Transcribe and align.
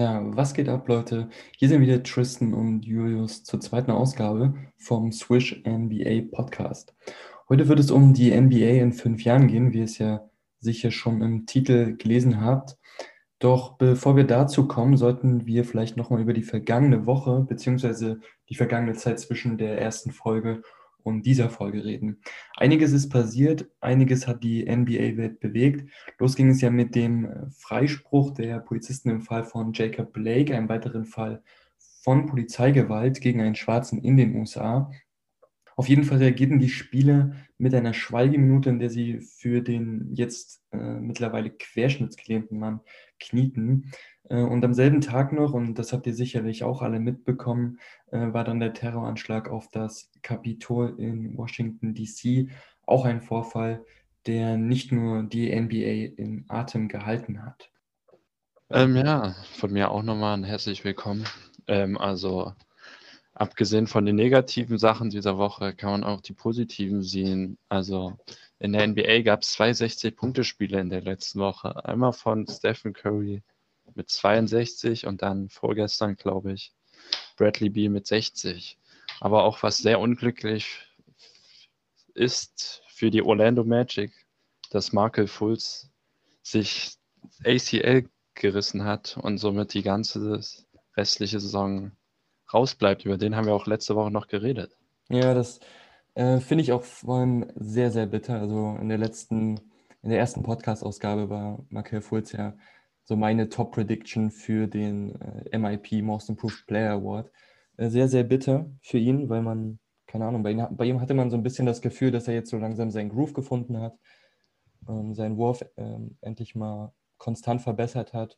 Ja, 0.00 0.22
was 0.24 0.54
geht 0.54 0.68
ab, 0.68 0.86
Leute? 0.86 1.28
Hier 1.56 1.68
sind 1.68 1.80
wieder 1.80 2.00
Tristan 2.04 2.54
und 2.54 2.84
Julius 2.84 3.42
zur 3.42 3.60
zweiten 3.60 3.90
Ausgabe 3.90 4.54
vom 4.76 5.10
Swish 5.10 5.60
NBA 5.66 6.30
Podcast. 6.30 6.94
Heute 7.48 7.66
wird 7.66 7.80
es 7.80 7.90
um 7.90 8.14
die 8.14 8.30
NBA 8.30 8.80
in 8.80 8.92
fünf 8.92 9.24
Jahren 9.24 9.48
gehen, 9.48 9.72
wie 9.72 9.78
ihr 9.78 9.84
es 9.84 9.98
ja 9.98 10.30
sicher 10.60 10.92
schon 10.92 11.20
im 11.20 11.46
Titel 11.46 11.96
gelesen 11.96 12.40
habt. 12.40 12.76
Doch 13.40 13.76
bevor 13.76 14.14
wir 14.14 14.22
dazu 14.22 14.68
kommen, 14.68 14.96
sollten 14.96 15.46
wir 15.46 15.64
vielleicht 15.64 15.96
nochmal 15.96 16.20
über 16.20 16.32
die 16.32 16.44
vergangene 16.44 17.04
Woche 17.04 17.40
beziehungsweise 17.48 18.20
die 18.50 18.54
vergangene 18.54 18.92
Zeit 18.94 19.18
zwischen 19.18 19.58
der 19.58 19.80
ersten 19.80 20.12
Folge 20.12 20.62
und 21.02 21.26
dieser 21.26 21.50
Folge 21.50 21.84
reden. 21.84 22.20
Einiges 22.56 22.92
ist 22.92 23.08
passiert, 23.08 23.68
einiges 23.80 24.26
hat 24.26 24.42
die 24.42 24.64
NBA-Welt 24.64 25.40
bewegt. 25.40 25.90
Los 26.18 26.36
ging 26.36 26.50
es 26.50 26.60
ja 26.60 26.70
mit 26.70 26.94
dem 26.94 27.24
äh, 27.24 27.50
Freispruch 27.50 28.32
der 28.32 28.58
Polizisten 28.60 29.10
im 29.10 29.22
Fall 29.22 29.44
von 29.44 29.72
Jacob 29.72 30.12
Blake, 30.12 30.54
einem 30.54 30.68
weiteren 30.68 31.04
Fall 31.04 31.42
von 32.02 32.26
Polizeigewalt 32.26 33.20
gegen 33.20 33.40
einen 33.40 33.54
Schwarzen 33.54 34.02
in 34.02 34.16
den 34.16 34.36
USA. 34.36 34.90
Auf 35.76 35.88
jeden 35.88 36.02
Fall 36.02 36.18
reagierten 36.18 36.58
die 36.58 36.70
Spieler 36.70 37.36
mit 37.56 37.72
einer 37.72 37.94
Schweigeminute, 37.94 38.68
in 38.68 38.80
der 38.80 38.90
sie 38.90 39.20
für 39.20 39.62
den 39.62 40.10
jetzt 40.12 40.60
äh, 40.72 40.76
mittlerweile 40.76 41.50
querschnittsgelähmten 41.50 42.58
Mann 42.58 42.80
knieten. 43.20 43.92
Äh, 44.28 44.42
und 44.42 44.64
am 44.64 44.74
selben 44.74 45.00
Tag 45.00 45.32
noch, 45.32 45.52
und 45.52 45.74
das 45.74 45.92
habt 45.92 46.06
ihr 46.06 46.14
sicherlich 46.14 46.64
auch 46.64 46.82
alle 46.82 47.00
mitbekommen, 47.00 47.78
äh, 48.10 48.32
war 48.32 48.44
dann 48.44 48.60
der 48.60 48.74
Terroranschlag 48.74 49.48
auf 49.48 49.68
das 49.70 50.10
Kapitol 50.22 50.94
in 50.98 51.36
Washington, 51.36 51.94
DC. 51.94 52.50
Auch 52.86 53.04
ein 53.04 53.20
Vorfall, 53.20 53.84
der 54.26 54.56
nicht 54.56 54.92
nur 54.92 55.22
die 55.22 55.54
NBA 55.54 56.14
in 56.20 56.44
Atem 56.48 56.88
gehalten 56.88 57.44
hat. 57.44 57.70
Ähm, 58.70 58.96
ja, 58.96 59.34
von 59.54 59.72
mir 59.72 59.90
auch 59.90 60.02
nochmal 60.02 60.36
ein 60.36 60.44
herzlich 60.44 60.84
willkommen. 60.84 61.24
Ähm, 61.66 61.96
also 61.96 62.52
abgesehen 63.32 63.86
von 63.86 64.04
den 64.04 64.16
negativen 64.16 64.78
Sachen 64.78 65.10
dieser 65.10 65.38
Woche 65.38 65.74
kann 65.74 65.90
man 65.90 66.04
auch 66.04 66.20
die 66.20 66.34
positiven 66.34 67.02
sehen. 67.02 67.56
Also 67.68 68.18
in 68.58 68.72
der 68.72 68.86
NBA 68.86 69.22
gab 69.22 69.42
es 69.42 69.52
zwei 69.52 69.70
60-Punkte-Spiele 69.70 70.80
in 70.80 70.90
der 70.90 71.02
letzten 71.02 71.40
Woche. 71.40 71.82
Einmal 71.84 72.12
von 72.12 72.46
Stephen 72.46 72.92
Curry 72.92 73.42
mit 73.98 74.08
62 74.08 75.06
und 75.06 75.20
dann 75.20 75.50
vorgestern, 75.50 76.16
glaube 76.16 76.52
ich, 76.52 76.72
Bradley 77.36 77.68
B 77.68 77.88
mit 77.90 78.06
60. 78.06 78.78
Aber 79.20 79.44
auch 79.44 79.62
was 79.62 79.78
sehr 79.78 80.00
unglücklich 80.00 80.78
ist 82.14 82.82
für 82.88 83.10
die 83.10 83.22
Orlando 83.22 83.64
Magic, 83.64 84.12
dass 84.70 84.92
Markel 84.92 85.26
Fultz 85.26 85.90
sich 86.42 86.96
ACL 87.44 88.08
gerissen 88.34 88.84
hat 88.84 89.18
und 89.20 89.38
somit 89.38 89.74
die 89.74 89.82
ganze 89.82 90.40
restliche 90.96 91.40
Saison 91.40 91.92
rausbleibt. 92.52 93.04
Über 93.04 93.18
den 93.18 93.34
haben 93.34 93.46
wir 93.46 93.54
auch 93.54 93.66
letzte 93.66 93.96
Woche 93.96 94.10
noch 94.10 94.28
geredet. 94.28 94.76
Ja, 95.08 95.34
das 95.34 95.58
äh, 96.14 96.38
finde 96.38 96.62
ich 96.62 96.72
auch 96.72 96.84
vor 96.84 97.18
allem 97.18 97.46
sehr, 97.56 97.90
sehr 97.90 98.06
bitter. 98.06 98.40
Also 98.40 98.78
in 98.80 98.88
der 98.88 98.98
letzten, 98.98 99.60
in 100.02 100.10
der 100.10 100.18
ersten 100.18 100.42
Podcast-Ausgabe 100.44 101.28
war 101.30 101.64
Markel 101.68 102.00
Fultz 102.00 102.32
ja 102.32 102.54
so 103.08 103.16
meine 103.16 103.48
Top-Prediction 103.48 104.30
für 104.30 104.66
den 104.66 105.18
äh, 105.50 105.58
MIP 105.58 106.02
Most 106.02 106.28
Improved 106.28 106.66
Player 106.66 106.92
Award. 106.92 107.32
Äh, 107.78 107.88
sehr, 107.88 108.06
sehr 108.06 108.22
bitter 108.22 108.70
für 108.82 108.98
ihn, 108.98 109.30
weil 109.30 109.40
man, 109.40 109.78
keine 110.06 110.26
Ahnung, 110.26 110.42
bei, 110.42 110.50
ihn, 110.50 110.66
bei, 110.72 110.84
ihm 110.84 111.00
hatte 111.00 111.14
man 111.14 111.30
so 111.30 111.38
ein 111.38 111.42
bisschen 111.42 111.64
das 111.64 111.80
Gefühl, 111.80 112.10
dass 112.10 112.28
er 112.28 112.34
jetzt 112.34 112.50
so 112.50 112.58
langsam 112.58 112.90
seinen 112.90 113.08
Groove 113.08 113.32
gefunden 113.32 113.80
hat, 113.80 113.98
ähm, 114.90 115.14
seinen 115.14 115.38
Wurf 115.38 115.64
ähm, 115.78 116.18
endlich 116.20 116.54
mal 116.54 116.92
konstant 117.16 117.62
verbessert 117.62 118.12
hat. 118.12 118.36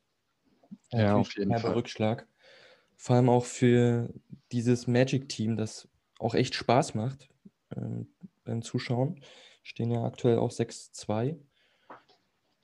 Äh, 0.93 1.03
ja, 1.03 1.17
auf 1.17 1.37
jeden 1.37 1.59
Fall. 1.59 1.73
Rückschlag. 1.73 2.29
Vor 2.97 3.17
allem 3.17 3.29
auch 3.29 3.47
für 3.47 4.15
dieses 4.53 4.87
Magic-Team, 4.87 5.57
das 5.57 5.89
auch 6.21 6.37
echt 6.37 6.55
Spaß 6.55 6.95
macht 6.95 7.29
ähm, 7.77 8.06
beim 8.44 8.62
Zuschauen. 8.62 9.21
Stehen 9.65 9.91
ja 9.91 10.05
aktuell 10.05 10.39
auch 10.39 10.53
6-2. 10.53 11.41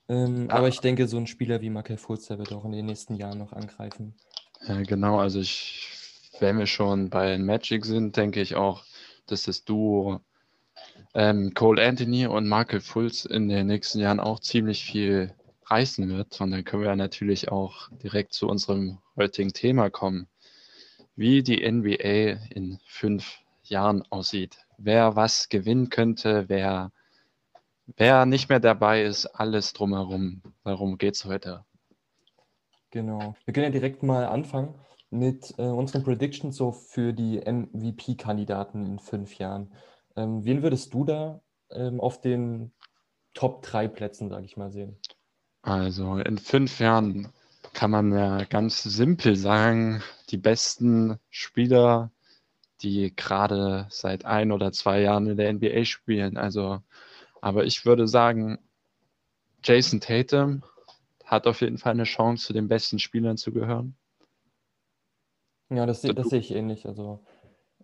Ähm, 0.09 0.49
aber 0.49 0.67
ich 0.67 0.79
denke, 0.79 1.07
so 1.07 1.17
ein 1.17 1.27
Spieler 1.27 1.61
wie 1.61 1.69
Michael 1.69 1.97
Fulzer 1.97 2.37
wird 2.37 2.53
auch 2.53 2.65
in 2.65 2.71
den 2.71 2.85
nächsten 2.85 3.15
Jahren 3.15 3.37
noch 3.37 3.53
angreifen. 3.53 4.15
Ja, 4.67 4.81
genau, 4.81 5.19
also 5.19 5.39
ich, 5.39 6.31
wenn 6.39 6.57
wir 6.57 6.65
schon 6.65 7.09
bei 7.09 7.37
Magic 7.37 7.85
sind, 7.85 8.15
denke 8.15 8.41
ich 8.41 8.55
auch, 8.55 8.83
dass 9.25 9.43
das 9.43 9.65
Duo 9.65 10.21
ähm, 11.13 11.53
Cole 11.53 11.85
Anthony 11.85 12.27
und 12.27 12.47
Michael 12.47 12.81
Fultz 12.81 13.25
in 13.25 13.49
den 13.49 13.67
nächsten 13.67 13.99
Jahren 13.99 14.19
auch 14.19 14.39
ziemlich 14.39 14.85
viel 14.85 15.33
reißen 15.65 16.07
wird. 16.09 16.39
Und 16.39 16.51
dann 16.51 16.63
können 16.63 16.83
wir 16.83 16.95
natürlich 16.95 17.51
auch 17.51 17.89
direkt 18.03 18.33
zu 18.33 18.47
unserem 18.47 18.99
heutigen 19.15 19.53
Thema 19.53 19.89
kommen. 19.89 20.27
Wie 21.15 21.43
die 21.43 21.69
NBA 21.69 22.39
in 22.51 22.79
fünf 22.85 23.39
Jahren 23.63 24.03
aussieht. 24.09 24.57
Wer 24.77 25.15
was 25.15 25.49
gewinnen 25.49 25.89
könnte, 25.89 26.45
wer 26.47 26.91
Wer 27.95 28.25
nicht 28.25 28.49
mehr 28.49 28.59
dabei 28.59 29.03
ist, 29.03 29.25
alles 29.27 29.73
drumherum. 29.73 30.41
Darum 30.63 30.97
geht 30.97 31.15
es 31.15 31.25
heute. 31.25 31.65
Genau. 32.91 33.35
Wir 33.45 33.53
können 33.53 33.65
ja 33.65 33.71
direkt 33.71 34.03
mal 34.03 34.25
anfangen 34.25 34.75
mit 35.09 35.53
äh, 35.57 35.63
unseren 35.63 36.03
Predictions 36.03 36.55
so 36.55 36.71
für 36.71 37.13
die 37.13 37.39
MVP-Kandidaten 37.39 38.85
in 38.85 38.99
fünf 38.99 39.37
Jahren. 39.37 39.73
Ähm, 40.15 40.43
wen 40.43 40.63
würdest 40.63 40.93
du 40.93 41.05
da 41.05 41.41
ähm, 41.71 42.01
auf 42.01 42.19
den 42.19 42.73
Top 43.33 43.61
3 43.61 43.87
Plätzen, 43.87 44.29
sage 44.29 44.45
ich 44.45 44.57
mal, 44.57 44.71
sehen? 44.71 44.97
Also 45.61 46.17
in 46.17 46.37
fünf 46.37 46.79
Jahren 46.79 47.31
kann 47.73 47.91
man 47.91 48.11
ja 48.11 48.43
ganz 48.45 48.83
simpel 48.83 49.35
sagen, 49.35 50.01
die 50.29 50.37
besten 50.37 51.19
Spieler, 51.29 52.11
die 52.81 53.15
gerade 53.15 53.87
seit 53.89 54.25
ein 54.25 54.51
oder 54.51 54.71
zwei 54.71 55.01
Jahren 55.01 55.27
in 55.27 55.37
der 55.37 55.53
NBA 55.53 55.85
spielen. 55.85 56.37
Also 56.37 56.79
aber 57.41 57.65
ich 57.65 57.85
würde 57.85 58.07
sagen, 58.07 58.59
Jason 59.63 59.99
Tatum 59.99 60.63
hat 61.25 61.47
auf 61.47 61.61
jeden 61.61 61.77
Fall 61.77 61.91
eine 61.91 62.03
Chance, 62.03 62.47
zu 62.47 62.53
den 62.53 62.67
besten 62.67 62.99
Spielern 62.99 63.37
zu 63.37 63.51
gehören. 63.51 63.95
Ja, 65.69 65.85
das, 65.85 66.01
das 66.01 66.29
sehe 66.29 66.39
ich 66.39 66.51
ähnlich. 66.51 66.87
Also 66.87 67.25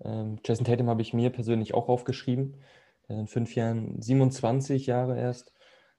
ähm, 0.02 0.40
Jason 0.46 0.66
Tatum 0.66 0.88
habe 0.88 1.02
ich 1.02 1.14
mir 1.14 1.30
persönlich 1.30 1.74
auch 1.74 1.90
aufgeschrieben. 1.90 2.56
In 3.10 3.28
fünf 3.28 3.56
Jahren 3.56 4.02
27 4.02 4.86
Jahre 4.86 5.20
erst. 5.20 5.54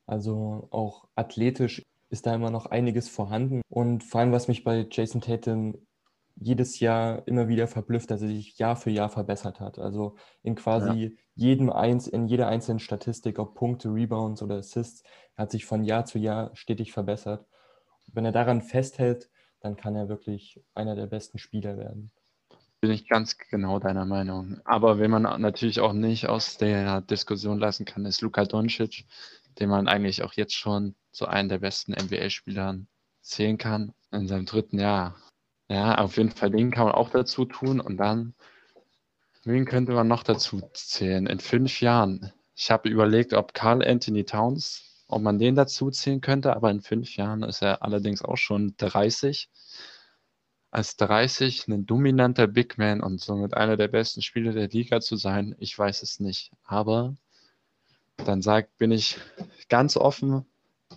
Also 0.06 0.69
auch 0.71 1.06
athletisch 1.15 1.82
ist 2.09 2.26
da 2.26 2.34
immer 2.34 2.50
noch 2.50 2.66
einiges 2.66 3.09
vorhanden. 3.09 3.60
Und 3.69 4.04
vor 4.04 4.21
allem, 4.21 4.32
was 4.32 4.48
mich 4.48 4.65
bei 4.65 4.86
Jason 4.91 5.21
Tatum 5.21 5.76
jedes 6.37 6.81
Jahr 6.81 7.27
immer 7.27 7.49
wieder 7.49 7.69
verblüfft, 7.69 8.11
dass 8.11 8.22
er 8.22 8.28
sich 8.28 8.59
Jahr 8.59 8.77
für 8.77 8.91
Jahr 8.91 9.09
verbessert 9.09 9.61
hat. 9.61 9.78
Also 9.78 10.17
in 10.43 10.55
quasi 10.55 11.05
ja. 11.05 11.11
jedem 11.34 11.71
eins, 11.71 12.06
in 12.06 12.27
jeder 12.27 12.49
einzelnen 12.49 12.81
Statistik, 12.81 13.39
ob 13.39 13.55
Punkte, 13.55 13.89
Rebounds 13.89 14.43
oder 14.43 14.56
Assists, 14.56 15.03
hat 15.37 15.50
sich 15.50 15.65
von 15.65 15.84
Jahr 15.84 16.05
zu 16.05 16.19
Jahr 16.19 16.50
stetig 16.55 16.93
verbessert. 16.93 17.47
wenn 18.12 18.25
er 18.25 18.33
daran 18.33 18.61
festhält, 18.62 19.31
dann 19.61 19.77
kann 19.77 19.97
er 19.97 20.09
wirklich 20.09 20.62
einer 20.75 20.95
der 20.95 21.06
besten 21.06 21.39
Spieler 21.39 21.78
werden. 21.78 22.12
Bin 22.81 22.91
ich 22.91 23.09
ganz 23.09 23.39
genau 23.39 23.78
deiner 23.78 24.05
Meinung. 24.05 24.61
Aber 24.65 24.99
wenn 24.99 25.11
man 25.11 25.22
natürlich 25.41 25.81
auch 25.81 25.95
nicht 25.95 26.28
aus 26.28 26.59
der 26.59 27.01
Diskussion 27.01 27.59
lassen 27.59 27.87
kann, 27.87 28.05
ist 28.05 28.21
Luka 28.21 28.45
Doncic, 28.45 29.06
den 29.59 29.71
man 29.71 29.89
eigentlich 29.89 30.22
auch 30.22 30.34
jetzt 30.34 30.55
schon 30.55 30.95
zu 31.11 31.27
einem 31.27 31.49
der 31.49 31.59
besten 31.59 31.93
NBA-Spielern 31.93 32.89
zählen 33.22 33.56
kann, 33.56 33.95
in 34.12 34.28
seinem 34.28 34.45
dritten 34.45 34.78
Jahr. 34.78 35.16
Ja, 35.69 35.97
auf 35.98 36.16
jeden 36.16 36.30
Fall 36.30 36.50
den 36.50 36.70
kann 36.70 36.86
man 36.86 36.94
auch 36.94 37.10
dazu 37.10 37.44
tun. 37.44 37.80
Und 37.80 37.97
dann, 37.97 38.34
wen 39.44 39.64
könnte 39.64 39.92
man 39.92 40.08
noch 40.08 40.22
dazu 40.22 40.60
zählen? 40.75 41.26
In 41.26 41.41
fünf 41.41 41.80
Jahren. 41.80 42.32
Ich 42.56 42.70
habe 42.70 42.88
überlegt, 42.88 43.32
ob 43.32 43.54
Carl 43.54 43.86
Anthony 43.86 44.24
Towns, 44.24 45.04
ob 45.08 45.22
man 45.22 45.38
den 45.38 45.54
dazu 45.54 45.91
zählen 45.91 46.20
könnte, 46.20 46.54
aber 46.54 46.70
in 46.70 46.80
fünf 46.80 47.16
Jahren 47.16 47.42
ist 47.42 47.62
er 47.62 47.82
allerdings 47.82 48.22
auch 48.22 48.36
schon 48.36 48.74
30. 48.76 49.48
Als 50.71 50.97
30 50.97 51.68
ein 51.68 51.86
dominanter 51.86 52.47
Big 52.47 52.78
Man 52.78 53.00
und 53.00 53.21
somit 53.21 53.54
einer 53.54 53.77
der 53.77 53.89
besten 53.89 54.22
Spieler 54.22 54.53
der 54.53 54.68
Liga 54.68 55.00
zu 55.00 55.16
sein, 55.16 55.54
ich 55.59 55.78
weiß 55.78 56.03
es 56.03 56.21
nicht. 56.21 56.53
Aber 56.65 57.16
dann 58.16 58.42
sagt, 58.42 58.77
bin 58.78 58.91
ich 58.91 59.18
ganz 59.68 59.97
offen, 59.97 60.47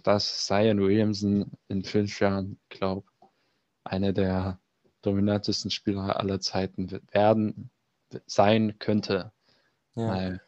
dass 0.04 0.46
Zion 0.46 0.80
Williamson 0.80 1.52
in 1.68 1.84
fünf 1.84 2.20
Jahren, 2.20 2.60
glaube 2.70 3.08
einer 3.88 4.14
der 4.14 4.60
dominantesten 5.02 5.72
Spieler 5.72 6.20
aller 6.20 6.40
Zeiten 6.40 6.92
werden, 7.12 7.70
sein 8.26 8.80
könnte. 8.80 9.32
Ja. 9.96 10.08
Weil 10.08 10.42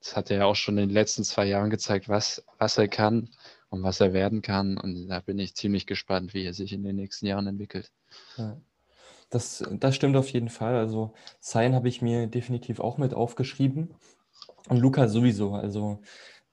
das 0.00 0.16
hat 0.16 0.30
er 0.30 0.38
ja 0.38 0.44
auch 0.44 0.56
schon 0.56 0.78
in 0.78 0.88
den 0.88 0.94
letzten 0.94 1.24
zwei 1.24 1.46
Jahren 1.46 1.70
gezeigt, 1.70 2.08
was, 2.08 2.44
was 2.58 2.78
er 2.78 2.88
kann 2.88 3.30
und 3.70 3.82
was 3.82 4.00
er 4.00 4.12
werden 4.12 4.42
kann. 4.42 4.78
Und 4.78 5.08
da 5.08 5.20
bin 5.20 5.38
ich 5.38 5.56
ziemlich 5.56 5.86
gespannt, 5.86 6.34
wie 6.34 6.44
er 6.44 6.54
sich 6.54 6.72
in 6.72 6.82
den 6.82 6.96
nächsten 6.96 7.26
Jahren 7.26 7.46
entwickelt. 7.46 7.90
Ja. 8.36 8.56
Das, 9.30 9.64
das 9.72 9.96
stimmt 9.96 10.16
auf 10.16 10.28
jeden 10.30 10.50
Fall. 10.50 10.76
Also 10.76 11.12
Sein 11.40 11.74
habe 11.74 11.88
ich 11.88 12.00
mir 12.00 12.28
definitiv 12.28 12.78
auch 12.78 12.98
mit 12.98 13.14
aufgeschrieben. 13.14 13.94
Und 14.68 14.78
Luca 14.78 15.08
sowieso. 15.08 15.54
Also 15.54 16.00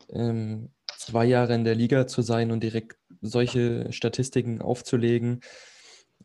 ähm, 0.09 0.71
zwei 0.97 1.25
Jahre 1.25 1.53
in 1.53 1.63
der 1.63 1.75
Liga 1.75 2.07
zu 2.07 2.21
sein 2.21 2.51
und 2.51 2.62
direkt 2.62 2.97
solche 3.21 3.91
Statistiken 3.91 4.62
aufzulegen, 4.62 5.41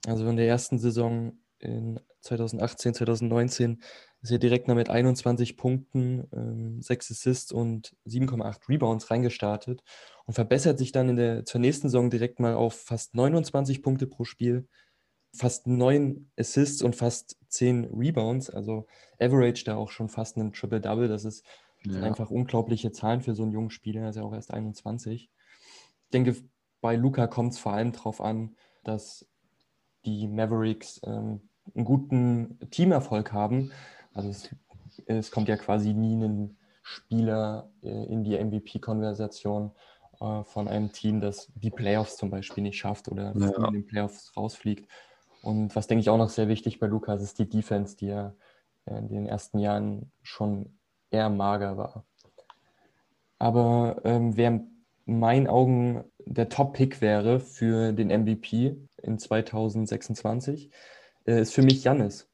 Also 0.06 0.26
in 0.28 0.36
der 0.36 0.46
ersten 0.46 0.78
Saison 0.78 1.38
in 1.58 2.00
2018, 2.20 2.94
2019 2.94 3.82
ist 4.20 4.30
er 4.30 4.38
direkt 4.38 4.68
mal 4.68 4.74
mit 4.74 4.90
21 4.90 5.56
Punkten, 5.56 6.26
ähm, 6.32 6.82
6 6.82 7.10
Assists 7.10 7.52
und 7.52 7.96
7,8 8.04 8.68
Rebounds 8.68 9.10
reingestartet 9.10 9.82
und 10.26 10.34
verbessert 10.34 10.78
sich 10.78 10.92
dann 10.92 11.08
in 11.08 11.16
der, 11.16 11.44
zur 11.44 11.60
nächsten 11.60 11.88
Saison 11.88 12.10
direkt 12.10 12.40
mal 12.40 12.54
auf 12.54 12.74
fast 12.74 13.14
29 13.14 13.82
Punkte 13.82 14.06
pro 14.06 14.24
Spiel, 14.24 14.68
fast 15.34 15.66
9 15.66 16.30
Assists 16.36 16.82
und 16.82 16.96
fast 16.96 17.36
10 17.48 17.84
Rebounds. 17.94 18.50
Also 18.50 18.86
Average 19.20 19.64
da 19.64 19.76
auch 19.76 19.90
schon 19.90 20.08
fast 20.08 20.36
ein 20.36 20.52
Triple-Double. 20.52 21.08
Das 21.08 21.24
ist 21.24 21.44
sind 21.84 22.02
einfach 22.02 22.30
unglaubliche 22.30 22.92
Zahlen 22.92 23.22
für 23.22 23.34
so 23.34 23.42
einen 23.42 23.52
jungen 23.52 23.70
Spieler. 23.70 24.02
Er 24.02 24.10
ist 24.10 24.16
ja 24.16 24.22
auch 24.22 24.34
erst 24.34 24.52
21. 24.52 25.30
Ich 25.30 26.10
denke, 26.12 26.36
bei 26.80 26.96
Luca 26.96 27.26
kommt 27.26 27.52
es 27.52 27.58
vor 27.58 27.72
allem 27.72 27.92
darauf 27.92 28.20
an, 28.20 28.56
dass 28.84 29.26
die 30.04 30.26
Mavericks 30.26 31.00
ähm, 31.04 31.40
einen 31.74 31.84
guten 31.84 32.58
Teamerfolg 32.70 33.32
haben. 33.32 33.72
Also 34.14 34.30
es, 34.30 34.54
es, 35.06 35.30
kommt 35.30 35.48
ja 35.48 35.56
quasi 35.56 35.92
nie 35.92 36.24
ein 36.24 36.56
Spieler 36.82 37.70
äh, 37.82 38.04
in 38.06 38.24
die 38.24 38.42
MVP-Konversation 38.42 39.72
äh, 40.20 40.42
von 40.44 40.68
einem 40.68 40.92
Team, 40.92 41.20
das 41.20 41.52
die 41.54 41.70
Playoffs 41.70 42.16
zum 42.16 42.30
Beispiel 42.30 42.62
nicht 42.62 42.78
schafft 42.78 43.08
oder 43.08 43.34
ja. 43.36 43.66
in 43.66 43.72
den 43.72 43.86
Playoffs 43.86 44.36
rausfliegt. 44.36 44.90
Und 45.42 45.76
was 45.76 45.86
denke 45.86 46.00
ich 46.00 46.10
auch 46.10 46.18
noch 46.18 46.30
sehr 46.30 46.48
wichtig 46.48 46.78
bei 46.78 46.86
Lukas 46.86 47.22
ist 47.22 47.38
die 47.38 47.48
Defense, 47.48 47.96
die 47.96 48.08
er 48.08 48.34
in 48.86 49.08
den 49.08 49.26
ersten 49.26 49.58
Jahren 49.58 50.10
schon 50.22 50.78
eher 51.10 51.30
mager 51.30 51.76
war. 51.76 52.04
Aber 53.38 54.00
ähm, 54.04 54.36
wer 54.36 54.48
in 54.48 55.18
meinen 55.18 55.46
Augen 55.46 56.04
der 56.26 56.48
Top-Pick 56.48 57.00
wäre 57.00 57.40
für 57.40 57.92
den 57.92 58.08
MVP 58.08 58.76
in 59.02 59.18
2026, 59.18 60.70
äh, 61.26 61.40
ist 61.40 61.54
für 61.54 61.62
mich 61.62 61.84
Jannis. 61.84 62.28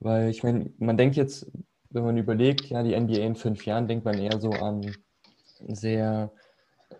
Weil 0.00 0.28
ich 0.30 0.42
meine, 0.42 0.70
man 0.78 0.96
denkt 0.96 1.16
jetzt, 1.16 1.50
wenn 1.90 2.04
man 2.04 2.18
überlegt, 2.18 2.66
ja, 2.66 2.82
die 2.82 2.98
NBA 2.98 3.18
in 3.18 3.36
fünf 3.36 3.64
Jahren, 3.64 3.88
denkt 3.88 4.04
man 4.04 4.18
eher 4.18 4.38
so 4.40 4.50
an 4.50 4.94
sehr 5.66 6.30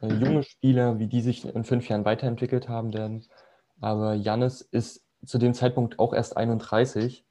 äh, 0.01 0.13
junge 0.13 0.43
Spieler, 0.43 0.99
wie 0.99 1.07
die 1.07 1.21
sich 1.21 1.45
in 1.45 1.65
fünf 1.65 1.89
Jahren 1.89 2.05
weiterentwickelt 2.05 2.69
haben 2.69 2.95
werden. 2.95 3.25
Aber 3.81 4.15
Jannis 4.15 4.63
ist 4.63 5.05
zu 5.25 5.39
dem 5.39 5.55
Zeitpunkt 5.55 5.99
auch 5.99 6.15
erst 6.15 6.37
31. 6.37 7.25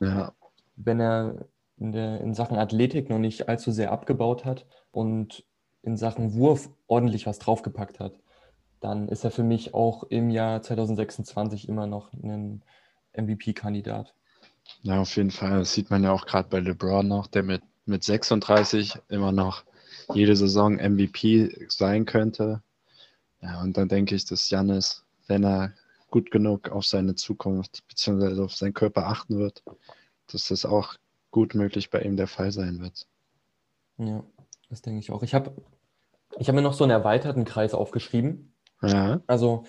Ja. 0.00 0.32
Wenn 0.76 1.00
er 1.00 1.46
in, 1.78 1.92
der, 1.92 2.20
in 2.20 2.34
Sachen 2.34 2.58
Athletik 2.58 3.08
noch 3.08 3.18
nicht 3.18 3.48
allzu 3.48 3.70
sehr 3.70 3.92
abgebaut 3.92 4.44
hat 4.44 4.66
und 4.90 5.44
in 5.82 5.96
Sachen 5.96 6.34
Wurf 6.34 6.68
ordentlich 6.86 7.26
was 7.26 7.38
draufgepackt 7.38 8.00
hat, 8.00 8.18
dann 8.80 9.08
ist 9.08 9.24
er 9.24 9.30
für 9.30 9.42
mich 9.42 9.74
auch 9.74 10.04
im 10.04 10.30
Jahr 10.30 10.62
2026 10.62 11.68
immer 11.68 11.86
noch 11.86 12.12
ein 12.12 12.62
MVP-Kandidat. 13.14 14.14
Ja, 14.82 15.00
auf 15.00 15.16
jeden 15.16 15.30
Fall. 15.30 15.58
Das 15.58 15.72
sieht 15.72 15.90
man 15.90 16.04
ja 16.04 16.12
auch 16.12 16.26
gerade 16.26 16.48
bei 16.48 16.60
LeBron 16.60 17.06
noch, 17.06 17.26
der 17.26 17.42
mit, 17.42 17.62
mit 17.84 18.04
36 18.04 18.98
immer 19.08 19.32
noch 19.32 19.64
jede 20.14 20.36
Saison 20.36 20.76
MVP 20.76 21.66
sein 21.68 22.04
könnte. 22.04 22.62
Ja, 23.40 23.60
und 23.62 23.76
dann 23.76 23.88
denke 23.88 24.14
ich, 24.14 24.24
dass 24.24 24.50
Janis, 24.50 25.04
wenn 25.26 25.44
er 25.44 25.72
gut 26.10 26.30
genug 26.30 26.68
auf 26.70 26.84
seine 26.84 27.14
Zukunft 27.14 27.86
bzw. 27.88 28.40
auf 28.42 28.54
seinen 28.54 28.74
Körper 28.74 29.06
achten 29.06 29.38
wird, 29.38 29.62
dass 30.30 30.48
das 30.48 30.64
auch 30.64 30.94
gut 31.30 31.54
möglich 31.54 31.90
bei 31.90 32.00
ihm 32.02 32.16
der 32.16 32.26
Fall 32.26 32.52
sein 32.52 32.80
wird. 32.80 33.06
Ja, 33.98 34.24
das 34.68 34.82
denke 34.82 35.00
ich 35.00 35.10
auch. 35.10 35.22
Ich 35.22 35.34
habe 35.34 35.54
ich 36.38 36.48
hab 36.48 36.54
mir 36.54 36.62
noch 36.62 36.74
so 36.74 36.84
einen 36.84 36.90
erweiterten 36.90 37.44
Kreis 37.44 37.74
aufgeschrieben. 37.74 38.52
Ja. 38.82 39.20
Also 39.26 39.64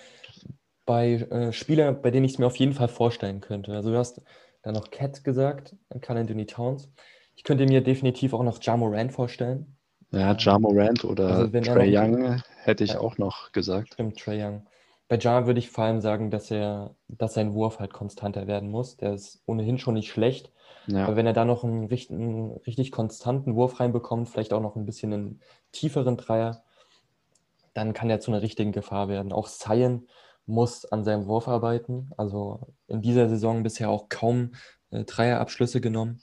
bei 0.86 1.14
äh, 1.14 1.52
Spielern, 1.54 2.02
bei 2.02 2.12
denen 2.12 2.26
ich 2.26 2.34
es 2.34 2.40
mir 2.40 2.48
auf 2.48 2.56
jeden 2.56 2.74
Fall 2.74 2.88
vorstellen 2.88 3.42
könnte. 3.42 3.74
Also 3.74 3.92
du 3.92 3.98
hast 3.98 4.22
da 4.62 4.72
noch 4.72 4.90
Cat 4.92 5.24
gesagt, 5.24 5.76
Carl 6.02 6.18
Anthony 6.18 6.46
Towns. 6.46 6.90
Ich 7.36 7.44
könnte 7.44 7.66
mir 7.66 7.82
definitiv 7.82 8.34
auch 8.34 8.44
noch 8.44 8.62
Ja 8.62 8.78
Morant 8.78 9.12
vorstellen. 9.12 9.78
Ja, 10.12 10.36
Ja 10.36 10.60
Morant 10.60 11.04
oder 11.04 11.28
also 11.28 11.60
Trey 11.62 11.96
Young 11.96 12.42
hätte 12.64 12.84
ich 12.84 12.92
ja, 12.92 13.00
auch 13.00 13.18
noch 13.18 13.52
gesagt. 13.52 13.94
Stimmt, 13.94 14.20
Trey 14.20 14.44
Young. 14.44 14.66
Bei 15.10 15.18
Ja 15.18 15.46
würde 15.46 15.60
ich 15.60 15.70
vor 15.70 15.86
allem 15.86 16.02
sagen, 16.02 16.32
dass 16.32 16.52
er, 16.52 16.96
dass 17.08 17.34
sein 17.34 17.54
Wurf 17.54 17.80
halt 17.80 17.94
konstanter 17.94 18.48
werden 18.48 18.70
muss. 18.70 18.98
Der 18.98 19.14
ist 19.14 19.42
ohnehin 19.46 19.78
schon 19.78 19.94
nicht 19.94 20.12
schlecht, 20.12 20.52
ja. 20.88 21.06
Aber 21.06 21.18
wenn 21.18 21.28
er 21.28 21.34
da 21.34 21.44
noch 21.46 21.64
einen, 21.64 21.86
richtig, 21.86 22.18
einen 22.18 22.52
richtig 22.66 22.92
konstanten 22.92 23.56
Wurf 23.56 23.80
reinbekommt, 23.80 24.30
vielleicht 24.30 24.54
auch 24.54 24.62
noch 24.62 24.76
ein 24.76 24.86
bisschen 24.86 25.14
einen 25.14 25.42
tieferen 25.72 26.16
Dreier, 26.16 26.64
dann 27.78 27.94
kann 27.94 28.10
er 28.10 28.20
zu 28.20 28.32
einer 28.32 28.42
richtigen 28.42 28.72
Gefahr 28.72 29.08
werden. 29.08 29.32
Auch 29.32 29.48
Cyan 29.48 30.08
muss 30.48 30.84
an 30.86 31.04
seinem 31.04 31.28
Wurf 31.28 31.48
arbeiten. 31.48 32.10
Also 32.18 32.74
in 32.88 33.04
dieser 33.04 33.30
Saison 33.30 33.62
bisher 33.62 33.92
auch 33.92 34.10
kaum 34.10 34.56
äh, 34.90 35.04
Dreierabschlüsse 35.04 35.80
genommen. 35.80 36.20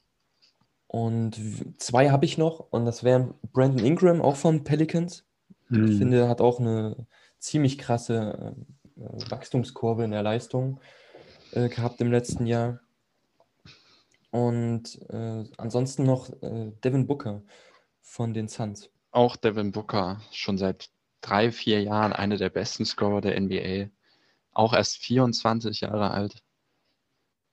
Und 0.89 1.41
zwei 1.79 2.11
habe 2.11 2.25
ich 2.25 2.39
noch, 2.39 2.59
und 2.59 2.87
das 2.87 3.05
wären 3.05 3.35
Brandon 3.53 3.87
Ingram, 3.87 4.21
auch 4.21 4.35
von 4.35 4.65
Pelicans. 4.65 5.25
Mhm. 5.69 5.89
Ich 5.89 5.99
finde, 5.99 6.19
er 6.23 6.29
hat 6.29 6.41
auch 6.41 6.59
eine 6.59 7.07
ziemlich 7.39 7.79
krasse 7.79 8.57
äh, 8.97 9.31
Wachstumskurve 9.31 10.03
in 10.03 10.11
der 10.11 10.25
Leistung 10.25 10.81
äh, 11.53 11.69
gehabt 11.69 12.01
im 12.01 12.11
letzten 12.11 12.47
Jahr. 12.47 12.81
Und 14.33 15.01
äh, 15.09 15.45
ansonsten 15.57 16.03
noch 16.03 16.31
äh, 16.43 16.73
Devin 16.83 17.07
Booker 17.07 17.43
von 18.01 18.35
den 18.35 18.49
Suns. 18.49 18.91
Auch 19.13 19.37
Devin 19.37 19.71
Booker, 19.71 20.21
schon 20.33 20.59
seit 20.59 20.91
drei, 21.25 21.51
vier 21.51 21.83
Jahren 21.83 22.13
einer 22.13 22.37
der 22.37 22.51
besten 22.51 22.85
Scorer 22.85 23.21
der 23.21 23.41
NBA. 23.41 23.91
Auch 24.53 24.73
erst 24.73 24.99
24 24.99 25.81
Jahre 25.81 26.11
alt. 26.11 26.43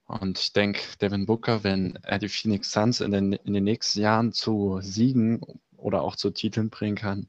Und 0.06 0.38
ich 0.38 0.52
denke, 0.52 0.80
Devin 1.00 1.26
Booker, 1.26 1.64
wenn 1.64 1.96
er 2.02 2.18
die 2.18 2.28
Phoenix 2.28 2.70
Suns 2.70 3.00
in 3.00 3.12
den, 3.12 3.32
in 3.32 3.54
den 3.54 3.64
nächsten 3.64 4.00
Jahren 4.00 4.32
zu 4.32 4.80
Siegen 4.82 5.40
oder 5.76 6.02
auch 6.02 6.16
zu 6.16 6.30
Titeln 6.30 6.70
bringen 6.70 6.96
kann, 6.96 7.28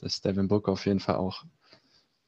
dass 0.00 0.20
Devin 0.20 0.48
Booker 0.48 0.72
auf 0.72 0.86
jeden 0.86 1.00
Fall 1.00 1.16
auch 1.16 1.44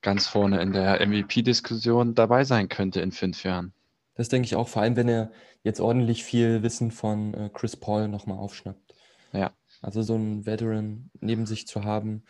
ganz 0.02 0.26
vorne 0.26 0.60
in 0.60 0.72
der 0.72 1.06
MVP-Diskussion 1.06 2.14
dabei 2.14 2.44
sein 2.44 2.68
könnte 2.68 3.00
in 3.00 3.12
fünf 3.12 3.44
Jahren. 3.44 3.72
Das 4.14 4.28
denke 4.28 4.46
ich 4.46 4.56
auch, 4.56 4.68
vor 4.68 4.82
allem 4.82 4.96
wenn 4.96 5.08
er 5.08 5.30
jetzt 5.62 5.80
ordentlich 5.80 6.24
viel 6.24 6.62
Wissen 6.62 6.90
von 6.90 7.34
äh, 7.34 7.50
Chris 7.52 7.76
Paul 7.76 8.08
nochmal 8.08 8.38
aufschnappt. 8.38 8.94
Ja. 9.32 9.52
Also 9.80 10.02
so 10.02 10.14
einen 10.14 10.44
Veteran 10.44 11.10
neben 11.20 11.46
sich 11.46 11.66
zu 11.66 11.84
haben, 11.84 12.24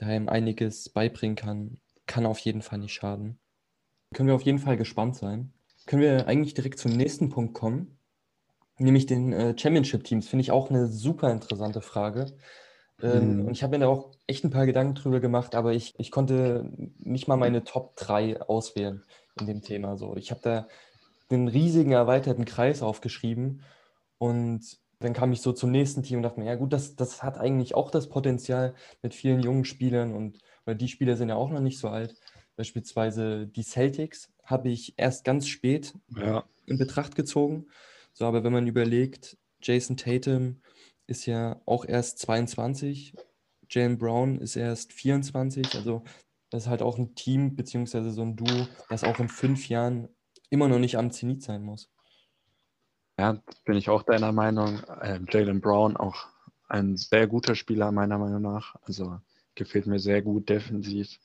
der 0.00 0.16
ihm 0.16 0.28
einiges 0.28 0.88
beibringen 0.88 1.36
kann, 1.36 1.78
kann 2.06 2.26
auf 2.26 2.38
jeden 2.40 2.62
Fall 2.62 2.78
nicht 2.78 2.94
schaden. 2.94 3.38
Können 4.12 4.28
wir 4.28 4.34
auf 4.34 4.42
jeden 4.42 4.58
Fall 4.58 4.76
gespannt 4.76 5.16
sein. 5.16 5.52
Können 5.86 6.02
wir 6.02 6.26
eigentlich 6.28 6.54
direkt 6.54 6.78
zum 6.78 6.92
nächsten 6.92 7.28
Punkt 7.28 7.54
kommen, 7.54 7.98
nämlich 8.78 9.06
den 9.06 9.32
äh, 9.32 9.56
Championship-Teams. 9.56 10.28
Finde 10.28 10.42
ich 10.42 10.50
auch 10.50 10.70
eine 10.70 10.86
super 10.86 11.30
interessante 11.30 11.82
Frage. 11.82 12.36
Ähm, 13.02 13.40
mhm. 13.40 13.46
Und 13.46 13.52
ich 13.52 13.62
habe 13.62 13.76
mir 13.76 13.84
da 13.84 13.88
auch 13.88 14.12
echt 14.26 14.44
ein 14.44 14.50
paar 14.50 14.66
Gedanken 14.66 14.94
drüber 14.94 15.20
gemacht, 15.20 15.54
aber 15.54 15.72
ich, 15.72 15.94
ich 15.98 16.10
konnte 16.10 16.70
nicht 16.98 17.28
mal 17.28 17.36
meine 17.36 17.64
Top 17.64 17.96
3 17.96 18.40
auswählen 18.42 19.04
in 19.40 19.46
dem 19.46 19.62
Thema. 19.62 19.96
So, 19.96 20.16
ich 20.16 20.30
habe 20.30 20.40
da 20.42 20.68
einen 21.30 21.48
riesigen 21.48 21.92
erweiterten 21.92 22.44
Kreis 22.44 22.82
aufgeschrieben 22.82 23.62
und 24.18 24.78
dann 25.04 25.12
kam 25.12 25.32
ich 25.32 25.40
so 25.40 25.52
zum 25.52 25.70
nächsten 25.70 26.02
Team 26.02 26.18
und 26.18 26.22
dachte 26.22 26.40
mir, 26.40 26.46
ja 26.46 26.54
gut, 26.54 26.72
das, 26.72 26.96
das 26.96 27.22
hat 27.22 27.38
eigentlich 27.38 27.74
auch 27.74 27.90
das 27.90 28.08
Potenzial 28.08 28.74
mit 29.02 29.14
vielen 29.14 29.40
jungen 29.40 29.64
Spielern 29.64 30.14
und 30.14 30.38
weil 30.64 30.76
die 30.76 30.88
Spieler 30.88 31.16
sind 31.16 31.28
ja 31.28 31.36
auch 31.36 31.50
noch 31.50 31.60
nicht 31.60 31.78
so 31.78 31.88
alt. 31.88 32.16
Beispielsweise 32.56 33.46
die 33.46 33.62
Celtics 33.62 34.32
habe 34.44 34.70
ich 34.70 34.94
erst 34.96 35.24
ganz 35.24 35.46
spät 35.46 35.92
ja. 36.16 36.44
in 36.66 36.78
Betracht 36.78 37.16
gezogen. 37.16 37.66
So, 38.12 38.24
aber 38.24 38.44
wenn 38.44 38.52
man 38.52 38.66
überlegt, 38.66 39.36
Jason 39.60 39.96
Tatum 39.96 40.62
ist 41.06 41.26
ja 41.26 41.60
auch 41.66 41.84
erst 41.84 42.18
22, 42.20 43.14
Jalen 43.68 43.98
Brown 43.98 44.38
ist 44.38 44.56
erst 44.56 44.92
24, 44.92 45.74
also 45.74 46.04
das 46.50 46.64
ist 46.64 46.68
halt 46.68 46.82
auch 46.82 46.98
ein 46.98 47.14
Team 47.14 47.56
beziehungsweise 47.56 48.10
so 48.10 48.22
ein 48.22 48.36
Duo, 48.36 48.66
das 48.88 49.04
auch 49.04 49.18
in 49.18 49.28
fünf 49.28 49.68
Jahren 49.68 50.08
immer 50.50 50.68
noch 50.68 50.78
nicht 50.78 50.96
am 50.96 51.10
Zenit 51.10 51.42
sein 51.42 51.62
muss. 51.62 51.90
Ja, 53.18 53.40
bin 53.64 53.76
ich 53.76 53.88
auch 53.88 54.02
deiner 54.02 54.32
Meinung. 54.32 54.80
Äh, 55.00 55.20
Jalen 55.28 55.60
Brown 55.60 55.96
auch 55.96 56.26
ein 56.68 56.96
sehr 56.96 57.26
guter 57.26 57.54
Spieler 57.54 57.92
meiner 57.92 58.18
Meinung 58.18 58.42
nach. 58.42 58.76
Also 58.82 59.20
gefällt 59.54 59.86
mir 59.86 59.98
sehr 59.98 60.22
gut 60.22 60.48
defensiv, 60.48 61.18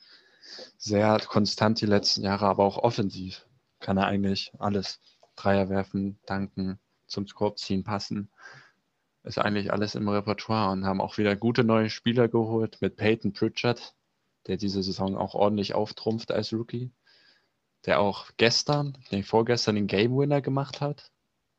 sehr 0.76 1.18
konstant 1.20 1.80
die 1.80 1.86
letzten 1.86 2.22
Jahre, 2.22 2.46
aber 2.46 2.64
auch 2.64 2.78
offensiv 2.78 3.46
kann 3.80 3.96
er 3.96 4.06
eigentlich 4.06 4.52
alles. 4.58 5.00
Dreier 5.36 5.68
werfen, 5.70 6.18
danken, 6.26 6.78
zum 7.06 7.26
Korb 7.26 7.58
ziehen, 7.58 7.82
passen. 7.82 8.30
Ist 9.24 9.38
eigentlich 9.38 9.72
alles 9.72 9.94
im 9.94 10.08
Repertoire 10.08 10.70
und 10.72 10.84
haben 10.84 11.00
auch 11.00 11.18
wieder 11.18 11.34
gute 11.36 11.64
neue 11.64 11.90
Spieler 11.90 12.28
geholt 12.28 12.78
mit 12.80 12.96
Peyton 12.96 13.32
Pritchard, 13.32 13.94
der 14.46 14.56
diese 14.58 14.82
Saison 14.82 15.16
auch 15.16 15.34
ordentlich 15.34 15.74
auftrumpft 15.74 16.30
als 16.30 16.52
Rookie 16.52 16.92
der 17.86 18.00
auch 18.00 18.30
gestern, 18.36 18.98
den 19.10 19.24
vorgestern 19.24 19.76
den 19.76 19.86
Game 19.86 20.16
Winner 20.16 20.40
gemacht 20.40 20.80
hat. 20.80 21.10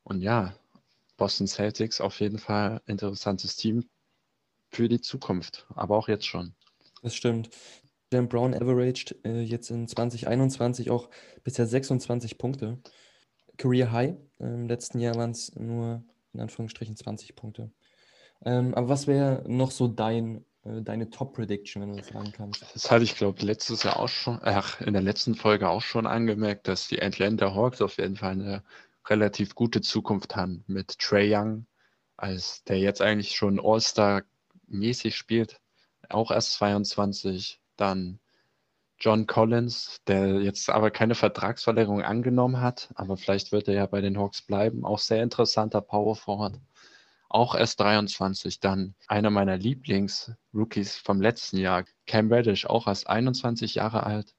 Und 0.04 0.20
ja, 0.20 0.54
Boston 1.16 1.46
Celtics 1.46 2.00
auf 2.00 2.20
jeden 2.20 2.38
Fall 2.38 2.80
interessantes 2.86 3.56
Team 3.56 3.88
für 4.70 4.88
die 4.88 5.00
Zukunft, 5.00 5.66
aber 5.74 5.96
auch 5.96 6.08
jetzt 6.08 6.26
schon. 6.26 6.54
Das 7.02 7.14
stimmt. 7.14 7.50
Dan 8.10 8.28
Brown 8.28 8.54
averaged 8.54 9.16
äh, 9.24 9.40
jetzt 9.40 9.70
in 9.70 9.88
2021 9.88 10.90
auch 10.90 11.08
bisher 11.44 11.66
26 11.66 12.38
Punkte. 12.38 12.78
Career 13.56 13.92
High. 13.92 14.16
Im 14.38 14.66
letzten 14.66 14.98
Jahr 14.98 15.14
waren 15.14 15.30
es 15.30 15.54
nur 15.56 16.02
in 16.32 16.40
Anführungsstrichen 16.40 16.96
20 16.96 17.36
Punkte. 17.36 17.70
Ähm, 18.44 18.74
aber 18.74 18.88
was 18.88 19.06
wäre 19.06 19.44
noch 19.46 19.70
so 19.70 19.88
dein, 19.88 20.44
äh, 20.64 20.82
deine 20.82 21.10
Top-Prediction, 21.10 21.82
wenn 21.82 21.90
du 21.90 21.98
das 21.98 22.08
sagen 22.08 22.32
kannst? 22.32 22.64
Das 22.74 22.90
hatte 22.90 23.04
ich, 23.04 23.14
glaube 23.14 23.44
letztes 23.44 23.82
Jahr 23.82 23.98
auch 23.98 24.08
schon, 24.08 24.40
ach, 24.42 24.80
in 24.80 24.92
der 24.92 25.02
letzten 25.02 25.34
Folge 25.34 25.68
auch 25.68 25.82
schon 25.82 26.06
angemerkt, 26.06 26.66
dass 26.68 26.88
die 26.88 27.00
Atlanta 27.00 27.54
Hawks 27.54 27.80
auf 27.80 27.98
jeden 27.98 28.16
Fall 28.16 28.32
eine 28.32 28.62
relativ 29.08 29.54
gute 29.54 29.80
Zukunft 29.80 30.36
haben 30.36 30.64
mit 30.66 30.98
Trey 30.98 31.34
Young, 31.34 31.66
als 32.16 32.64
der 32.64 32.78
jetzt 32.78 33.02
eigentlich 33.02 33.36
schon 33.36 33.60
All-Star-mäßig 33.60 35.16
spielt, 35.16 35.60
auch 36.08 36.30
erst 36.30 36.54
22. 36.54 37.60
Dann 37.76 38.20
John 38.98 39.26
Collins, 39.26 40.00
der 40.06 40.40
jetzt 40.42 40.70
aber 40.70 40.90
keine 40.92 41.16
Vertragsverlängerung 41.16 42.02
angenommen 42.02 42.60
hat, 42.60 42.90
aber 42.94 43.16
vielleicht 43.16 43.50
wird 43.50 43.66
er 43.66 43.74
ja 43.74 43.86
bei 43.86 44.00
den 44.00 44.16
Hawks 44.18 44.42
bleiben. 44.42 44.84
Auch 44.84 45.00
sehr 45.00 45.22
interessanter 45.22 45.80
Power 45.80 46.14
Forward. 46.14 46.60
Auch 47.28 47.54
erst 47.54 47.80
23. 47.80 48.60
Dann 48.60 48.94
einer 49.08 49.30
meiner 49.30 49.56
Lieblings-Rookies 49.56 50.98
vom 50.98 51.20
letzten 51.20 51.56
Jahr, 51.56 51.84
Cam 52.06 52.30
Reddish, 52.32 52.66
auch 52.66 52.86
erst 52.86 53.08
21 53.08 53.74
Jahre 53.74 54.04
alt. 54.04 54.34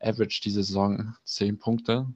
Average 0.00 0.40
diese 0.42 0.62
Saison 0.62 1.14
10 1.24 1.58
Punkte. 1.58 2.06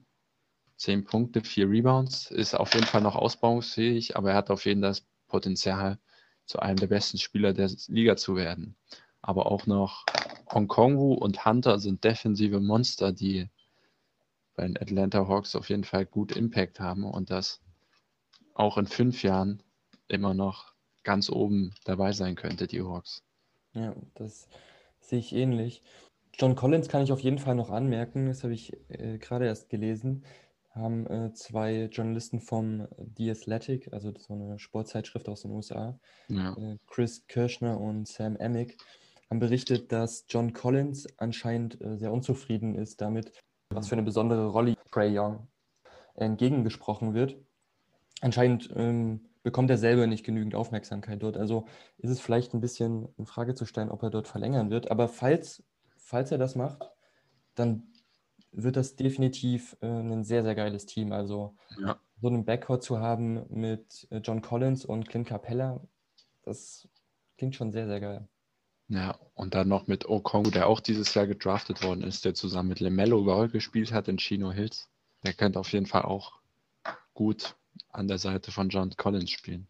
10 0.81 1.03
Punkte, 1.03 1.41
4 1.41 1.69
Rebounds. 1.69 2.31
Ist 2.31 2.55
auf 2.55 2.73
jeden 2.73 2.87
Fall 2.87 3.01
noch 3.01 3.15
ausbauungsfähig, 3.15 4.17
aber 4.17 4.31
er 4.31 4.37
hat 4.37 4.49
auf 4.49 4.65
jeden 4.65 4.81
Fall 4.81 4.89
das 4.89 5.05
Potenzial, 5.27 5.99
zu 6.45 6.59
einem 6.59 6.77
der 6.77 6.87
besten 6.87 7.19
Spieler 7.19 7.53
der 7.53 7.69
Liga 7.87 8.17
zu 8.17 8.35
werden. 8.35 8.75
Aber 9.21 9.45
auch 9.45 9.67
noch 9.67 10.05
Hongkongu 10.51 11.13
und 11.13 11.45
Hunter 11.45 11.79
sind 11.79 12.03
defensive 12.03 12.59
Monster, 12.59 13.13
die 13.13 13.47
bei 14.55 14.63
den 14.63 14.77
Atlanta 14.77 15.27
Hawks 15.27 15.55
auf 15.55 15.69
jeden 15.69 15.83
Fall 15.83 16.05
gut 16.05 16.35
Impact 16.35 16.79
haben 16.79 17.05
und 17.05 17.29
das 17.29 17.61
auch 18.55 18.77
in 18.79 18.87
fünf 18.87 19.21
Jahren 19.21 19.61
immer 20.07 20.33
noch 20.33 20.73
ganz 21.03 21.29
oben 21.29 21.73
dabei 21.85 22.11
sein 22.11 22.35
könnte, 22.35 22.65
die 22.65 22.81
Hawks. 22.81 23.23
Ja, 23.73 23.95
das 24.15 24.49
sehe 24.99 25.19
ich 25.19 25.33
ähnlich. 25.33 25.83
John 26.33 26.55
Collins 26.55 26.89
kann 26.89 27.03
ich 27.03 27.11
auf 27.11 27.21
jeden 27.21 27.37
Fall 27.37 27.55
noch 27.55 27.69
anmerken, 27.69 28.25
das 28.25 28.43
habe 28.43 28.53
ich 28.53 28.73
äh, 28.89 29.19
gerade 29.19 29.45
erst 29.45 29.69
gelesen, 29.69 30.25
haben 30.73 31.05
äh, 31.07 31.33
zwei 31.33 31.89
Journalisten 31.91 32.39
vom 32.39 32.87
The 33.17 33.31
Athletic, 33.31 33.91
also 33.91 34.13
so 34.17 34.33
eine 34.33 34.57
Sportzeitschrift 34.57 35.27
aus 35.27 35.41
den 35.41 35.51
USA, 35.51 35.99
ja. 36.29 36.53
äh, 36.57 36.77
Chris 36.87 37.27
Kirschner 37.27 37.79
und 37.79 38.07
Sam 38.07 38.37
Amick, 38.39 38.77
haben 39.29 39.39
berichtet, 39.39 39.91
dass 39.91 40.25
John 40.29 40.53
Collins 40.53 41.07
anscheinend 41.17 41.79
äh, 41.81 41.97
sehr 41.97 42.11
unzufrieden 42.11 42.75
ist 42.75 43.01
damit, 43.01 43.31
was 43.69 43.87
für 43.87 43.95
eine 43.95 44.03
besondere 44.03 44.47
Rolle 44.47 44.75
Trey 44.91 45.17
Young 45.17 45.47
entgegengesprochen 46.15 47.13
wird. 47.13 47.37
Anscheinend 48.21 48.69
ähm, 48.75 49.25
bekommt 49.43 49.69
er 49.69 49.77
selber 49.77 50.07
nicht 50.07 50.25
genügend 50.25 50.55
Aufmerksamkeit 50.55 51.23
dort. 51.23 51.37
Also 51.37 51.65
ist 51.97 52.11
es 52.11 52.19
vielleicht 52.19 52.53
ein 52.53 52.61
bisschen 52.61 53.07
in 53.17 53.25
Frage 53.25 53.55
zu 53.55 53.65
stellen, 53.65 53.89
ob 53.89 54.03
er 54.03 54.09
dort 54.09 54.27
verlängern 54.27 54.69
wird. 54.69 54.91
Aber 54.91 55.07
falls, 55.07 55.63
falls 55.97 56.31
er 56.31 56.37
das 56.37 56.55
macht, 56.55 56.91
dann 57.55 57.90
wird 58.51 58.75
das 58.75 58.95
definitiv 58.95 59.77
äh, 59.81 59.87
ein 59.87 60.23
sehr, 60.23 60.43
sehr 60.43 60.55
geiles 60.55 60.85
Team. 60.85 61.11
Also 61.11 61.55
ja. 61.79 61.99
so 62.21 62.27
einen 62.27 62.45
Backcourt 62.45 62.83
zu 62.83 62.99
haben 62.99 63.45
mit 63.49 64.07
äh, 64.11 64.17
John 64.17 64.41
Collins 64.41 64.85
und 64.85 65.07
Clint 65.07 65.27
Capella, 65.27 65.81
das 66.43 66.87
klingt 67.37 67.55
schon 67.55 67.71
sehr, 67.71 67.87
sehr 67.87 67.99
geil. 67.99 68.27
Ja, 68.87 69.17
und 69.35 69.55
dann 69.55 69.69
noch 69.69 69.87
mit 69.87 70.09
Okongu, 70.09 70.51
der 70.51 70.67
auch 70.67 70.81
dieses 70.81 71.13
Jahr 71.13 71.25
gedraftet 71.25 71.81
worden 71.81 72.03
ist, 72.03 72.25
der 72.25 72.33
zusammen 72.33 72.69
mit 72.69 72.81
LeMelo 72.81 73.23
Ball 73.23 73.47
gespielt 73.47 73.93
hat 73.93 74.09
in 74.09 74.17
Chino 74.17 74.51
Hills. 74.51 74.89
Der 75.23 75.33
könnte 75.33 75.59
auf 75.59 75.71
jeden 75.71 75.85
Fall 75.85 76.01
auch 76.01 76.41
gut 77.13 77.55
an 77.89 78.09
der 78.09 78.17
Seite 78.17 78.51
von 78.51 78.67
John 78.67 78.89
Collins 78.97 79.31
spielen. 79.31 79.67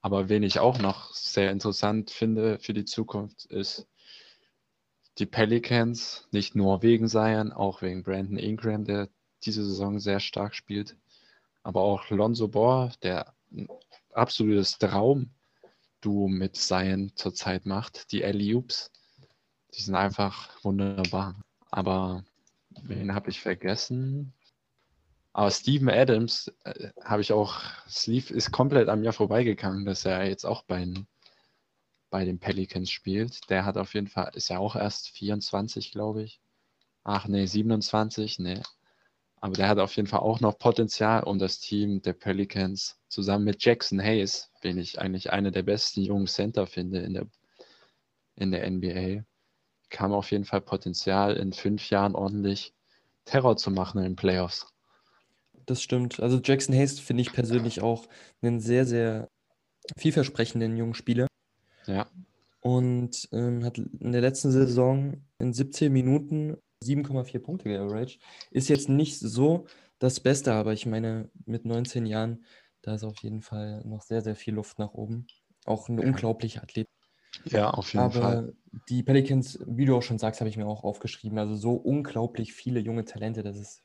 Aber 0.00 0.28
wen 0.28 0.42
ich 0.42 0.58
auch 0.58 0.78
noch 0.78 1.12
sehr 1.14 1.52
interessant 1.52 2.10
finde 2.10 2.58
für 2.58 2.74
die 2.74 2.84
Zukunft 2.84 3.44
ist 3.46 3.86
die 5.18 5.26
Pelicans, 5.26 6.28
nicht 6.30 6.54
nur 6.54 6.82
wegen 6.82 7.08
Zion, 7.08 7.52
auch 7.52 7.82
wegen 7.82 8.02
Brandon 8.02 8.38
Ingram, 8.38 8.84
der 8.84 9.08
diese 9.44 9.64
Saison 9.64 9.98
sehr 9.98 10.20
stark 10.20 10.54
spielt, 10.54 10.96
aber 11.62 11.80
auch 11.80 12.10
Lonzo 12.10 12.48
Ball, 12.48 12.92
der 13.02 13.34
ein 13.50 13.68
absolutes 14.12 14.78
Traum 14.78 15.30
Duo 16.00 16.28
mit 16.28 16.56
Zion 16.56 17.12
zurzeit 17.14 17.66
macht. 17.66 18.12
Die 18.12 18.24
Alley-Oops, 18.24 18.90
die 19.74 19.82
sind 19.82 19.94
einfach 19.94 20.50
wunderbar. 20.62 21.34
Aber 21.70 22.24
wen 22.82 23.14
habe 23.14 23.30
ich 23.30 23.40
vergessen? 23.40 24.32
Aber 25.32 25.50
Steven 25.50 25.90
Adams 25.90 26.52
äh, 26.64 26.90
habe 27.04 27.22
ich 27.22 27.32
auch, 27.32 27.60
Sleeve 27.88 28.32
ist 28.32 28.52
komplett 28.52 28.88
am 28.88 29.02
Jahr 29.02 29.12
vorbeigegangen, 29.12 29.84
dass 29.84 30.04
er 30.04 30.26
jetzt 30.26 30.46
auch 30.46 30.62
bei, 30.62 30.86
bei 32.10 32.24
den 32.24 32.38
Pelicans 32.38 32.90
spielt. 32.90 33.50
Der 33.50 33.64
hat 33.64 33.76
auf 33.76 33.94
jeden 33.94 34.08
Fall, 34.08 34.30
ist 34.34 34.48
ja 34.48 34.58
auch 34.58 34.76
erst 34.76 35.10
24, 35.10 35.92
glaube 35.92 36.22
ich. 36.22 36.40
Ach 37.04 37.28
nee, 37.28 37.46
27, 37.46 38.38
nee. 38.38 38.62
Aber 39.40 39.54
der 39.54 39.68
hat 39.68 39.78
auf 39.78 39.94
jeden 39.96 40.08
Fall 40.08 40.20
auch 40.20 40.40
noch 40.40 40.58
Potenzial, 40.58 41.22
um 41.22 41.38
das 41.38 41.60
Team 41.60 42.02
der 42.02 42.14
Pelicans 42.14 42.98
zusammen 43.08 43.44
mit 43.44 43.64
Jackson 43.64 44.00
Hayes, 44.00 44.50
den 44.64 44.78
ich 44.78 45.00
eigentlich 45.00 45.30
eine 45.30 45.52
der 45.52 45.62
besten 45.62 46.02
jungen 46.02 46.26
Center 46.26 46.66
finde 46.66 47.00
in 47.00 47.14
der, 47.14 47.26
in 48.34 48.50
der 48.50 48.68
NBA, 48.68 49.24
kam 49.90 50.12
auf 50.12 50.30
jeden 50.30 50.44
Fall 50.44 50.62
Potenzial, 50.62 51.36
in 51.36 51.52
fünf 51.52 51.90
Jahren 51.90 52.14
ordentlich 52.14 52.74
Terror 53.24 53.56
zu 53.56 53.70
machen 53.70 53.98
in 53.98 54.04
den 54.04 54.16
Playoffs. 54.16 54.66
Das 55.66 55.82
stimmt. 55.82 56.20
Also 56.20 56.40
Jackson 56.42 56.74
Hayes 56.74 56.98
finde 56.98 57.22
ich 57.22 57.32
persönlich 57.32 57.82
auch 57.82 58.06
einen 58.40 58.60
sehr, 58.60 58.86
sehr 58.86 59.28
vielversprechenden 59.96 60.76
jungen 60.76 60.94
Spieler. 60.94 61.26
Ja. 61.86 62.06
Und 62.60 63.28
ähm, 63.32 63.64
hat 63.64 63.78
in 63.78 64.12
der 64.12 64.20
letzten 64.20 64.50
Saison 64.50 65.22
in 65.38 65.52
17 65.52 65.92
Minuten 65.92 66.56
7,4 66.82 67.38
Punkte 67.38 67.68
geaveraged. 67.68 68.18
Ist 68.50 68.68
jetzt 68.68 68.88
nicht 68.88 69.18
so 69.18 69.66
das 69.98 70.20
Beste, 70.20 70.52
aber 70.52 70.72
ich 70.72 70.86
meine, 70.86 71.30
mit 71.44 71.64
19 71.64 72.06
Jahren, 72.06 72.44
da 72.82 72.94
ist 72.94 73.04
auf 73.04 73.18
jeden 73.22 73.42
Fall 73.42 73.82
noch 73.84 74.02
sehr, 74.02 74.20
sehr 74.20 74.36
viel 74.36 74.54
Luft 74.54 74.78
nach 74.78 74.92
oben. 74.92 75.26
Auch 75.64 75.88
ein 75.88 75.98
unglaublicher 75.98 76.62
Athlet. 76.62 76.88
Ja, 77.44 77.70
auf 77.70 77.92
jeden 77.92 78.04
aber 78.04 78.20
Fall. 78.20 78.54
Die 78.88 79.02
Pelicans, 79.02 79.58
wie 79.66 79.84
du 79.84 79.96
auch 79.96 80.02
schon 80.02 80.18
sagst, 80.18 80.40
habe 80.40 80.48
ich 80.48 80.56
mir 80.56 80.66
auch 80.66 80.84
aufgeschrieben. 80.84 81.38
Also 81.38 81.54
so 81.54 81.72
unglaublich 81.74 82.52
viele 82.52 82.80
junge 82.80 83.04
Talente, 83.04 83.42
das 83.42 83.58
ist 83.58 83.82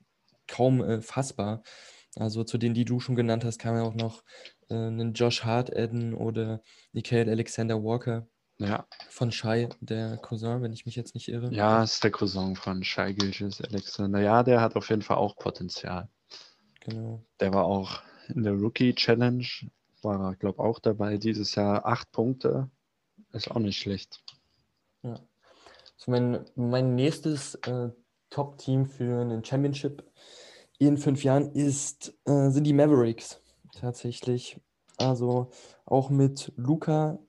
kaum 0.47 0.81
äh, 0.81 1.01
fassbar. 1.01 1.63
Also 2.15 2.43
zu 2.43 2.57
denen, 2.57 2.75
die 2.75 2.85
du 2.85 2.99
schon 2.99 3.15
genannt 3.15 3.45
hast, 3.45 3.59
kam 3.59 3.75
ja 3.75 3.83
auch 3.83 3.93
noch 3.93 4.23
äh, 4.69 4.75
einen 4.75 5.13
Josh 5.13 5.43
Hart 5.43 5.75
adden 5.75 6.13
oder 6.13 6.61
Nikhil 6.91 7.29
Alexander 7.29 7.81
Walker. 7.83 8.27
Ja. 8.57 8.85
Von 9.09 9.31
Shai, 9.31 9.69
der 9.79 10.17
Cousin, 10.17 10.61
wenn 10.61 10.73
ich 10.73 10.85
mich 10.85 10.95
jetzt 10.95 11.15
nicht 11.15 11.29
irre. 11.29 11.51
Ja, 11.51 11.83
ist 11.83 12.03
der 12.03 12.11
Cousin 12.11 12.55
von 12.55 12.83
Shai 12.83 13.13
Gilgis 13.13 13.59
Alexander. 13.61 14.19
Ja, 14.19 14.43
der 14.43 14.61
hat 14.61 14.75
auf 14.75 14.89
jeden 14.89 15.01
Fall 15.01 15.17
auch 15.17 15.35
Potenzial. 15.35 16.09
Genau. 16.81 17.23
Der 17.39 17.53
war 17.53 17.65
auch 17.65 18.01
in 18.27 18.43
der 18.43 18.53
Rookie 18.53 18.93
Challenge, 18.93 19.45
war 20.03 20.29
er, 20.29 20.35
glaube 20.35 20.57
ich, 20.57 20.59
auch 20.59 20.79
dabei 20.79 21.17
dieses 21.17 21.55
Jahr. 21.55 21.85
Acht 21.85 22.11
Punkte. 22.11 22.69
Ist 23.33 23.49
auch 23.49 23.59
nicht 23.59 23.79
schlecht. 23.79 24.21
Ja. 25.03 25.19
So 25.97 26.11
mein, 26.11 26.45
mein 26.55 26.95
nächstes 26.95 27.55
äh, 27.55 27.89
Top-Team 28.29 28.85
für 28.85 29.21
einen 29.21 29.43
Championship 29.43 30.03
in 30.87 30.97
fünf 30.97 31.23
Jahren 31.23 31.51
ist, 31.51 32.13
äh, 32.25 32.49
sind 32.49 32.65
die 32.65 32.73
Mavericks 32.73 33.39
tatsächlich. 33.79 34.59
Also 34.97 35.51
auch 35.85 36.09
mit 36.09 36.51
Luca 36.55 37.19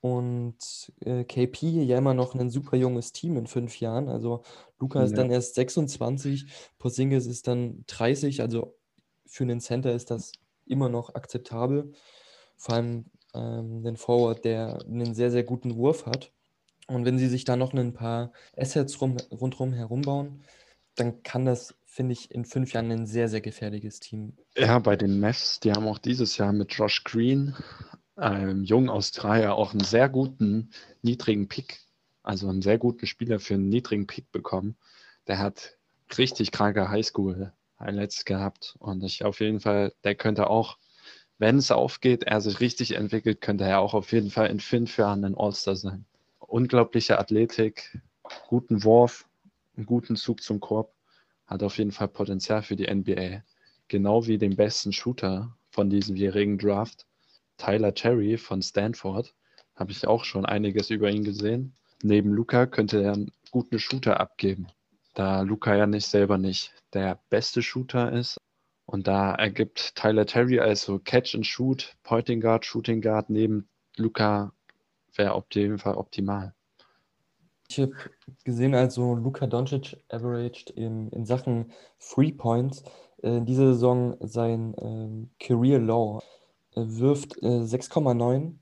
und 0.00 0.92
äh, 1.00 1.24
KP 1.24 1.84
ja 1.84 1.98
immer 1.98 2.14
noch 2.14 2.34
ein 2.34 2.50
super 2.50 2.76
junges 2.76 3.12
Team 3.12 3.36
in 3.36 3.46
fünf 3.46 3.80
Jahren. 3.80 4.08
Also 4.08 4.42
Luca 4.78 5.02
ist 5.02 5.16
dann 5.16 5.30
erst 5.30 5.54
26, 5.56 6.46
Porzingis 6.78 7.26
ist 7.26 7.48
dann 7.48 7.84
30. 7.86 8.40
Also 8.40 8.76
für 9.26 9.44
einen 9.44 9.60
Center 9.60 9.92
ist 9.92 10.10
das 10.10 10.32
immer 10.64 10.88
noch 10.88 11.14
akzeptabel. 11.14 11.92
Vor 12.56 12.76
allem 12.76 13.06
ähm, 13.34 13.82
den 13.82 13.96
Forward, 13.96 14.44
der 14.44 14.78
einen 14.86 15.14
sehr, 15.14 15.30
sehr 15.30 15.44
guten 15.44 15.76
Wurf 15.76 16.06
hat. 16.06 16.32
Und 16.88 17.04
wenn 17.04 17.18
sie 17.18 17.28
sich 17.28 17.44
da 17.44 17.56
noch 17.56 17.74
ein 17.74 17.92
paar 17.92 18.32
Assets 18.56 19.00
rum, 19.00 19.16
rundherum 19.30 19.72
herumbauen, 19.72 20.42
dann 20.94 21.22
kann 21.22 21.44
das, 21.44 21.74
finde 21.96 22.12
ich, 22.12 22.30
in 22.30 22.44
fünf 22.44 22.74
Jahren 22.74 22.92
ein 22.92 23.06
sehr, 23.06 23.30
sehr 23.30 23.40
gefährliches 23.40 24.00
Team. 24.00 24.36
Ja, 24.54 24.78
bei 24.78 24.96
den 24.96 25.18
Mavs, 25.18 25.60
die 25.60 25.72
haben 25.72 25.88
auch 25.88 25.98
dieses 25.98 26.36
Jahr 26.36 26.52
mit 26.52 26.70
Josh 26.74 27.04
Green 27.04 27.56
einem 28.16 28.64
jungen 28.64 28.90
Australier 28.90 29.54
auch 29.54 29.72
einen 29.72 29.84
sehr 29.84 30.10
guten 30.10 30.70
niedrigen 31.00 31.48
Pick, 31.48 31.80
also 32.22 32.48
einen 32.48 32.60
sehr 32.60 32.76
guten 32.76 33.06
Spieler 33.06 33.40
für 33.40 33.54
einen 33.54 33.70
niedrigen 33.70 34.06
Pick 34.06 34.30
bekommen. 34.30 34.76
Der 35.26 35.38
hat 35.38 35.78
richtig 36.18 36.52
kranke 36.52 36.90
Highschool-Highlights 36.90 38.26
gehabt 38.26 38.76
und 38.78 39.02
ich 39.02 39.24
auf 39.24 39.40
jeden 39.40 39.60
Fall, 39.60 39.94
der 40.04 40.14
könnte 40.14 40.50
auch, 40.50 40.76
wenn 41.38 41.56
es 41.56 41.70
aufgeht, 41.70 42.24
er 42.24 42.42
sich 42.42 42.60
richtig 42.60 42.92
entwickelt, 42.92 43.40
könnte 43.40 43.64
er 43.64 43.80
auch 43.80 43.94
auf 43.94 44.12
jeden 44.12 44.30
Fall 44.30 44.48
in 44.48 44.60
fünf 44.60 44.98
Jahren 44.98 45.24
ein 45.24 45.34
All-Star 45.34 45.76
sein. 45.76 46.04
Unglaubliche 46.40 47.18
Athletik, 47.18 48.00
guten 48.48 48.84
Wurf, 48.84 49.26
einen 49.76 49.86
guten 49.86 50.16
Zug 50.16 50.42
zum 50.42 50.60
Korb, 50.60 50.95
hat 51.46 51.62
auf 51.62 51.78
jeden 51.78 51.92
Fall 51.92 52.08
Potenzial 52.08 52.62
für 52.62 52.76
die 52.76 52.92
NBA. 52.92 53.42
genau 53.88 54.26
wie 54.26 54.38
den 54.38 54.56
besten 54.56 54.92
Shooter 54.92 55.56
von 55.70 55.90
diesem 55.90 56.16
jährigen 56.16 56.58
Draft, 56.58 57.06
Tyler 57.56 57.94
Terry 57.94 58.36
von 58.36 58.60
Stanford. 58.62 59.32
Habe 59.76 59.92
ich 59.92 60.06
auch 60.06 60.24
schon 60.24 60.44
einiges 60.44 60.90
über 60.90 61.10
ihn 61.10 61.22
gesehen. 61.22 61.74
Neben 62.02 62.32
Luca 62.32 62.66
könnte 62.66 63.02
er 63.02 63.12
einen 63.12 63.30
guten 63.50 63.78
Shooter 63.78 64.18
abgeben, 64.18 64.66
da 65.14 65.42
Luca 65.42 65.76
ja 65.76 65.86
nicht 65.86 66.06
selber 66.06 66.36
nicht 66.36 66.72
der 66.92 67.20
beste 67.30 67.62
Shooter 67.62 68.12
ist. 68.12 68.38
Und 68.86 69.06
da 69.06 69.34
ergibt 69.34 69.94
Tyler 69.96 70.26
Terry 70.26 70.60
also 70.60 70.98
Catch 70.98 71.34
and 71.34 71.46
Shoot, 71.46 71.96
Pointing 72.02 72.40
Guard, 72.40 72.64
Shooting 72.64 73.00
Guard 73.00 73.30
neben 73.30 73.68
Luca 73.96 74.52
wäre 75.14 75.32
auf 75.32 75.46
jeden 75.52 75.78
Fall 75.78 75.94
optimal. 75.94 76.55
Ich 77.68 77.80
habe 77.80 77.92
gesehen, 78.44 78.74
also 78.74 79.14
Luka 79.14 79.46
Doncic 79.46 79.96
averaged 80.08 80.70
in, 80.70 81.08
in 81.10 81.24
Sachen 81.26 81.72
Free 81.98 82.32
Points 82.32 82.84
äh, 83.22 83.40
diese 83.42 83.72
Saison 83.72 84.16
sein 84.20 84.74
äh, 84.74 85.44
Career 85.44 85.78
Low. 85.78 86.20
Er 86.74 86.98
wirft 86.98 87.42
äh, 87.42 87.62
6,9 87.64 88.54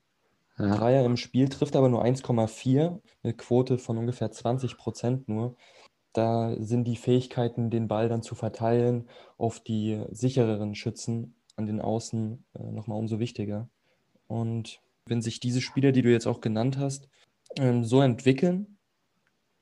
ja. 0.58 0.76
Dreier 0.76 1.04
im 1.04 1.16
Spiel, 1.16 1.48
trifft 1.48 1.76
aber 1.76 1.88
nur 1.88 2.04
1,4, 2.04 3.00
eine 3.22 3.34
Quote 3.34 3.78
von 3.78 3.98
ungefähr 3.98 4.30
20 4.30 4.76
Prozent 4.76 5.28
nur. 5.28 5.56
Da 6.12 6.54
sind 6.60 6.84
die 6.84 6.96
Fähigkeiten, 6.96 7.70
den 7.70 7.88
Ball 7.88 8.08
dann 8.08 8.22
zu 8.22 8.36
verteilen, 8.36 9.08
auf 9.36 9.58
die 9.58 10.04
sichereren 10.12 10.76
Schützen 10.76 11.34
an 11.56 11.66
den 11.66 11.80
Außen 11.80 12.44
äh, 12.54 12.62
nochmal 12.62 12.98
umso 12.98 13.18
wichtiger. 13.18 13.68
Und 14.28 14.80
wenn 15.06 15.22
sich 15.22 15.40
diese 15.40 15.60
Spieler, 15.60 15.92
die 15.92 16.02
du 16.02 16.10
jetzt 16.10 16.26
auch 16.26 16.40
genannt 16.40 16.78
hast, 16.78 17.08
äh, 17.56 17.82
so 17.82 18.00
entwickeln, 18.00 18.73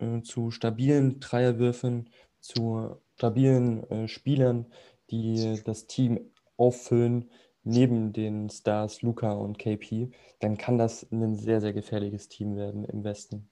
äh, 0.03 0.23
zu 0.23 0.51
stabilen 0.51 1.21
Dreierwürfen, 1.21 2.11
zu 2.41 2.97
stabilen 3.17 3.89
äh, 3.91 4.09
Spielern, 4.09 4.67
die 5.11 5.61
das 5.65 5.87
Team 5.87 6.33
auffüllen, 6.57 7.31
neben 7.65 8.13
den 8.13 8.51
Stars 8.51 9.03
Luca 9.03 9.33
und 9.33 9.59
KP, 9.59 10.11
dann 10.41 10.59
kann 10.59 10.79
das 10.79 11.07
ein 11.13 11.37
sehr, 11.37 11.61
sehr 11.61 11.73
gefährliches 11.73 12.29
Team 12.29 12.57
werden 12.57 12.85
im 12.85 13.05
Westen. 13.05 13.49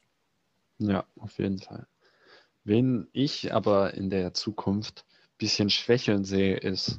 Ja, 0.78 1.04
auf 1.16 1.38
jeden 1.38 1.58
Fall. 1.58 1.86
Wen 2.64 3.08
ich 3.12 3.52
aber 3.54 3.94
in 3.94 4.10
der 4.10 4.34
Zukunft 4.34 5.04
ein 5.08 5.38
bisschen 5.38 5.70
schwächeln 5.70 6.24
sehe, 6.24 6.56
ist 6.56 6.98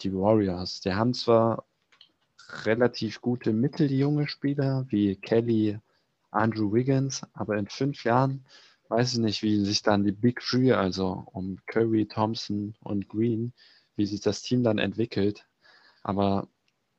die 0.00 0.12
Warriors. 0.12 0.80
Die 0.80 0.94
haben 0.94 1.14
zwar 1.14 1.64
relativ 2.64 3.20
gute 3.20 3.52
mitteljunge 3.52 4.26
Spieler 4.26 4.86
wie 4.88 5.16
Kelly, 5.16 5.78
Andrew 6.34 6.72
Wiggins, 6.72 7.22
aber 7.32 7.56
in 7.56 7.68
fünf 7.68 8.04
Jahren 8.04 8.44
weiß 8.88 9.14
ich 9.14 9.18
nicht, 9.20 9.42
wie 9.42 9.64
sich 9.64 9.82
dann 9.82 10.04
die 10.04 10.12
Big 10.12 10.40
Three, 10.40 10.72
also 10.72 11.26
um 11.32 11.58
Curry, 11.66 12.06
Thompson 12.06 12.74
und 12.80 13.08
Green, 13.08 13.52
wie 13.96 14.06
sich 14.06 14.20
das 14.20 14.42
Team 14.42 14.62
dann 14.62 14.78
entwickelt. 14.78 15.46
Aber 16.02 16.48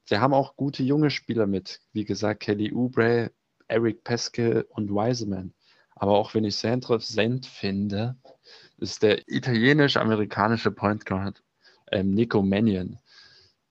sie 0.05 0.17
haben 0.17 0.33
auch 0.33 0.55
gute 0.55 0.83
junge 0.83 1.11
Spieler 1.11 1.47
mit. 1.47 1.81
Wie 1.93 2.05
gesagt, 2.05 2.41
Kelly 2.41 2.73
Oubre, 2.73 3.31
Eric 3.67 4.03
Peskel 4.03 4.65
und 4.69 4.89
Wiseman. 4.89 5.53
Aber 5.95 6.13
auch 6.13 6.33
wenn 6.33 6.43
ich 6.43 6.55
sehr 6.55 6.73
interessant 6.73 7.45
finde, 7.45 8.15
ist 8.77 9.03
der 9.03 9.27
italienisch-amerikanische 9.27 10.71
Point 10.71 11.05
Guard 11.05 11.41
ähm, 11.91 12.13
Nico 12.13 12.41
Mannion, 12.41 12.99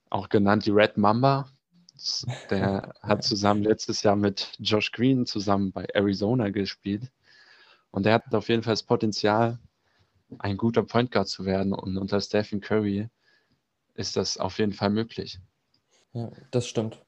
auch 0.09 0.29
genannt 0.29 0.65
die 0.65 0.71
Red 0.71 0.97
Mamba. 0.97 1.47
Der 2.49 2.93
hat 3.01 3.23
zusammen 3.23 3.63
letztes 3.63 4.03
Jahr 4.03 4.15
mit 4.15 4.53
Josh 4.59 4.91
Green 4.91 5.25
zusammen 5.25 5.71
bei 5.71 5.85
Arizona 5.93 6.49
gespielt. 6.49 7.11
Und 7.91 8.05
der 8.05 8.15
hat 8.15 8.35
auf 8.35 8.49
jeden 8.49 8.63
Fall 8.63 8.73
das 8.73 8.83
Potenzial, 8.83 9.59
ein 10.39 10.57
guter 10.57 10.83
Point 10.83 11.11
Guard 11.11 11.27
zu 11.27 11.45
werden. 11.45 11.73
Und 11.73 11.97
unter 11.97 12.19
Stephen 12.19 12.59
Curry 12.59 13.07
ist 13.93 14.17
das 14.17 14.37
auf 14.37 14.59
jeden 14.59 14.73
Fall 14.73 14.89
möglich. 14.89 15.39
Ja, 16.13 16.31
das 16.51 16.67
stimmt. 16.67 17.01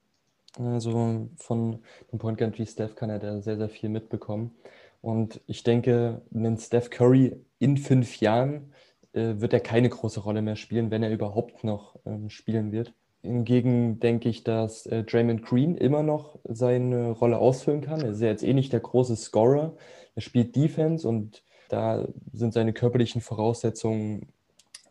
Also 0.58 1.30
von 1.38 1.84
dem 2.12 2.20
Point 2.20 2.38
Guard 2.38 2.58
wie 2.58 2.66
Steph 2.66 2.96
kann 2.96 3.10
er 3.10 3.20
da 3.20 3.42
sehr, 3.42 3.58
sehr 3.58 3.70
viel 3.70 3.90
mitbekommen. 3.90 4.56
Und 5.02 5.42
ich 5.48 5.64
denke, 5.64 6.22
einen 6.34 6.58
Steph 6.58 6.90
Curry 6.90 7.46
in 7.60 7.78
fünf 7.78 8.20
Jahren 8.20 8.74
äh, 9.14 9.36
wird 9.38 9.54
er 9.54 9.60
keine 9.60 9.90
große 9.90 10.22
Rolle 10.22 10.42
mehr 10.42 10.56
spielen, 10.56 10.90
wenn 10.92 11.04
er 11.04 11.12
überhaupt 11.12 11.64
noch 11.64 12.00
ähm, 12.06 12.30
spielen 12.30 12.72
wird. 12.72 12.94
Hingegen 13.28 14.00
denke 14.00 14.30
ich, 14.30 14.44
dass 14.44 14.86
äh, 14.86 15.04
Draymond 15.04 15.44
Green 15.44 15.76
immer 15.76 16.02
noch 16.02 16.40
seine 16.46 17.12
Rolle 17.12 17.38
ausfüllen 17.38 17.82
kann. 17.82 18.02
Er 18.02 18.12
ist 18.12 18.22
ja 18.22 18.30
jetzt 18.30 18.44
eh 18.44 18.54
nicht 18.54 18.74
der 18.74 18.80
große 18.80 19.16
Scorer. 19.16 19.76
Er 20.16 20.22
spielt 20.22 20.56
Defense 20.56 21.08
und 21.08 21.44
da 21.70 22.08
sind 22.32 22.54
seine 22.54 22.74
körperlichen 22.74 23.22
Voraussetzungen 23.22 24.28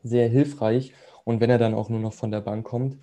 sehr 0.02 0.28
hilfreich. 0.28 0.92
Und 1.24 1.40
wenn 1.40 1.50
er 1.50 1.58
dann 1.58 1.74
auch 1.74 1.88
nur 1.88 2.00
noch 2.00 2.12
von 2.12 2.30
der 2.30 2.40
Bank 2.40 2.66
kommt, 2.66 2.98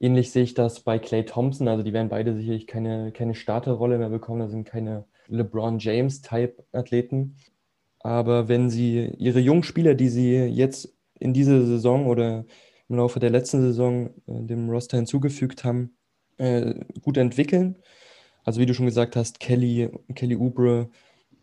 ähnlich 0.00 0.32
sehe 0.32 0.42
ich 0.42 0.54
das 0.54 0.80
bei 0.80 0.98
Clay 0.98 1.24
Thompson. 1.24 1.68
Also 1.68 1.82
die 1.82 1.92
werden 1.92 2.08
beide 2.08 2.34
sicherlich 2.34 2.66
keine, 2.66 3.12
keine 3.12 3.34
Starterrolle 3.34 3.98
mehr 3.98 4.08
bekommen. 4.08 4.40
Da 4.40 4.48
sind 4.48 4.64
keine 4.64 5.04
LeBron 5.28 5.78
James-Type-Athleten. 5.78 7.36
Aber 8.00 8.48
wenn 8.48 8.70
sie 8.70 9.12
ihre 9.18 9.40
jungen 9.40 9.62
Spieler, 9.64 9.94
die 9.94 10.08
sie 10.08 10.36
jetzt 10.46 10.94
in 11.18 11.34
dieser 11.34 11.64
Saison 11.66 12.06
oder 12.06 12.46
im 12.88 12.96
Laufe 12.96 13.20
der 13.20 13.30
letzten 13.30 13.60
Saison 13.60 14.08
äh, 14.26 14.42
dem 14.42 14.70
Roster 14.70 14.96
hinzugefügt 14.96 15.64
haben, 15.64 15.96
äh, 16.38 16.74
gut 17.02 17.16
entwickeln, 17.16 17.78
also 18.44 18.60
wie 18.60 18.66
du 18.66 18.74
schon 18.74 18.86
gesagt 18.86 19.16
hast, 19.16 19.40
Kelly, 19.40 19.90
Kelly 20.14 20.36
Oubre, 20.36 20.90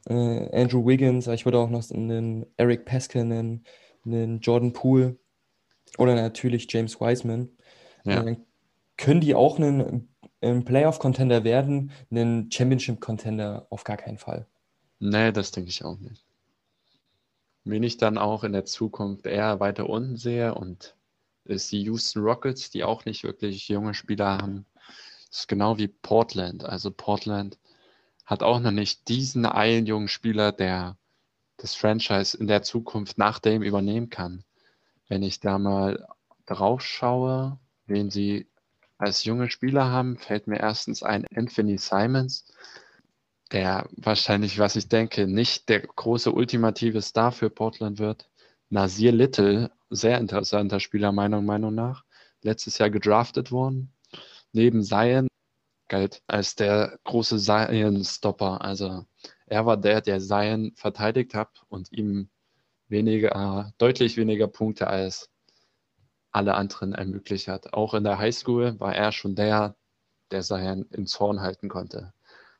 äh, 0.07 0.61
Andrew 0.61 0.85
Wiggins, 0.85 1.27
ich 1.27 1.45
würde 1.45 1.59
auch 1.59 1.69
noch 1.69 1.89
einen 1.91 2.45
Eric 2.57 2.85
Pascal 2.85 3.25
nennen, 3.25 3.63
einen 4.05 4.39
Jordan 4.39 4.73
Poole 4.73 5.17
oder 5.97 6.15
natürlich 6.15 6.67
James 6.71 6.99
Wiseman. 6.99 7.49
Ja. 8.05 8.23
Können 8.97 9.19
die 9.19 9.35
auch 9.35 9.57
einen 9.59 10.09
ein 10.45 10.63
Playoff-Contender 10.63 11.43
werden, 11.43 11.91
einen 12.11 12.51
Championship-Contender 12.51 13.67
auf 13.69 13.83
gar 13.83 13.97
keinen 13.97 14.17
Fall. 14.17 14.47
Nee, 14.99 15.31
das 15.31 15.51
denke 15.51 15.69
ich 15.69 15.83
auch 15.83 15.99
nicht. 15.99 16.23
Wen 17.63 17.83
ich 17.83 17.97
dann 17.97 18.17
auch 18.17 18.43
in 18.43 18.53
der 18.53 18.65
Zukunft 18.65 19.25
eher 19.25 19.59
weiter 19.59 19.89
unten 19.89 20.17
sehe 20.17 20.53
und 20.53 20.94
ist 21.45 21.71
die 21.71 21.83
Houston 21.83 22.23
Rockets, 22.23 22.69
die 22.69 22.83
auch 22.83 23.05
nicht 23.05 23.23
wirklich 23.23 23.67
junge 23.67 23.93
Spieler 23.93 24.37
haben. 24.37 24.65
Das 25.29 25.41
ist 25.41 25.47
genau 25.47 25.77
wie 25.77 25.87
Portland. 25.87 26.63
Also 26.63 26.91
Portland 26.91 27.57
hat 28.25 28.43
auch 28.43 28.59
noch 28.59 28.71
nicht 28.71 29.07
diesen 29.07 29.45
einen 29.45 29.85
jungen 29.85 30.07
Spieler, 30.07 30.51
der 30.51 30.97
das 31.57 31.75
Franchise 31.75 32.37
in 32.37 32.47
der 32.47 32.63
Zukunft 32.63 33.17
nach 33.17 33.39
dem 33.39 33.61
übernehmen 33.61 34.09
kann. 34.09 34.43
Wenn 35.07 35.23
ich 35.23 35.39
da 35.39 35.57
mal 35.59 36.07
drauf 36.45 36.81
schaue, 36.81 37.59
wen 37.85 38.09
sie 38.09 38.47
als 38.97 39.23
junge 39.23 39.49
Spieler 39.49 39.85
haben, 39.85 40.17
fällt 40.17 40.47
mir 40.47 40.59
erstens 40.59 41.03
ein 41.03 41.25
Anthony 41.35 41.77
Simons, 41.77 42.45
der 43.51 43.87
wahrscheinlich, 43.91 44.57
was 44.57 44.75
ich 44.75 44.87
denke, 44.87 45.27
nicht 45.27 45.69
der 45.69 45.81
große 45.81 46.31
ultimative 46.31 47.01
Star 47.01 47.31
für 47.31 47.49
Portland 47.49 47.99
wird. 47.99 48.29
Nasir 48.69 49.11
Little, 49.11 49.71
sehr 49.89 50.17
interessanter 50.19 50.79
Spieler, 50.79 51.11
meiner 51.11 51.41
Meinung 51.41 51.75
nach, 51.75 52.03
letztes 52.41 52.77
Jahr 52.77 52.89
gedraftet 52.89 53.51
worden. 53.51 53.93
Neben 54.51 54.83
Zion 54.83 55.27
galt 55.87 56.23
als 56.27 56.55
der 56.55 56.99
große 57.03 57.37
Zion-Stopper. 57.37 58.61
Also 58.61 59.05
er 59.45 59.65
war 59.65 59.77
der, 59.77 60.01
der 60.01 60.19
Zion 60.19 60.73
verteidigt 60.75 61.33
hat 61.33 61.63
und 61.69 61.91
ihm 61.91 62.29
weniger, 62.87 63.73
deutlich 63.77 64.17
weniger 64.17 64.47
Punkte 64.47 64.87
als 64.87 65.29
alle 66.31 66.55
anderen 66.55 66.93
ermöglicht 66.93 67.47
hat. 67.47 67.73
Auch 67.73 67.93
in 67.93 68.03
der 68.03 68.17
Highschool 68.17 68.79
war 68.79 68.95
er 68.95 69.11
schon 69.11 69.35
der, 69.35 69.75
der 70.31 70.43
seinen 70.43 70.83
im 70.91 71.07
Zorn 71.07 71.41
halten 71.41 71.69
konnte. 71.69 72.13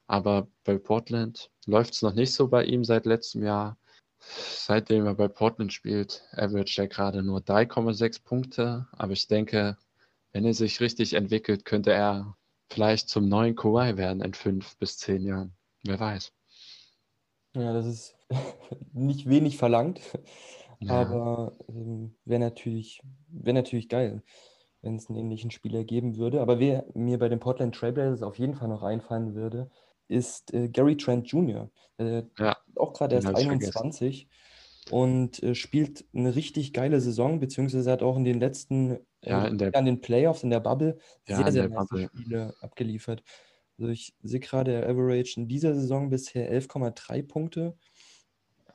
Aber 0.08 0.48
bei 0.64 0.78
Portland 0.78 1.52
läuft 1.66 1.94
es 1.94 2.02
noch 2.02 2.14
nicht 2.14 2.34
so 2.34 2.48
bei 2.48 2.64
ihm 2.64 2.84
seit 2.84 3.06
letztem 3.06 3.44
Jahr. 3.44 3.78
Seitdem 4.28 5.06
er 5.06 5.16
bei 5.16 5.28
Portland 5.28 5.72
spielt, 5.72 6.24
average 6.32 6.82
er 6.82 6.88
gerade 6.88 7.24
nur 7.24 7.40
3,6 7.40 8.24
Punkte. 8.24 8.88
Aber 8.92 9.14
ich 9.14 9.28
denke, 9.28 9.78
wenn 10.32 10.46
er 10.46 10.54
sich 10.54 10.82
richtig 10.82 11.14
entwickelt, 11.14 11.66
könnte 11.66 11.94
er 11.94 12.36
vielleicht 12.70 13.10
zum 13.10 13.30
neuen 13.30 13.56
Kawhi 13.56 13.98
werden 13.98 14.22
in 14.22 14.34
fünf 14.34 14.78
bis 14.78 14.98
zehn 14.98 15.24
Jahren. 15.24 15.54
Wer 15.84 16.00
weiß. 16.00 16.34
Ja, 17.56 17.74
das 17.74 17.86
ist 17.86 18.16
nicht 18.94 19.30
wenig 19.30 19.58
verlangt. 19.58 20.02
Ja. 20.80 21.02
Aber 21.02 21.54
ähm, 21.70 22.16
wäre 22.26 22.40
natürlich, 22.40 23.02
wär 23.30 23.54
natürlich 23.54 23.88
geil, 23.88 24.24
wenn 24.82 24.96
es 24.96 25.10
einen 25.10 25.20
ähnlichen 25.20 25.52
Spieler 25.52 25.84
geben 25.84 26.18
würde. 26.18 26.42
Aber 26.42 26.60
wer 26.60 26.86
mir 26.94 27.18
bei 27.18 27.30
den 27.30 27.40
Portland 27.40 27.76
Trailblazers 27.76 28.24
auf 28.24 28.38
jeden 28.40 28.56
Fall 28.56 28.68
noch 28.68 28.84
einfallen 28.84 29.36
würde, 29.36 29.70
ist 30.08 30.54
äh, 30.54 30.70
Gary 30.70 30.98
Trent 30.98 31.28
Jr. 31.28 31.70
Äh, 31.98 32.24
ja, 32.38 32.58
auch 32.76 32.94
gerade 32.94 33.16
erst 33.16 33.28
21 33.28 34.28
und 34.92 35.42
äh, 35.42 35.56
spielt 35.56 36.06
eine 36.14 36.36
richtig 36.36 36.74
geile 36.74 37.02
Saison, 37.02 37.40
beziehungsweise 37.40 37.92
hat 37.92 38.04
auch 38.04 38.18
in 38.18 38.24
den 38.24 38.40
letzten 38.40 39.00
ja, 39.24 39.46
in 39.46 39.58
der, 39.58 39.76
an 39.76 39.86
den 39.86 40.02
Playoffs 40.02 40.44
in 40.44 40.52
der 40.52 40.60
Bubble 40.60 41.00
ja, 41.28 41.38
sehr, 41.38 41.52
sehr 41.52 41.70
nice 41.70 42.10
Spiele 42.14 42.54
abgeliefert. 42.62 43.24
Also 43.78 43.92
ich 43.92 44.14
sehe 44.22 44.40
gerade, 44.40 44.74
er 44.74 44.90
average 44.90 45.34
in 45.38 45.48
dieser 45.48 45.74
Saison 45.74 46.10
bisher 46.10 46.52
11,3 46.54 47.28
Punkte 47.28 47.76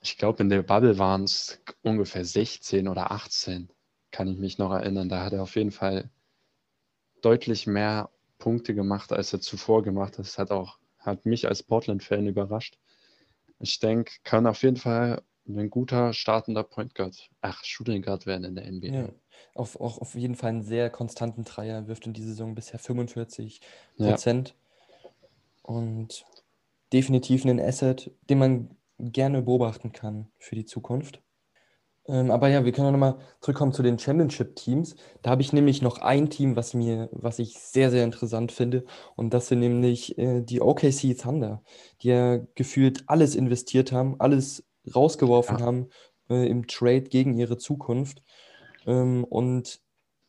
ich 0.02 0.16
glaube, 0.16 0.42
in 0.42 0.48
der 0.48 0.62
Bubble 0.62 0.98
waren 0.98 1.24
es 1.24 1.60
ungefähr 1.82 2.24
16 2.24 2.88
oder 2.88 3.10
18. 3.12 3.70
kann 4.10 4.28
ich 4.28 4.38
mich 4.38 4.58
noch 4.58 4.72
erinnern. 4.72 5.08
Da 5.08 5.24
hat 5.24 5.32
er 5.32 5.42
auf 5.42 5.56
jeden 5.56 5.70
Fall 5.70 6.10
deutlich 7.22 7.66
mehr 7.66 8.10
Punkte 8.38 8.74
gemacht, 8.74 9.12
als 9.12 9.32
er 9.32 9.40
zuvor 9.40 9.82
gemacht 9.82 10.14
hat. 10.14 10.24
Das 10.24 10.38
hat 10.38 10.50
auch 10.50 10.78
hat 11.00 11.26
mich 11.26 11.48
als 11.48 11.62
Portland-Fan 11.62 12.26
überrascht. 12.26 12.78
Ich 13.58 13.78
denke, 13.80 14.12
kann 14.24 14.46
auf 14.46 14.62
jeden 14.62 14.76
Fall 14.76 15.22
ein 15.46 15.70
guter 15.70 16.12
startender 16.12 16.62
Point 16.62 16.94
Guard, 16.94 17.30
ach, 17.40 17.64
Shooting 17.64 18.02
Guard 18.02 18.26
werden 18.26 18.44
in 18.44 18.54
der 18.54 18.70
NBA. 18.70 18.86
Ja, 18.86 19.08
auf, 19.54 19.80
auch 19.80 19.98
auf 19.98 20.14
jeden 20.14 20.36
Fall 20.36 20.50
einen 20.50 20.62
sehr 20.62 20.90
konstanten 20.90 21.44
Dreier, 21.44 21.88
wirft 21.88 22.06
in 22.06 22.12
dieser 22.12 22.28
Saison 22.28 22.54
bisher 22.54 22.78
45 22.78 23.60
Prozent. 23.96 24.50
Ja. 24.50 25.10
Und 25.62 26.24
definitiv 26.92 27.44
ein 27.44 27.60
Asset, 27.60 28.10
den 28.28 28.38
man 28.38 28.76
gerne 28.98 29.42
beobachten 29.42 29.92
kann 29.92 30.30
für 30.38 30.56
die 30.56 30.64
Zukunft. 30.64 31.22
Ähm, 32.08 32.30
aber 32.30 32.48
ja, 32.48 32.64
wir 32.64 32.72
können 32.72 32.88
auch 32.88 32.92
nochmal 32.92 33.18
zurückkommen 33.40 33.72
zu 33.72 33.82
den 33.82 33.98
Championship-Teams. 33.98 34.96
Da 35.22 35.30
habe 35.30 35.42
ich 35.42 35.52
nämlich 35.52 35.82
noch 35.82 35.98
ein 35.98 36.30
Team, 36.30 36.56
was 36.56 36.74
mir, 36.74 37.08
was 37.12 37.38
ich 37.38 37.58
sehr, 37.58 37.90
sehr 37.90 38.04
interessant 38.04 38.52
finde. 38.52 38.84
Und 39.16 39.34
das 39.34 39.48
sind 39.48 39.60
nämlich 39.60 40.18
äh, 40.18 40.40
die 40.40 40.60
OKC 40.60 41.16
Thunder, 41.16 41.62
die 42.02 42.08
ja 42.08 42.38
gefühlt 42.54 43.04
alles 43.06 43.34
investiert 43.34 43.92
haben, 43.92 44.16
alles 44.18 44.64
rausgeworfen 44.94 45.58
ja. 45.58 45.64
haben 45.64 45.88
äh, 46.30 46.48
im 46.48 46.66
Trade 46.66 47.02
gegen 47.02 47.38
ihre 47.38 47.58
Zukunft. 47.58 48.22
Ähm, 48.86 49.24
und 49.24 49.80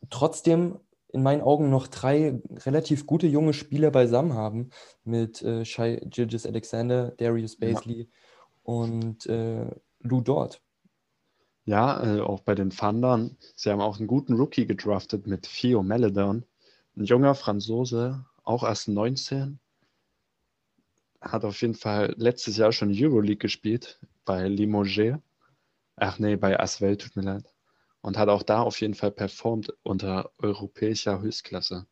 trotzdem 0.09 0.79
in 1.13 1.23
meinen 1.23 1.41
Augen 1.41 1.69
noch 1.69 1.87
drei 1.87 2.39
relativ 2.65 3.05
gute 3.05 3.27
junge 3.27 3.53
Spieler 3.53 3.91
beisammen 3.91 4.33
haben 4.33 4.69
mit 5.03 5.41
äh, 5.41 5.65
Shai 5.65 6.01
Gilgis 6.05 6.45
Alexander, 6.45 7.11
Darius 7.17 7.57
Baisley 7.57 8.01
ja. 8.01 8.05
und 8.63 9.25
äh, 9.25 9.67
Lou 9.99 10.21
Dort. 10.21 10.61
Ja, 11.65 12.03
äh, 12.17 12.21
auch 12.21 12.41
bei 12.41 12.53
den 12.53 12.69
Thundern. 12.69 13.35
Sie 13.55 13.71
haben 13.71 13.81
auch 13.81 13.97
einen 13.97 14.05
guten 14.07 14.33
Rookie 14.35 14.67
gedraftet 14.67 15.25
mit 15.25 15.41
Theo 15.51 15.81
Maledon. 15.81 16.45
Ein 16.95 17.05
junger 17.05 17.33
Franzose, 17.33 18.25
auch 18.43 18.63
erst 18.63 18.87
19. 18.89 19.59
Hat 21.21 21.45
auf 21.45 21.61
jeden 21.61 21.73
Fall 21.75 22.13
letztes 22.17 22.57
Jahr 22.57 22.71
schon 22.71 22.91
Euroleague 22.93 23.37
gespielt 23.37 23.99
bei 24.25 24.47
Limoges. 24.47 25.17
Ach 25.97 26.19
nee, 26.19 26.35
bei 26.37 26.59
Asvel, 26.59 26.97
tut 26.97 27.15
mir 27.15 27.23
leid. 27.23 27.45
Und 28.01 28.17
hat 28.17 28.29
auch 28.29 28.43
da 28.43 28.61
auf 28.61 28.81
jeden 28.81 28.95
Fall 28.95 29.11
performt 29.11 29.73
unter 29.83 30.31
europäischer 30.39 31.21
Höchstklasse. 31.21 31.87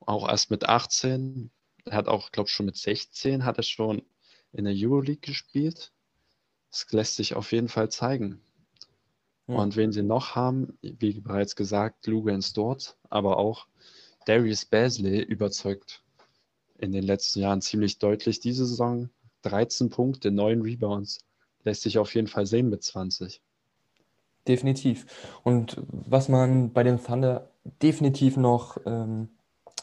Auch 0.00 0.28
erst 0.28 0.50
mit 0.50 0.68
18, 0.68 1.50
hat 1.90 2.08
auch, 2.08 2.32
glaube 2.32 2.48
ich, 2.48 2.54
schon 2.54 2.66
mit 2.66 2.76
16 2.76 3.44
hat 3.44 3.58
er 3.58 3.64
schon 3.64 4.02
in 4.52 4.64
der 4.66 4.74
Euroleague 4.76 5.20
gespielt. 5.22 5.92
Das 6.70 6.86
lässt 6.92 7.16
sich 7.16 7.34
auf 7.36 7.52
jeden 7.52 7.68
Fall 7.68 7.90
zeigen. 7.90 8.42
Mhm. 9.46 9.56
Und 9.56 9.76
wen 9.76 9.92
sie 9.92 10.02
noch 10.02 10.34
haben, 10.34 10.78
wie 10.82 11.20
bereits 11.20 11.56
gesagt, 11.56 12.06
Lugans 12.06 12.52
dort, 12.52 12.96
aber 13.10 13.38
auch 13.38 13.66
Darius 14.26 14.64
Basley 14.64 15.20
überzeugt 15.20 16.02
in 16.78 16.92
den 16.92 17.04
letzten 17.04 17.40
Jahren 17.40 17.60
ziemlich 17.60 17.98
deutlich. 17.98 18.40
Diese 18.40 18.66
Saison 18.66 19.08
13 19.42 19.90
Punkte, 19.90 20.30
9 20.30 20.62
Rebounds. 20.62 21.20
Lässt 21.64 21.82
sich 21.82 21.98
auf 21.98 22.14
jeden 22.14 22.26
Fall 22.26 22.46
sehen 22.46 22.70
mit 22.70 22.82
20. 22.82 23.40
Definitiv. 24.48 25.06
Und 25.44 25.80
was 25.88 26.28
man 26.28 26.72
bei 26.72 26.82
den 26.82 27.02
Thunder 27.02 27.50
definitiv 27.80 28.36
noch 28.36 28.78
ähm, 28.84 29.28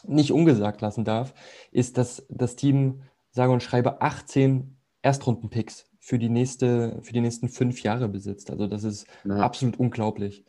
nicht 0.06 0.32
ungesagt 0.32 0.82
lassen 0.82 1.04
darf, 1.04 1.32
ist, 1.72 1.96
dass 1.96 2.26
das 2.28 2.56
Team 2.56 3.02
sage 3.30 3.52
und 3.52 3.62
schreibe 3.62 4.02
18 4.02 4.76
Erstrundenpicks 5.00 5.89
für 6.10 6.18
die, 6.18 6.28
nächste, 6.28 6.98
für 7.02 7.12
die 7.12 7.20
nächsten 7.20 7.48
fünf 7.48 7.84
Jahre 7.84 8.08
besitzt. 8.08 8.50
Also 8.50 8.66
das 8.66 8.82
ist 8.82 9.06
ja. 9.24 9.36
absolut 9.36 9.78
unglaublich. 9.78 10.44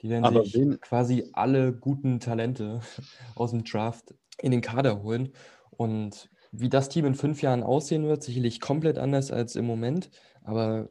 Die 0.00 0.08
werden 0.08 0.24
Aber 0.24 0.44
sich 0.44 0.54
wen... 0.54 0.80
quasi 0.80 1.28
alle 1.32 1.72
guten 1.72 2.20
Talente 2.20 2.80
aus 3.34 3.50
dem 3.50 3.64
Draft 3.64 4.14
in 4.40 4.52
den 4.52 4.60
Kader 4.60 5.02
holen. 5.02 5.32
Und 5.70 6.30
wie 6.52 6.68
das 6.68 6.88
Team 6.90 7.06
in 7.06 7.16
fünf 7.16 7.42
Jahren 7.42 7.64
aussehen 7.64 8.06
wird, 8.06 8.22
sicherlich 8.22 8.60
komplett 8.60 8.98
anders 8.98 9.32
als 9.32 9.56
im 9.56 9.66
Moment. 9.66 10.10
Aber 10.44 10.90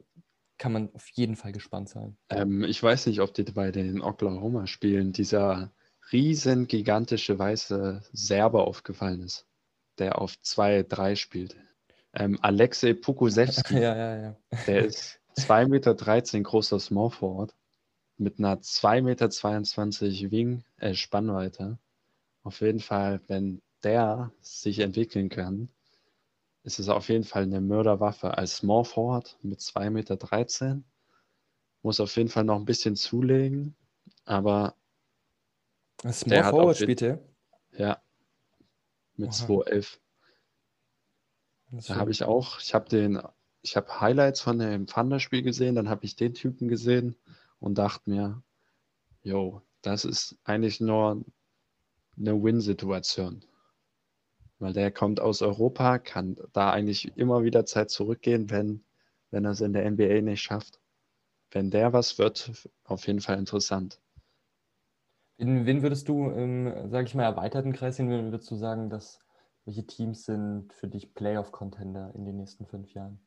kann 0.58 0.72
man 0.72 0.90
auf 0.92 1.08
jeden 1.14 1.36
Fall 1.36 1.52
gespannt 1.52 1.88
sein. 1.88 2.18
Ähm, 2.28 2.64
ich 2.64 2.82
weiß 2.82 3.06
nicht, 3.06 3.22
ob 3.22 3.32
dir 3.32 3.46
bei 3.46 3.72
den 3.72 4.02
Oklahoma-Spielen 4.02 5.12
dieser 5.14 5.72
riesen 6.12 6.66
gigantische 6.66 7.38
weiße 7.38 8.02
Serbe 8.12 8.60
aufgefallen 8.60 9.22
ist, 9.22 9.46
der 9.96 10.20
auf 10.20 10.34
2-3 10.44 11.16
spielt 11.16 11.56
ähm, 12.14 12.38
Alexei 12.42 12.94
Pokusewski. 12.94 13.74
ja, 13.80 13.96
ja, 13.96 14.16
ja. 14.16 14.36
Der 14.66 14.84
ist 14.84 15.20
2,13 15.36 15.68
Meter 15.68 16.40
großer 16.42 16.80
Small 16.80 17.10
Forward 17.10 17.54
mit 18.16 18.38
einer 18.38 18.56
2,22 18.56 19.02
Meter 19.02 20.30
Wing, 20.30 20.64
äh, 20.78 20.94
Spannweite. 20.94 21.78
Auf 22.42 22.60
jeden 22.60 22.80
Fall, 22.80 23.20
wenn 23.28 23.62
der 23.82 24.32
sich 24.40 24.80
entwickeln 24.80 25.28
kann, 25.28 25.68
ist 26.64 26.78
es 26.78 26.88
auf 26.88 27.08
jeden 27.08 27.24
Fall 27.24 27.44
eine 27.44 27.60
Mörderwaffe. 27.60 28.36
Als 28.36 28.56
Small 28.56 28.84
Forward 28.84 29.38
mit 29.42 29.60
2,13 29.60 29.90
Meter 29.90 30.82
muss 31.82 32.00
auf 32.00 32.16
jeden 32.16 32.28
Fall 32.28 32.44
noch 32.44 32.56
ein 32.56 32.64
bisschen 32.64 32.96
zulegen, 32.96 33.76
aber 34.24 34.74
Small 36.10 36.44
Forward 36.44 36.76
spielt 36.76 37.02
er? 37.02 37.20
Ja, 37.76 38.02
mit 39.16 39.30
2,11. 39.30 39.98
Da 41.70 41.96
habe 41.96 42.10
ich 42.10 42.24
auch, 42.24 42.60
ich 42.60 42.74
habe 42.74 42.88
den, 42.88 43.20
ich 43.62 43.76
habe 43.76 44.00
Highlights 44.00 44.40
von 44.40 44.58
dem 44.58 44.86
Thunder-Spiel 44.86 45.42
gesehen, 45.42 45.74
dann 45.74 45.88
habe 45.88 46.04
ich 46.04 46.16
den 46.16 46.34
Typen 46.34 46.68
gesehen 46.68 47.16
und 47.60 47.76
dachte 47.76 48.08
mir, 48.08 48.42
yo, 49.22 49.62
das 49.82 50.04
ist 50.04 50.38
eigentlich 50.44 50.80
nur 50.80 51.24
eine 52.16 52.42
Win-Situation. 52.42 53.44
Weil 54.58 54.72
der 54.72 54.90
kommt 54.90 55.20
aus 55.20 55.42
Europa, 55.42 55.98
kann 55.98 56.36
da 56.52 56.70
eigentlich 56.70 57.16
immer 57.16 57.44
wieder 57.44 57.64
Zeit 57.64 57.90
zurückgehen, 57.90 58.50
wenn, 58.50 58.82
wenn 59.30 59.44
er 59.44 59.52
es 59.52 59.60
in 59.60 59.72
der 59.72 59.88
NBA 59.88 60.22
nicht 60.22 60.42
schafft. 60.42 60.80
Wenn 61.50 61.70
der 61.70 61.92
was 61.92 62.18
wird, 62.18 62.68
auf 62.84 63.06
jeden 63.06 63.20
Fall 63.20 63.38
interessant. 63.38 64.00
In 65.36 65.66
wen 65.66 65.82
würdest 65.82 66.08
du 66.08 66.28
im, 66.30 66.90
sage 66.90 67.06
ich 67.06 67.14
mal, 67.14 67.22
erweiterten 67.22 67.72
Kreis 67.72 67.96
sehen, 67.96 68.10
würdest 68.10 68.50
du 68.50 68.56
sagen, 68.56 68.90
dass 68.90 69.20
welche 69.68 69.86
Teams 69.86 70.24
sind 70.24 70.72
für 70.72 70.88
dich 70.88 71.12
Playoff-Contender 71.12 72.14
in 72.14 72.24
den 72.24 72.38
nächsten 72.38 72.64
fünf 72.64 72.94
Jahren? 72.94 73.20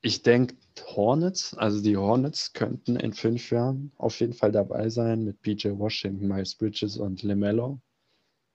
Ich 0.00 0.22
denke 0.22 0.56
Hornets, 0.80 1.52
also 1.58 1.82
die 1.82 1.98
Hornets 1.98 2.54
könnten 2.54 2.96
in 2.96 3.12
fünf 3.12 3.50
Jahren 3.50 3.92
auf 3.98 4.18
jeden 4.20 4.32
Fall 4.32 4.50
dabei 4.50 4.88
sein 4.88 5.24
mit 5.24 5.42
BJ 5.42 5.72
Washington, 5.72 6.26
Miles 6.26 6.54
Bridges 6.54 6.96
und 6.96 7.22
LeMelo. 7.22 7.82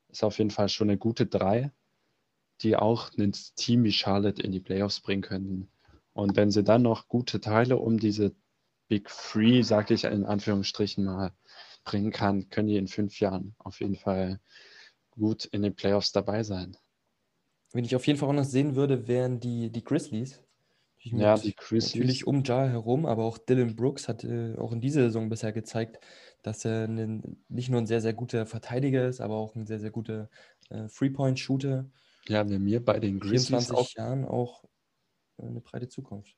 Ist 0.08 0.24
auf 0.24 0.39
jeden 0.39 0.50
Fall 0.50 0.70
schon 0.70 0.89
eine 0.89 0.98
gute 0.98 1.28
drei, 1.28 1.72
die 2.62 2.76
auch 2.76 3.12
ein 3.15 3.34
Team 3.56 3.84
wie 3.84 3.92
Charlotte 3.92 4.42
in 4.42 4.52
die 4.52 4.60
Playoffs 4.60 5.00
bringen 5.00 5.22
könnten. 5.22 5.70
Und 6.13 6.36
wenn 6.36 6.50
sie 6.50 6.63
dann 6.63 6.82
noch 6.82 7.08
gute 7.08 7.39
Teile 7.39 7.78
um 7.78 8.00
diese 8.00 8.34
Big 8.88 9.08
Three, 9.08 9.62
sage 9.62 9.94
ich 9.94 10.06
in 10.06 10.26
Anführungsstrichen 10.26 11.06
mal, 11.06 11.32
bringen 11.84 12.12
kann, 12.12 12.50
können 12.50 12.70
die 12.70 12.78
in 12.78 12.88
fünf 12.88 13.20
Jahren 13.20 13.54
auf 13.60 13.82
jeden 13.82 13.98
Fall 13.98 14.39
gut 15.12 15.46
in 15.46 15.62
den 15.62 15.76
Playoffs 15.76 16.12
dabei 16.12 16.42
sein. 16.42 16.76
Wen 17.72 17.86
ich 17.86 17.96
auf 17.96 18.08
jeden 18.08 18.18
Fall 18.18 18.30
auch 18.30 18.34
noch 18.34 18.46
sehen 18.46 18.76
würde, 18.76 19.08
wären 19.08 19.40
die, 19.40 19.70
die 19.70 19.84
Grizzlies. 19.84 20.42
ja, 21.00 21.38
die 21.38 21.56
Grizzlies. 21.56 21.96
Natürlich 21.96 22.26
um 22.26 22.44
Jar 22.44 22.68
herum, 22.68 23.06
aber 23.06 23.24
auch 23.24 23.38
Dylan 23.38 23.76
Brooks 23.76 24.08
hat 24.08 24.24
äh, 24.24 24.56
auch 24.58 24.72
in 24.72 24.82
dieser 24.82 25.04
Saison 25.04 25.30
bisher 25.30 25.52
gezeigt, 25.52 26.00
dass 26.42 26.66
er 26.66 26.86
einen, 26.86 27.44
nicht 27.48 27.70
nur 27.70 27.82
ein 27.82 27.88
sehr, 27.88 28.02
sehr 28.02 28.14
guter 28.14 28.46
Verteidiger 28.46 29.08
ist, 29.08 29.22
aber 29.22 29.36
auch 29.36 29.56
ein 29.56 29.68
sehr, 29.68 29.80
sehr 29.80 29.92
guter 29.92 30.30
äh, 30.70 30.88
Three-Point-Shooter. 30.88 31.86
Ja, 32.28 32.50
wer 32.50 32.60
mir 32.60 32.84
bei 32.84 33.00
den 33.00 33.20
Grizzlies 33.20 33.68
24 33.68 33.76
auch, 33.76 33.96
Jahren 33.96 34.26
auch 34.26 34.64
äh, 35.38 35.46
eine 35.46 35.62
breite 35.62 35.90
Zukunft. 35.90 36.36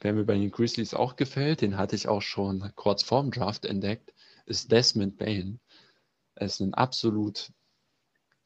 Wer 0.00 0.14
mir 0.14 0.24
bei 0.24 0.34
den 0.34 0.50
Grizzlies 0.50 0.94
auch 0.94 1.16
gefällt, 1.16 1.60
den 1.60 1.76
hatte 1.76 1.94
ich 1.94 2.08
auch 2.08 2.22
schon 2.22 2.72
kurz 2.74 3.02
vorm 3.02 3.30
Draft 3.30 3.66
entdeckt, 3.66 4.14
ist 4.46 4.72
Desmond 4.72 5.18
Bain. 5.18 5.60
Er 6.36 6.46
ist 6.46 6.60
ein 6.60 6.72
absolut 6.72 7.52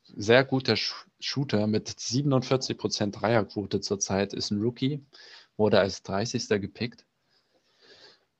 sehr 0.03 0.44
guter 0.44 0.77
Shooter 1.24 1.66
mit 1.66 1.88
47% 1.88 3.10
Dreierquote 3.10 3.80
zurzeit, 3.80 4.32
ist 4.32 4.50
ein 4.50 4.60
Rookie, 4.60 5.04
wurde 5.56 5.80
als 5.80 6.02
30. 6.02 6.48
gepickt 6.60 7.06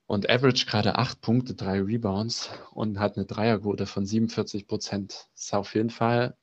und 0.07 0.29
average 0.29 0.65
gerade 0.65 0.95
8 0.95 1.19
Punkte, 1.21 1.55
3 1.55 1.81
Rebounds 1.81 2.49
und 2.71 2.99
hat 2.99 3.17
eine 3.17 3.25
Dreierquote 3.25 3.85
von 3.87 4.05
47%. 4.05 5.27
Ist 5.33 5.53
auf 5.53 5.73
jeden 5.73 5.89
Fall 5.89 6.37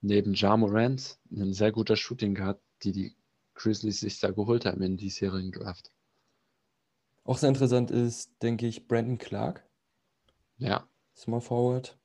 neben 0.00 0.34
Ja 0.34 0.56
Morant 0.56 1.18
ein 1.30 1.52
sehr 1.52 1.72
guter 1.72 1.96
Shooting 1.96 2.34
Guard, 2.34 2.60
die 2.82 2.92
die 2.92 3.16
Grizzlies 3.54 4.00
sich 4.00 4.18
da 4.18 4.30
geholt 4.30 4.64
haben 4.64 4.82
in 4.82 4.96
diesjährigen 4.96 5.52
Draft. 5.52 5.92
Auch 7.24 7.38
sehr 7.38 7.50
interessant 7.50 7.90
ist, 7.90 8.32
denke 8.42 8.66
ich, 8.66 8.88
Brandon 8.88 9.18
Clark. 9.18 9.64
Ja. 10.56 10.88
Small 11.14 11.40
Forward. 11.40 11.98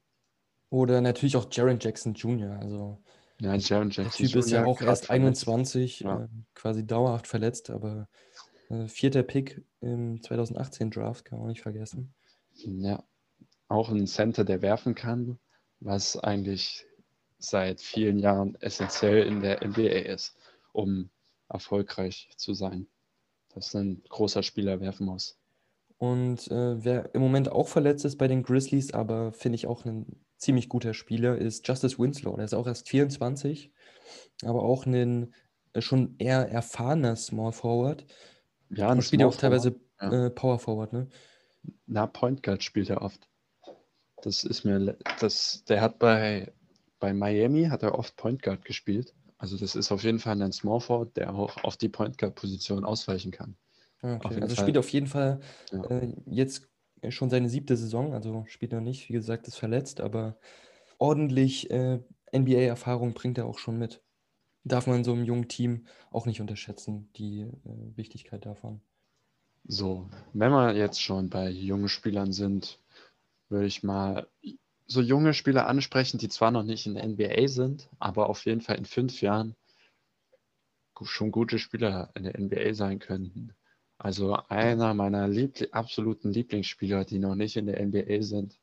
Oder 0.69 0.99
natürlich 0.99 1.37
auch 1.37 1.47
Jaron 1.49 1.79
Jackson 1.79 2.13
Jr. 2.13 2.59
Also 2.59 3.01
ja, 3.39 3.55
Jaron 3.55 3.89
Jackson 3.89 4.25
der 4.25 4.29
Typ 4.29 4.35
ist 4.35 4.51
ja 4.51 4.65
auch 4.65 4.81
erst 4.81 5.09
21, 5.09 6.01
ja. 6.01 6.23
äh, 6.23 6.27
quasi 6.55 6.85
dauerhaft 6.85 7.27
verletzt, 7.27 7.69
aber 7.69 8.07
äh, 8.69 8.87
vierter 8.87 9.23
Pick 9.23 9.63
im 9.79 10.21
2018 10.21 10.89
Draft, 10.91 11.25
kann 11.25 11.39
man 11.39 11.45
auch 11.45 11.49
nicht 11.49 11.61
vergessen. 11.61 12.13
Ja, 12.53 13.03
auch 13.67 13.89
ein 13.89 14.07
Center, 14.07 14.43
der 14.43 14.61
werfen 14.61 14.95
kann, 14.95 15.37
was 15.79 16.17
eigentlich 16.17 16.85
seit 17.37 17.81
vielen 17.81 18.17
Jahren 18.17 18.55
essentiell 18.61 19.27
in 19.27 19.41
der 19.41 19.65
NBA 19.65 20.11
ist, 20.11 20.35
um 20.73 21.09
erfolgreich 21.49 22.29
zu 22.35 22.53
sein. 22.53 22.87
Dass 23.53 23.75
ein 23.75 24.03
großer 24.09 24.43
Spieler 24.43 24.79
werfen 24.79 25.05
muss. 25.05 25.37
Und 25.97 26.49
äh, 26.51 26.83
wer 26.83 27.13
im 27.15 27.21
Moment 27.21 27.51
auch 27.51 27.67
verletzt 27.67 28.05
ist 28.05 28.17
bei 28.17 28.27
den 28.27 28.43
Grizzlies, 28.43 28.93
aber 28.93 29.31
finde 29.31 29.55
ich 29.55 29.67
auch 29.67 29.85
ein 29.85 30.26
ziemlich 30.37 30.69
guter 30.69 30.93
Spieler, 30.93 31.37
ist 31.37 31.67
Justice 31.67 31.97
Winslow. 31.97 32.35
Der 32.35 32.45
ist 32.45 32.53
auch 32.53 32.67
erst 32.67 32.89
24, 32.89 33.71
aber 34.43 34.63
auch 34.63 34.85
ein 34.85 35.33
äh, 35.73 35.81
schon 35.81 36.15
eher 36.17 36.49
erfahrener 36.49 37.15
Small 37.15 37.51
Forward. 37.51 38.05
Ja, 38.69 38.89
ein 38.89 39.01
spielt 39.01 39.21
ja 39.21 39.27
auch 39.27 39.35
teilweise 39.35 39.79
ja. 40.01 40.27
äh, 40.27 40.29
Power 40.29 40.59
Forward, 40.59 40.93
ne? 40.93 41.07
Na, 41.85 42.07
Point 42.07 42.43
Guard 42.43 42.63
spielt 42.63 42.89
er 42.89 43.01
oft. 43.01 43.27
Das 44.21 44.43
ist 44.43 44.63
mir, 44.63 44.97
das, 45.19 45.63
der 45.65 45.81
hat 45.81 45.99
bei, 45.99 46.51
bei 46.99 47.13
Miami 47.13 47.65
hat 47.65 47.83
er 47.83 47.97
oft 47.97 48.15
Point 48.15 48.41
Guard 48.41 48.65
gespielt. 48.65 49.13
Also 49.37 49.57
das 49.57 49.75
ist 49.75 49.91
auf 49.91 50.03
jeden 50.03 50.19
Fall 50.19 50.41
ein 50.41 50.51
Small 50.51 50.79
Forward, 50.79 51.15
der 51.15 51.33
auch 51.33 51.63
auf 51.63 51.77
die 51.77 51.89
Point 51.89 52.17
Guard 52.17 52.35
Position 52.35 52.83
ausweichen 52.83 53.31
kann. 53.31 53.55
Okay. 54.01 54.41
Also 54.41 54.55
Fall. 54.55 54.63
spielt 54.63 54.77
auf 54.77 54.89
jeden 54.89 55.07
Fall 55.07 55.39
ja. 55.71 55.83
äh, 55.85 56.13
jetzt 56.25 56.67
schon 57.09 57.29
seine 57.29 57.49
siebte 57.49 57.77
Saison, 57.77 58.13
also 58.13 58.45
spielt 58.47 58.71
noch 58.71 58.81
nicht, 58.81 59.09
wie 59.09 59.13
gesagt, 59.13 59.47
ist 59.47 59.57
verletzt, 59.57 60.01
aber 60.01 60.37
ordentlich 60.97 61.69
äh, 61.69 61.99
NBA-Erfahrung 62.33 63.13
bringt 63.13 63.37
er 63.37 63.45
auch 63.45 63.59
schon 63.59 63.77
mit. 63.77 64.01
Darf 64.63 64.87
man 64.87 65.03
so 65.03 65.13
einem 65.13 65.23
jungen 65.23 65.47
Team 65.47 65.87
auch 66.11 66.25
nicht 66.25 66.41
unterschätzen, 66.41 67.09
die 67.15 67.41
äh, 67.41 67.97
Wichtigkeit 67.97 68.45
davon. 68.45 68.81
So, 69.65 70.09
wenn 70.33 70.51
wir 70.51 70.73
jetzt 70.75 71.01
schon 71.01 71.29
bei 71.29 71.49
jungen 71.49 71.89
Spielern 71.89 72.31
sind, 72.31 72.79
würde 73.49 73.67
ich 73.67 73.83
mal 73.83 74.27
so 74.85 75.01
junge 75.01 75.33
Spieler 75.33 75.67
ansprechen, 75.67 76.17
die 76.17 76.29
zwar 76.29 76.51
noch 76.51 76.63
nicht 76.63 76.85
in 76.85 76.95
der 76.95 77.05
NBA 77.05 77.47
sind, 77.47 77.89
aber 77.99 78.29
auf 78.29 78.45
jeden 78.45 78.61
Fall 78.61 78.77
in 78.77 78.85
fünf 78.85 79.21
Jahren 79.21 79.55
schon 81.03 81.31
gute 81.31 81.59
Spieler 81.59 82.11
in 82.15 82.23
der 82.23 82.39
NBA 82.39 82.73
sein 82.73 82.99
könnten. 82.99 83.53
Also 83.97 84.35
einer 84.49 84.93
meiner 84.93 85.27
Liebl 85.27 85.69
absoluten 85.71 86.31
Lieblingsspieler, 86.31 87.03
die 87.03 87.19
noch 87.19 87.35
nicht 87.35 87.57
in 87.57 87.65
der 87.65 87.83
NBA 87.83 88.21
sind, 88.21 88.59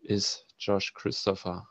ist 0.00 0.46
Josh 0.58 0.94
Christopher. 0.94 1.68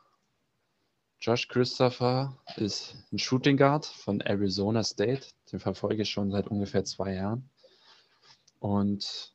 Josh 1.20 1.48
Christopher 1.48 2.38
ist 2.56 2.96
ein 3.10 3.18
Shooting 3.18 3.56
Guard 3.56 3.86
von 3.86 4.20
Arizona 4.20 4.82
State. 4.82 5.28
Den 5.50 5.60
verfolge 5.60 6.02
ich 6.02 6.10
schon 6.10 6.30
seit 6.30 6.48
ungefähr 6.48 6.84
zwei 6.84 7.14
Jahren. 7.14 7.48
Und 8.58 9.34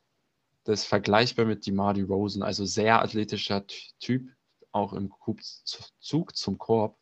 das 0.64 0.82
ist 0.82 0.86
vergleichbar 0.86 1.46
mit 1.46 1.66
DeMar 1.66 1.98
Rosen, 1.98 2.42
also 2.42 2.64
sehr 2.64 3.02
athletischer 3.02 3.66
Typ, 3.98 4.30
auch 4.72 4.92
im 4.92 5.12
Zug 5.98 6.36
zum 6.36 6.58
Korb, 6.58 6.96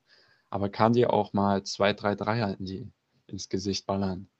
aber 0.48 0.70
kann 0.70 0.94
dir 0.94 1.12
auch 1.12 1.32
mal 1.32 1.64
zwei, 1.64 1.92
drei 1.92 2.14
Dreier 2.14 2.56
in 2.58 2.64
die, 2.64 2.92
ins 3.26 3.48
Gesicht 3.48 3.86
ballern. 3.86 4.30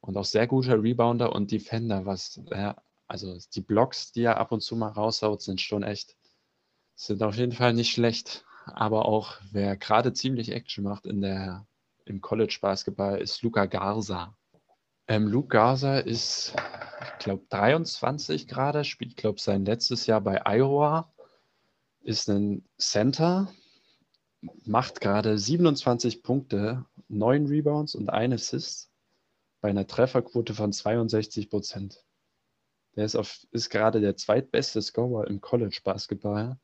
Und 0.00 0.16
auch 0.16 0.24
sehr 0.24 0.46
guter 0.46 0.82
Rebounder 0.82 1.32
und 1.32 1.50
Defender, 1.50 2.06
was, 2.06 2.40
ja, 2.50 2.76
also 3.06 3.36
die 3.54 3.60
Blocks, 3.60 4.12
die 4.12 4.22
er 4.22 4.38
ab 4.38 4.52
und 4.52 4.62
zu 4.62 4.76
mal 4.76 4.88
raushaut, 4.88 5.42
sind 5.42 5.60
schon 5.60 5.82
echt, 5.82 6.16
sind 6.94 7.22
auf 7.22 7.36
jeden 7.36 7.52
Fall 7.52 7.74
nicht 7.74 7.90
schlecht. 7.90 8.44
Aber 8.66 9.06
auch 9.06 9.38
wer 9.50 9.76
gerade 9.76 10.12
ziemlich 10.12 10.52
Action 10.52 10.84
macht 10.84 11.06
in 11.06 11.20
der, 11.20 11.66
im 12.04 12.20
College 12.20 12.58
Basketball, 12.60 13.20
ist 13.20 13.42
Luca 13.42 13.66
Garza. 13.66 14.36
Ähm, 15.08 15.26
Luke 15.26 15.48
Garza 15.48 15.98
ist, 15.98 16.54
ich 17.18 17.24
glaube, 17.24 17.44
23 17.48 18.46
gerade, 18.46 18.84
spielt, 18.84 19.16
glaube 19.16 19.40
sein 19.40 19.64
letztes 19.64 20.06
Jahr 20.06 20.20
bei 20.20 20.46
Iowa, 20.46 21.12
ist 22.02 22.28
ein 22.28 22.64
Center, 22.78 23.52
macht 24.64 25.00
gerade 25.00 25.36
27 25.36 26.22
Punkte, 26.22 26.86
9 27.08 27.46
Rebounds 27.46 27.94
und 27.94 28.08
1 28.08 28.34
Assist 28.34 28.89
bei 29.60 29.70
einer 29.70 29.86
Trefferquote 29.86 30.54
von 30.54 30.72
62 30.72 31.50
Prozent. 31.50 32.04
Der 32.96 33.04
ist, 33.04 33.16
auf, 33.16 33.46
ist 33.52 33.70
gerade 33.70 34.00
der 34.00 34.16
zweitbeste 34.16 34.82
Scorer 34.82 35.26
im 35.28 35.40
College 35.40 35.80
Basketball. 35.84 36.58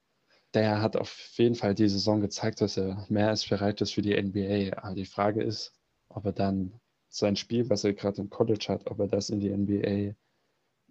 Der 0.55 0.81
hat 0.81 0.97
auf 0.97 1.15
jeden 1.35 1.55
Fall 1.55 1.75
die 1.75 1.89
Saison 1.89 2.21
gezeigt, 2.21 2.61
dass 2.61 2.77
er 2.77 3.07
mehr 3.09 3.29
als 3.29 3.47
bereit 3.47 3.81
ist 3.81 3.93
für 3.93 4.03
die 4.03 4.21
NBA. 4.21 4.77
Aber 4.77 4.95
die 4.95 5.05
Frage 5.05 5.43
ist, 5.43 5.73
ob 6.09 6.25
er 6.25 6.33
dann 6.33 6.81
sein 7.09 7.37
Spiel, 7.37 7.69
was 7.71 7.85
er 7.85 7.95
gerade 7.95 8.21
im 8.21 8.31
College 8.31 8.67
hat, 8.69 8.91
ob 8.91 8.99
er 8.99 9.09
das 9.09 9.31
in 9.31 9.41
die 9.41 9.51
NBA 9.51 10.15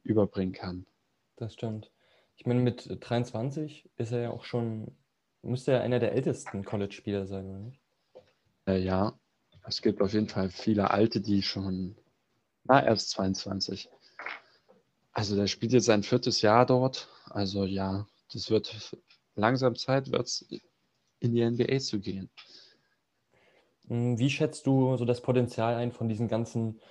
überbringen 0.04 0.54
kann. 0.54 0.86
Das 1.36 1.54
stimmt. 1.54 1.91
Ich 2.38 2.46
meine, 2.46 2.62
mit 2.62 2.98
23 3.00 3.89
ist 3.98 4.12
er 4.12 4.22
ja 4.22 4.30
auch 4.32 4.44
schon, 4.44 4.96
müsste 5.41 5.74
er 5.74 5.82
einer 5.82 6.00
der 6.00 6.13
ältesten 6.13 6.63
College-Spieler 6.63 7.26
sein, 7.26 7.46
oder 7.50 7.60
nicht? 7.60 7.82
Äh, 8.68 8.80
ja, 8.80 9.18
es 9.67 9.82
gibt 9.82 10.01
auf 10.01 10.13
jeden 10.13 10.28
Fall 10.28 10.49
viele 10.49 10.91
Alte, 10.91 11.21
die 11.21 11.41
schon, 11.41 11.95
na, 12.63 12.80
er 12.80 12.93
ist 12.93 13.10
22. 13.12 13.89
Also 15.12 15.36
der 15.36 15.47
spielt 15.47 15.71
jetzt 15.71 15.86
sein 15.86 16.04
viertes 16.04 16.41
Jahr 16.41 16.65
dort. 16.65 17.10
Also 17.30 17.65
ja, 17.65 18.08
das 18.32 18.49
wird 18.49 18.97
langsam 19.36 19.75
Zeit, 19.75 20.12
wird 20.12 20.28
es 20.28 20.45
in 21.19 21.34
die 21.34 21.43
NBA 21.43 21.80
zu 21.80 21.99
gehen. 21.99 22.30
Hm, 23.88 24.19
wie 24.19 24.30
schätzt 24.30 24.67
du 24.67 24.97
so 24.97 25.06
das 25.06 25.21
Potenzial 25.21 25.75
ein 25.75 25.91
von 25.91 26.10
diesen 26.10 26.28
ganzen 26.28 26.82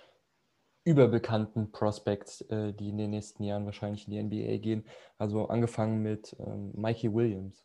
überbekannten 0.84 1.72
Prospects, 1.72 2.42
äh, 2.42 2.72
die 2.72 2.90
in 2.90 2.98
den 2.98 3.10
nächsten 3.10 3.42
Jahren 3.42 3.64
wahrscheinlich 3.64 4.06
in 4.06 4.12
die 4.12 4.22
NBA 4.22 4.58
gehen? 4.58 4.84
Also 5.18 5.46
angefangen 5.48 6.02
mit 6.02 6.36
ähm, 6.38 6.72
Mikey 6.74 7.12
Williams. 7.12 7.64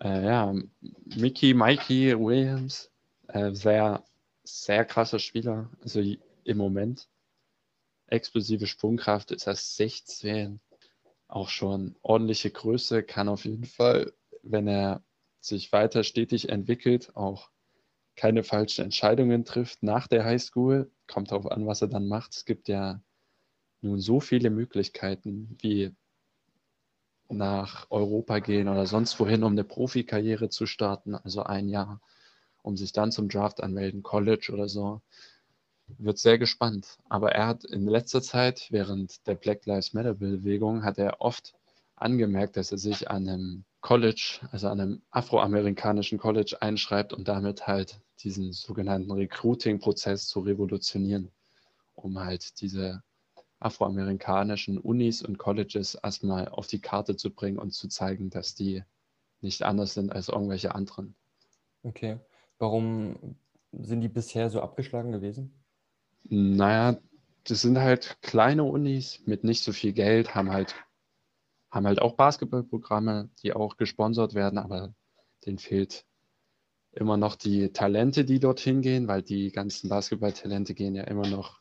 Äh, 0.00 0.24
ja, 0.24 0.54
Mickey, 1.16 1.54
Mikey 1.54 2.18
Williams, 2.18 2.90
äh, 3.28 3.52
sehr 3.52 4.04
sehr 4.48 4.84
krasser 4.84 5.18
Spieler. 5.18 5.70
Also 5.82 6.00
im 6.00 6.56
Moment. 6.56 7.08
Explosive 8.06 8.66
Sprungkraft 8.66 9.30
ist 9.30 9.46
er 9.46 9.54
16. 9.54 10.60
Auch 11.26 11.50
schon 11.50 11.96
ordentliche 12.00 12.50
Größe, 12.50 13.02
kann 13.02 13.28
auf 13.28 13.44
jeden 13.44 13.66
Fall, 13.66 14.14
wenn 14.42 14.66
er 14.66 15.02
sich 15.40 15.72
weiter 15.72 16.02
stetig 16.04 16.48
entwickelt, 16.48 17.14
auch 17.14 17.50
keine 18.16 18.42
falschen 18.42 18.86
Entscheidungen 18.86 19.44
trifft 19.44 19.82
nach 19.82 20.08
der 20.08 20.24
Highschool. 20.24 20.90
Kommt 21.06 21.30
darauf 21.30 21.50
an, 21.50 21.66
was 21.66 21.82
er 21.82 21.88
dann 21.88 22.08
macht. 22.08 22.34
Es 22.34 22.44
gibt 22.44 22.68
ja 22.68 23.00
nun 23.80 24.00
so 24.00 24.20
viele 24.20 24.50
Möglichkeiten, 24.50 25.56
wie 25.60 25.94
nach 27.28 27.86
Europa 27.90 28.38
gehen 28.40 28.68
oder 28.68 28.86
sonst 28.86 29.20
wohin, 29.20 29.44
um 29.44 29.52
eine 29.52 29.64
Profikarriere 29.64 30.48
zu 30.48 30.66
starten, 30.66 31.14
also 31.14 31.42
ein 31.42 31.68
Jahr 31.68 32.00
um 32.62 32.76
sich 32.76 32.92
dann 32.92 33.12
zum 33.12 33.28
Draft 33.28 33.62
anmelden, 33.62 34.02
College 34.02 34.50
oder 34.52 34.68
so. 34.68 35.00
Wird 35.98 36.18
sehr 36.18 36.38
gespannt. 36.38 36.98
Aber 37.08 37.32
er 37.32 37.46
hat 37.46 37.64
in 37.64 37.86
letzter 37.86 38.20
Zeit, 38.20 38.66
während 38.70 39.26
der 39.26 39.34
Black 39.34 39.64
Lives 39.66 39.94
Matter 39.94 40.14
Bewegung, 40.14 40.84
hat 40.84 40.98
er 40.98 41.20
oft 41.20 41.54
angemerkt, 41.96 42.56
dass 42.56 42.72
er 42.72 42.78
sich 42.78 43.10
an 43.10 43.28
einem 43.28 43.64
College, 43.80 44.40
also 44.50 44.68
an 44.68 44.80
einem 44.80 45.02
afroamerikanischen 45.10 46.18
College 46.18 46.58
einschreibt 46.60 47.12
und 47.12 47.28
damit 47.28 47.66
halt 47.66 48.00
diesen 48.20 48.52
sogenannten 48.52 49.10
Recruiting-Prozess 49.12 50.26
zu 50.26 50.40
revolutionieren, 50.40 51.30
um 51.94 52.18
halt 52.18 52.60
diese 52.60 53.02
afroamerikanischen 53.60 54.78
Unis 54.78 55.22
und 55.22 55.38
Colleges 55.38 55.94
erstmal 55.94 56.48
auf 56.48 56.66
die 56.66 56.80
Karte 56.80 57.16
zu 57.16 57.30
bringen 57.30 57.58
und 57.58 57.72
zu 57.72 57.88
zeigen, 57.88 58.30
dass 58.30 58.54
die 58.54 58.84
nicht 59.40 59.62
anders 59.62 59.94
sind 59.94 60.12
als 60.12 60.28
irgendwelche 60.28 60.74
anderen. 60.74 61.14
Okay. 61.82 62.18
Warum 62.58 63.36
sind 63.72 64.00
die 64.00 64.08
bisher 64.08 64.50
so 64.50 64.60
abgeschlagen 64.60 65.12
gewesen? 65.12 65.52
Naja, 66.24 66.98
das 67.44 67.62
sind 67.62 67.78
halt 67.78 68.18
kleine 68.20 68.64
Unis 68.64 69.20
mit 69.26 69.44
nicht 69.44 69.62
so 69.64 69.72
viel 69.72 69.92
Geld, 69.92 70.34
haben 70.34 70.52
halt, 70.52 70.74
haben 71.70 71.86
halt 71.86 72.00
auch 72.00 72.14
Basketballprogramme, 72.14 73.30
die 73.42 73.52
auch 73.52 73.76
gesponsert 73.76 74.34
werden, 74.34 74.58
aber 74.58 74.94
denen 75.46 75.58
fehlt 75.58 76.04
immer 76.92 77.16
noch 77.16 77.36
die 77.36 77.72
Talente, 77.72 78.24
die 78.24 78.40
dorthin 78.40 78.82
gehen, 78.82 79.08
weil 79.08 79.22
die 79.22 79.52
ganzen 79.52 79.88
Basketballtalente 79.88 80.74
gehen 80.74 80.94
ja 80.94 81.04
immer 81.04 81.26
noch 81.28 81.60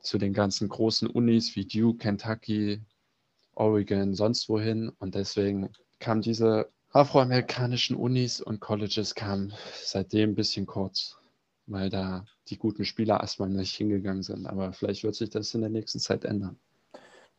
zu 0.00 0.18
den 0.18 0.32
ganzen 0.32 0.68
großen 0.68 1.08
Unis 1.08 1.56
wie 1.56 1.66
Duke, 1.66 1.98
Kentucky, 1.98 2.80
Oregon, 3.54 4.14
sonst 4.14 4.48
wohin. 4.48 4.90
Und 4.98 5.14
deswegen 5.14 5.70
kam 5.98 6.22
diese 6.22 6.70
afroamerikanischen 6.92 7.96
Unis 7.96 8.40
und 8.40 8.60
Colleges 8.60 9.14
kamen 9.14 9.52
seitdem 9.82 10.30
ein 10.30 10.34
bisschen 10.34 10.66
kurz, 10.66 11.18
weil 11.66 11.90
da 11.90 12.24
die 12.48 12.58
guten 12.58 12.84
Spieler 12.84 13.20
erstmal 13.20 13.48
nicht 13.48 13.74
hingegangen 13.74 14.22
sind. 14.22 14.46
Aber 14.46 14.72
vielleicht 14.72 15.04
wird 15.04 15.14
sich 15.14 15.30
das 15.30 15.54
in 15.54 15.62
der 15.62 15.70
nächsten 15.70 15.98
Zeit 15.98 16.24
ändern. 16.24 16.58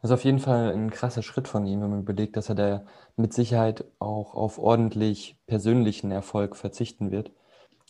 Das 0.02 0.12
ist 0.12 0.16
auf 0.16 0.26
jeden 0.26 0.40
Fall 0.40 0.74
ein 0.74 0.90
krasser 0.92 1.22
Schritt 1.22 1.48
von 1.48 1.66
ihm, 1.66 1.82
wenn 1.82 1.90
man 1.90 2.02
überlegt, 2.02 2.36
dass 2.36 2.50
er 2.50 2.56
da 2.56 2.86
mit 3.16 3.34
Sicherheit 3.34 3.86
auch 4.00 4.34
auf 4.34 4.60
ordentlich 4.60 5.38
persönlichen 5.48 6.12
Erfolg 6.12 6.58
verzichten 6.58 7.12
wird. 7.12 7.32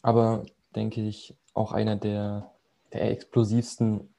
Aber 0.03 0.43
denke 0.75 1.01
ich, 1.01 1.35
auch 1.53 1.71
einer 1.71 1.95
der, 1.95 2.51
der 2.91 3.09
explosivsten 3.09 4.13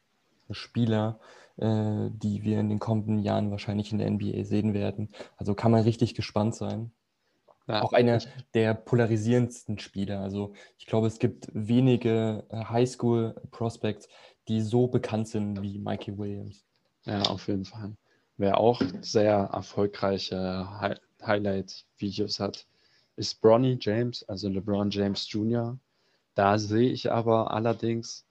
Spieler 0.50 1.20
äh, 1.56 2.10
die 2.10 2.42
wir 2.42 2.58
in 2.58 2.68
den 2.68 2.80
kommenden 2.80 3.20
Jahren 3.20 3.52
wahrscheinlich 3.52 3.92
in 3.92 3.98
der 3.98 4.10
NBA 4.10 4.44
sehen 4.44 4.74
werden. 4.74 5.10
Also 5.36 5.54
kann 5.54 5.70
man 5.70 5.82
richtig 5.82 6.14
gespannt 6.14 6.56
sein. 6.56 6.90
Ja. 7.66 7.82
Auch 7.82 7.94
einer 7.94 8.18
der 8.52 8.74
polarisierendsten 8.74 9.78
Spieler. 9.78 10.20
Also 10.20 10.52
ich 10.78 10.86
glaube, 10.86 11.06
es 11.06 11.18
gibt 11.18 11.48
wenige 11.54 12.44
äh, 12.50 12.64
Highschool-Prospects, 12.64 14.08
die 14.48 14.60
so 14.60 14.86
bekannt 14.86 15.28
sind 15.28 15.62
wie 15.62 15.78
Mikey 15.78 16.18
Williams. 16.18 16.66
Ja, 17.04 17.22
auf 17.22 17.48
jeden 17.48 17.64
Fall. 17.64 17.96
Wer 18.36 18.58
auch 18.58 18.82
sehr 19.00 19.50
erfolgreiche 19.52 20.68
Hi 20.80 20.94
Highlight-Videos 21.22 22.38
hat, 22.38 22.66
ist 23.16 23.40
Bronny 23.40 23.78
James, 23.80 24.28
also 24.28 24.50
LeBron 24.50 24.90
James 24.90 25.26
Jr. 25.30 25.78
Da 26.34 26.58
sehe 26.58 26.90
ich 26.90 27.10
aber 27.10 27.52
allerdings, 27.52 28.26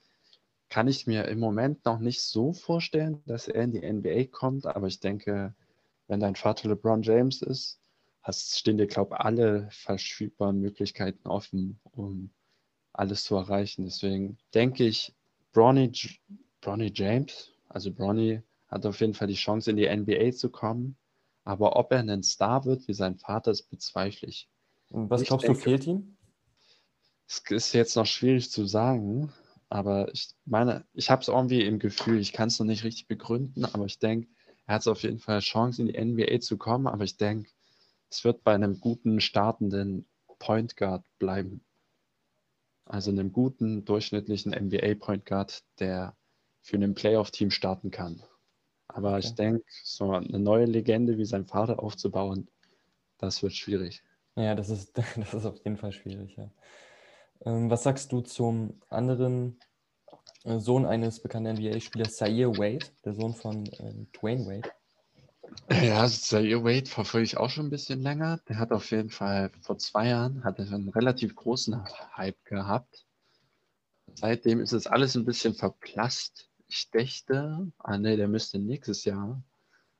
kann 0.69 0.87
ich 0.87 1.07
mir 1.07 1.25
im 1.25 1.39
Moment 1.39 1.85
noch 1.85 1.99
nicht 1.99 2.21
so 2.21 2.53
vorstellen, 2.53 3.23
dass 3.25 3.47
er 3.47 3.63
in 3.63 3.71
die 3.71 3.81
NBA 3.81 4.25
kommt, 4.25 4.67
aber 4.67 4.87
ich 4.87 4.99
denke, 4.99 5.55
wenn 6.07 6.19
dein 6.19 6.35
Vater 6.35 6.69
LeBron 6.69 7.01
James 7.01 7.41
ist, 7.41 7.79
hast, 8.23 8.57
stehen 8.57 8.77
dir, 8.77 8.87
glaube 8.87 9.15
ich, 9.15 9.19
alle 9.19 9.67
verfügbaren 9.69 10.59
Möglichkeiten 10.59 11.27
offen, 11.27 11.79
um 11.91 12.31
alles 12.93 13.23
zu 13.23 13.35
erreichen. 13.35 13.83
Deswegen 13.85 14.37
denke 14.53 14.85
ich, 14.85 15.13
Bronny, 15.51 15.91
Bronny 16.61 16.91
James, 16.93 17.51
also 17.69 17.91
Bronny 17.91 18.41
hat 18.67 18.85
auf 18.85 19.01
jeden 19.01 19.13
Fall 19.13 19.27
die 19.27 19.35
Chance, 19.35 19.69
in 19.69 19.77
die 19.77 19.87
NBA 19.87 20.31
zu 20.31 20.49
kommen. 20.49 20.97
Aber 21.43 21.75
ob 21.75 21.91
er 21.91 21.99
ein 21.99 22.23
Star 22.23 22.65
wird 22.65 22.87
wie 22.87 22.93
sein 22.93 23.17
Vater, 23.17 23.51
ist 23.51 23.69
bezweifle 23.69 24.29
ich. 24.29 24.49
Was 24.89 25.21
ich 25.21 25.27
glaubst 25.27 25.47
denke, 25.47 25.59
du, 25.59 25.63
fehlt 25.63 25.87
ihm? 25.87 26.17
Es 27.27 27.43
ist 27.49 27.73
jetzt 27.73 27.95
noch 27.95 28.05
schwierig 28.05 28.49
zu 28.49 28.65
sagen, 28.65 29.33
aber 29.69 30.13
ich 30.13 30.29
meine, 30.45 30.85
ich 30.93 31.09
habe 31.09 31.21
es 31.21 31.27
irgendwie 31.27 31.63
im 31.63 31.79
Gefühl, 31.79 32.19
ich 32.19 32.31
kann 32.31 32.47
es 32.47 32.59
noch 32.59 32.65
nicht 32.65 32.83
richtig 32.83 33.07
begründen, 33.07 33.65
aber 33.65 33.85
ich 33.85 33.99
denke, 33.99 34.29
er 34.65 34.75
hat 34.75 34.87
auf 34.87 35.03
jeden 35.03 35.19
Fall 35.19 35.39
Chance, 35.39 35.81
in 35.81 35.87
die 35.87 35.97
NBA 35.97 36.39
zu 36.39 36.57
kommen, 36.57 36.87
aber 36.87 37.03
ich 37.03 37.17
denke, 37.17 37.49
es 38.13 38.23
wird 38.23 38.43
bei 38.43 38.53
einem 38.53 38.79
guten 38.79 39.19
startenden 39.19 40.05
Point 40.37 40.77
Guard 40.77 41.03
bleiben. 41.17 41.65
Also 42.85 43.09
einem 43.09 43.31
guten, 43.31 43.85
durchschnittlichen 43.85 44.51
NBA 44.53 44.95
Point 44.99 45.25
Guard, 45.25 45.63
der 45.79 46.15
für 46.61 46.77
ein 46.77 46.93
Playoff-Team 46.93 47.49
starten 47.49 47.89
kann. 47.89 48.21
Aber 48.87 49.15
okay. 49.15 49.19
ich 49.19 49.35
denke, 49.35 49.63
so 49.83 50.11
eine 50.11 50.37
neue 50.37 50.65
Legende 50.65 51.17
wie 51.17 51.25
sein 51.25 51.47
Vater 51.47 51.81
aufzubauen, 51.81 52.49
das 53.17 53.41
wird 53.41 53.53
schwierig. 53.53 54.03
Ja, 54.35 54.53
das 54.53 54.69
ist, 54.69 54.95
das 55.17 55.33
ist 55.33 55.45
auf 55.45 55.57
jeden 55.63 55.77
Fall 55.77 55.91
schwierig, 55.91 56.35
ja. 56.35 56.51
Ähm, 57.45 57.69
was 57.71 57.81
sagst 57.81 58.11
du 58.11 58.21
zum 58.21 58.79
anderen 58.89 59.59
äh, 60.43 60.59
Sohn 60.59 60.85
eines 60.85 61.19
bekannten 61.19 61.57
NBA-Spielers, 61.57 62.17
Zaire 62.17 62.55
Wade, 62.57 62.85
der 63.03 63.13
Sohn 63.13 63.33
von 63.33 63.65
äh, 63.65 64.05
Dwayne 64.17 64.45
Wade? 64.45 64.69
Ja, 65.69 66.07
Zaire 66.07 66.63
Wade 66.63 66.89
verfolge 66.89 67.25
ich 67.25 67.37
auch 67.37 67.49
schon 67.49 67.67
ein 67.67 67.69
bisschen 67.69 68.01
länger. 68.01 68.39
Der 68.49 68.57
hat 68.57 68.71
auf 68.71 68.91
jeden 68.91 69.09
Fall 69.09 69.51
vor 69.61 69.77
zwei 69.77 70.09
Jahren 70.09 70.43
hat 70.43 70.59
er 70.59 70.71
einen 70.71 70.89
relativ 70.89 71.35
großen 71.35 71.83
Hype 72.15 72.43
gehabt. 72.45 73.05
Seitdem 74.13 74.59
ist 74.59 74.73
es 74.73 74.87
alles 74.87 75.15
ein 75.15 75.25
bisschen 75.25 75.55
verblasst. 75.55 76.49
Ich 76.67 76.91
dächte, 76.91 77.71
ah 77.79 77.97
nee, 77.97 78.15
der 78.15 78.27
müsste 78.27 78.59
nächstes 78.59 79.05
Jahr 79.05 79.43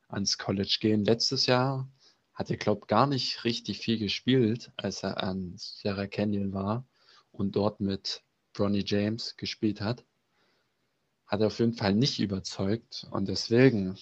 ans 0.08 0.38
College 0.38 0.78
gehen. 0.80 1.04
Letztes 1.06 1.46
Jahr 1.46 1.90
hat 2.34 2.50
er, 2.50 2.58
glaube 2.58 2.82
ich, 2.84 2.88
gar 2.88 3.08
nicht 3.08 3.44
richtig 3.44 3.80
viel 3.80 3.98
gespielt, 3.98 4.72
als 4.78 5.04
er 5.04 5.24
an 5.24 5.54
Sierra 5.58 6.08
Canyon 6.08 6.54
war 6.54 6.86
und 7.32 7.56
dort 7.56 7.80
mit 7.80 8.24
Bronny 8.54 8.84
James 8.86 9.36
gespielt 9.38 9.82
hat. 9.82 10.04
Hat 11.28 11.42
er 11.42 11.48
auf 11.48 11.60
jeden 11.60 11.74
Fall 11.74 11.94
nicht 11.96 12.20
überzeugt 12.20 13.08
und 13.12 13.28
deswegen 13.28 13.98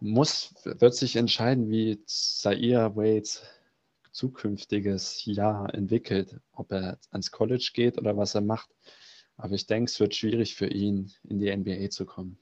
muss, 0.00 0.54
wird 0.64 0.94
sich 0.94 1.16
entscheiden, 1.16 1.70
wie 1.70 2.02
Zaire 2.06 2.96
Wades 2.96 3.42
zukünftiges 4.12 5.24
Jahr 5.24 5.72
entwickelt, 5.74 6.40
ob 6.52 6.72
er 6.72 6.98
ans 7.10 7.30
College 7.30 7.70
geht 7.74 7.98
oder 7.98 8.16
was 8.16 8.34
er 8.34 8.40
macht. 8.40 8.70
Aber 9.36 9.54
ich 9.54 9.66
denke, 9.66 9.90
es 9.90 10.00
wird 10.00 10.14
schwierig 10.14 10.54
für 10.54 10.66
ihn, 10.66 11.12
in 11.24 11.38
die 11.38 11.54
NBA 11.54 11.90
zu 11.90 12.04
kommen. 12.04 12.38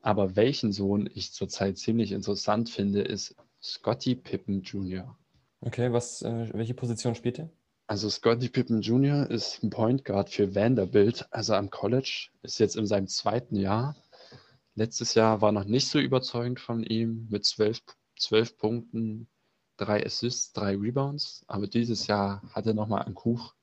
Aber 0.00 0.36
welchen 0.36 0.72
Sohn 0.72 1.08
ich 1.14 1.32
zurzeit 1.32 1.78
ziemlich 1.78 2.12
interessant 2.12 2.68
finde, 2.68 3.02
ist 3.02 3.36
Scotty 3.62 4.14
Pippen 4.14 4.62
Jr. 4.62 5.16
Okay, 5.60 5.92
was, 5.92 6.22
äh, 6.22 6.50
welche 6.52 6.74
Position 6.74 7.14
spielt 7.14 7.38
er? 7.38 7.50
Also 7.86 8.10
Scotty 8.10 8.48
Pippen 8.48 8.80
Jr. 8.80 9.30
ist 9.30 9.62
ein 9.62 9.70
Point 9.70 10.04
Guard 10.04 10.30
für 10.30 10.54
Vanderbilt, 10.54 11.26
also 11.30 11.54
am 11.54 11.70
College, 11.70 12.28
ist 12.42 12.58
jetzt 12.58 12.76
in 12.76 12.86
seinem 12.86 13.08
zweiten 13.08 13.56
Jahr. 13.56 13.96
Letztes 14.74 15.14
Jahr 15.14 15.40
war 15.40 15.52
noch 15.52 15.64
nicht 15.64 15.88
so 15.88 15.98
überzeugend 15.98 16.60
von 16.60 16.82
ihm 16.82 17.28
mit 17.30 17.44
zwölf, 17.44 17.80
zwölf 18.18 18.56
Punkten, 18.56 19.28
drei 19.76 20.04
Assists, 20.04 20.52
drei 20.52 20.76
Rebounds. 20.76 21.44
Aber 21.46 21.66
dieses 21.66 22.06
Jahr 22.06 22.42
hat 22.52 22.66
er 22.66 22.74
nochmal 22.74 23.02
an 23.02 23.14
Kuch 23.14 23.54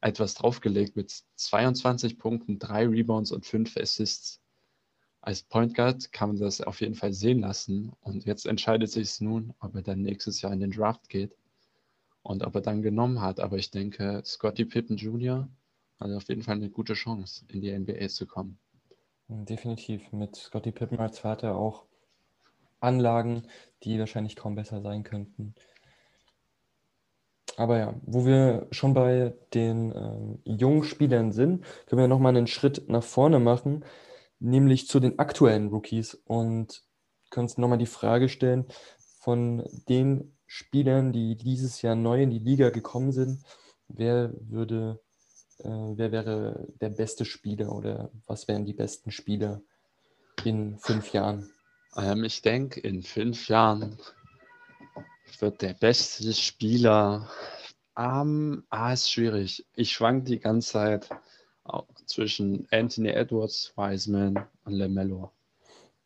etwas 0.00 0.34
draufgelegt 0.34 0.96
mit 0.96 1.22
22 1.36 2.18
Punkten, 2.18 2.58
drei 2.58 2.86
Rebounds 2.86 3.32
und 3.32 3.46
fünf 3.46 3.76
Assists 3.76 4.40
als 5.24 5.42
Point 5.42 5.74
Guard 5.74 6.12
kann 6.12 6.28
man 6.28 6.38
das 6.38 6.60
auf 6.60 6.82
jeden 6.82 6.94
Fall 6.94 7.14
sehen 7.14 7.40
lassen. 7.40 7.92
Und 8.00 8.26
jetzt 8.26 8.44
entscheidet 8.44 8.90
sich 8.90 9.04
es 9.04 9.20
nun, 9.22 9.54
ob 9.58 9.74
er 9.74 9.80
dann 9.80 10.02
nächstes 10.02 10.42
Jahr 10.42 10.52
in 10.52 10.60
den 10.60 10.70
Draft 10.70 11.08
geht 11.08 11.34
und 12.22 12.44
ob 12.44 12.54
er 12.56 12.60
dann 12.60 12.82
genommen 12.82 13.22
hat. 13.22 13.40
Aber 13.40 13.56
ich 13.56 13.70
denke, 13.70 14.22
Scotty 14.26 14.66
Pippen 14.66 14.98
Jr. 14.98 15.48
hat 15.98 16.10
auf 16.10 16.28
jeden 16.28 16.42
Fall 16.42 16.56
eine 16.56 16.68
gute 16.68 16.92
Chance, 16.92 17.46
in 17.48 17.62
die 17.62 17.72
NBA 17.72 18.08
zu 18.08 18.26
kommen. 18.26 18.58
Definitiv. 19.28 20.12
Mit 20.12 20.36
Scotty 20.36 20.72
Pippen 20.72 20.98
als 20.98 21.18
Vater 21.18 21.56
auch 21.56 21.84
Anlagen, 22.80 23.46
die 23.82 23.98
wahrscheinlich 23.98 24.36
kaum 24.36 24.54
besser 24.54 24.82
sein 24.82 25.02
könnten. 25.02 25.54
Aber 27.56 27.78
ja, 27.78 27.94
wo 28.02 28.26
wir 28.26 28.66
schon 28.70 28.94
bei 28.94 29.34
den 29.54 29.92
ähm, 29.94 30.42
jungen 30.44 30.84
Spielern 30.84 31.32
sind, 31.32 31.64
können 31.86 32.00
wir 32.00 32.08
nochmal 32.08 32.36
einen 32.36 32.48
Schritt 32.48 32.88
nach 32.88 33.04
vorne 33.04 33.38
machen 33.38 33.84
nämlich 34.44 34.86
zu 34.88 35.00
den 35.00 35.18
aktuellen 35.18 35.68
Rookies 35.68 36.14
und 36.26 36.82
können 37.30 37.46
uns 37.46 37.58
nochmal 37.58 37.78
die 37.78 37.86
Frage 37.86 38.28
stellen, 38.28 38.66
von 39.18 39.64
den 39.88 40.36
Spielern, 40.46 41.12
die 41.12 41.36
dieses 41.36 41.80
Jahr 41.82 41.94
neu 41.94 42.22
in 42.22 42.30
die 42.30 42.38
Liga 42.38 42.68
gekommen 42.70 43.10
sind, 43.10 43.42
wer 43.88 44.32
würde, 44.38 45.00
äh, 45.60 45.68
wer 45.68 46.12
wäre 46.12 46.68
der 46.80 46.90
beste 46.90 47.24
Spieler 47.24 47.72
oder 47.72 48.10
was 48.26 48.48
wären 48.48 48.64
die 48.64 48.72
besten 48.72 49.10
Spieler 49.10 49.60
in 50.44 50.78
fünf 50.78 51.12
Jahren? 51.12 51.50
Ähm, 51.96 52.24
ich 52.24 52.42
denke, 52.42 52.80
in 52.80 53.02
fünf 53.02 53.48
Jahren 53.48 53.98
wird 55.38 55.62
der 55.62 55.74
beste 55.74 56.32
Spieler. 56.32 57.28
Ähm, 57.96 58.64
ah, 58.70 58.92
ist 58.92 59.10
schwierig. 59.10 59.66
Ich 59.74 59.92
schwank 59.92 60.26
die 60.26 60.40
ganze 60.40 60.72
Zeit 60.72 61.08
zwischen 62.06 62.66
Anthony 62.70 63.08
Edwards, 63.08 63.72
Wiseman 63.76 64.44
und 64.64 64.72
LaMelo. 64.72 65.30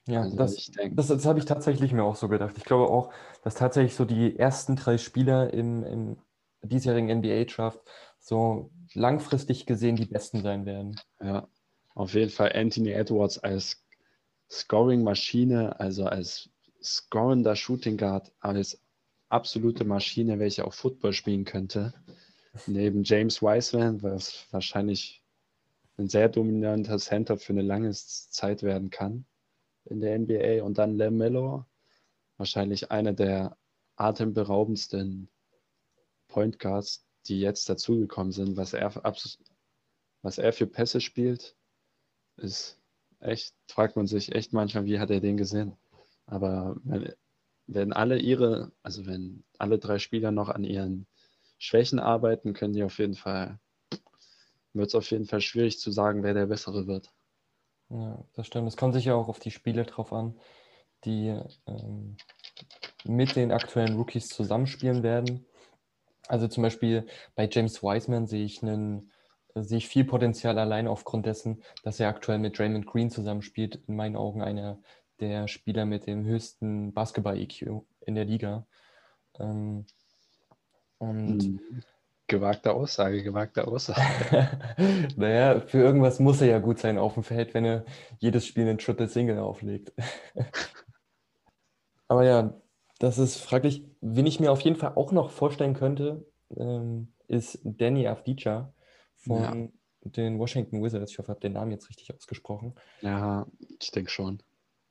Ja, 0.07 0.23
also 0.23 0.37
das, 0.37 0.71
das, 0.93 1.09
das 1.09 1.27
habe 1.27 1.39
ich 1.39 1.45
tatsächlich 1.45 1.93
mir 1.93 2.05
auch 2.05 2.17
so 2.17 2.29
gedacht. 2.29 2.55
Ich 2.57 2.65
glaube 2.65 2.89
auch, 2.91 3.13
dass 3.43 3.57
tatsächlich 3.57 3.95
so 3.95 4.05
die 4.05 4.39
ersten 4.39 4.77
drei 4.77 4.97
Spieler 4.97 5.53
im, 5.53 5.85
im 5.85 6.17
diesjährigen 6.63 7.19
NBA-Draft 7.19 7.81
so 8.19 8.71
langfristig 8.95 9.67
gesehen 9.67 9.97
die 9.97 10.07
besten 10.07 10.43
sein 10.43 10.67
werden. 10.67 11.01
Ja, 11.21 11.49
auf 11.95 12.15
jeden 12.15 12.31
Fall 12.31 12.53
Anthony 12.55 12.91
Edwards 12.91 13.39
als 13.39 13.85
Scoring-Maschine, 14.51 15.79
also 15.79 16.07
als 16.07 16.51
scorender 16.83 17.57
Shooting 17.57 17.97
Guard, 17.97 18.33
als 18.41 18.81
absolute 19.29 19.85
Maschine, 19.85 20.39
welche 20.39 20.65
auch 20.65 20.73
Football 20.73 21.13
spielen 21.13 21.45
könnte. 21.45 21.93
Neben 22.67 23.05
James 23.05 23.43
Wiseman, 23.43 24.03
was 24.03 24.47
wahrscheinlich 24.51 25.23
ein 25.99 26.09
sehr 26.09 26.29
dominanter 26.29 26.99
Center 26.99 27.37
für 27.37 27.53
eine 27.53 27.63
lange 27.63 27.91
Zeit 27.93 28.63
werden 28.63 28.91
kann 28.91 29.27
in 29.85 30.01
der 30.01 30.19
NBA. 30.19 30.63
Und 30.63 30.79
dann 30.79 30.97
LaMelo, 30.97 31.67
wahrscheinlich 32.37 32.91
einer 32.91 33.13
der 33.13 33.57
atemberaubendsten 33.97 35.29
Point 36.29 36.59
Guards, 36.59 37.08
die 37.29 37.41
jetzt 37.41 37.69
dazugekommen 37.69 38.33
sind. 38.33 38.57
Was 38.57 38.73
er, 38.73 38.95
was 40.23 40.39
er 40.39 40.53
für 40.53 40.67
Pässe 40.67 41.01
spielt, 41.01 41.57
ist 42.37 42.81
echt, 43.21 43.55
fragt 43.69 43.97
man 43.97 44.07
sich 44.07 44.35
echt 44.35 44.53
manchmal, 44.53 44.85
wie 44.85 44.99
hat 44.99 45.11
er 45.11 45.21
den 45.21 45.37
gesehen. 45.37 45.77
Aber 46.27 46.77
wenn, 46.85 47.13
wenn 47.67 47.93
alle 47.93 48.19
ihre, 48.19 48.73
also 48.83 49.07
wenn 49.07 49.45
alle 49.59 49.79
drei 49.79 49.99
Spieler 49.99 50.31
noch 50.31 50.49
an 50.49 50.65
ihren 50.65 51.07
Schwächen 51.59 51.99
arbeiten, 51.99 52.53
können 52.53 52.73
die 52.73 52.85
auf 52.85 52.99
jeden 52.99 53.15
Fall 53.15 53.59
wird 54.75 54.89
es 54.89 54.95
auf 54.95 55.11
jeden 55.11 55.27
Fall 55.27 55.41
schwierig 55.41 55.79
zu 55.79 55.91
sagen, 55.91 56.23
wer 56.23 56.35
der 56.35 56.47
Bessere 56.47 56.87
wird. 56.87 57.13
Ja, 57.91 58.25
das 58.35 58.47
stimmt. 58.47 58.69
Es 58.69 58.77
kommt 58.77 58.95
sicher 58.95 59.17
auch 59.17 59.29
auf 59.29 59.39
die 59.39 59.51
Spiele 59.51 59.85
drauf 59.85 60.13
an, 60.13 60.39
die 61.05 61.41
ähm, 61.67 62.17
mit 63.05 63.37
den 63.37 63.51
aktuellen 63.51 63.97
Rookies 63.97 64.29
zusammenspielen 64.29 65.03
werden. 65.03 65.47
Also 66.29 66.49
zum 66.49 66.63
Beispiel 66.63 67.07
bei 67.35 67.49
James 67.51 67.83
Wiseman 67.83 68.27
sehe 68.27 68.45
ich 68.45 68.63
einen 68.63 69.11
sehe 69.55 69.79
ich 69.79 69.89
viel 69.89 70.05
Potenzial 70.05 70.59
allein 70.59 70.87
aufgrund 70.87 71.27
dessen, 71.27 71.63
dass 71.83 71.99
er 72.01 72.09
aktuell 72.09 72.39
mit 72.39 72.59
Draymond 72.59 72.87
Green 72.87 73.11
zusammenspielt. 73.11 73.81
In 73.87 73.97
meinen 73.97 74.17
Augen 74.17 74.43
einer 74.43 74.79
der 75.21 75.49
Spieler 75.49 75.85
mit 75.85 76.07
dem 76.07 76.25
höchsten 76.25 76.93
Basketball-EQ 76.93 77.83
in 78.01 78.15
der 78.15 78.25
Liga. 78.25 78.67
Ähm, 79.39 79.87
und 80.99 81.43
hm. 81.43 81.83
gewagte 82.27 82.73
Aussage, 82.73 83.23
gewagte 83.23 83.67
Aussage. 83.67 84.49
naja, 85.17 85.61
für 85.61 85.79
irgendwas 85.79 86.21
muss 86.21 86.41
er 86.41 86.49
ja 86.49 86.59
gut 86.59 86.79
sein 86.79 86.99
auf 86.99 87.15
dem 87.15 87.23
Feld, 87.23 87.55
wenn 87.55 87.65
er 87.65 87.85
jedes 88.19 88.47
Spiel 88.47 88.69
einen 88.69 88.79
Triple 88.79 89.09
Single 89.09 89.39
auflegt. 89.39 89.93
Aber 92.09 92.25
ja, 92.25 92.55
das 92.99 93.19
ist 93.19 93.37
fraglich. 93.37 93.85
Wen 94.01 94.27
ich 94.27 94.41
mir 94.41 94.53
auf 94.53 94.61
jeden 94.61 94.77
Fall 94.77 94.93
auch 94.95 95.13
noch 95.13 95.31
vorstellen 95.31 95.75
könnte, 95.75 96.27
ähm, 96.57 97.13
ist 97.27 97.61
Danny 97.65 98.07
Avdija 98.07 98.73
von 99.17 99.73
ja. 100.03 100.11
den 100.11 100.39
Washington 100.39 100.83
Wizards. 100.83 101.13
Ich 101.13 101.19
hoffe, 101.19 101.27
ich 101.27 101.31
habe 101.31 101.41
den 101.41 101.53
Namen 101.53 101.71
jetzt 101.71 101.89
richtig 101.89 102.15
ausgesprochen. 102.15 102.75
Ja, 103.01 103.47
ich 103.81 103.91
denke 103.91 104.11
schon. 104.11 104.43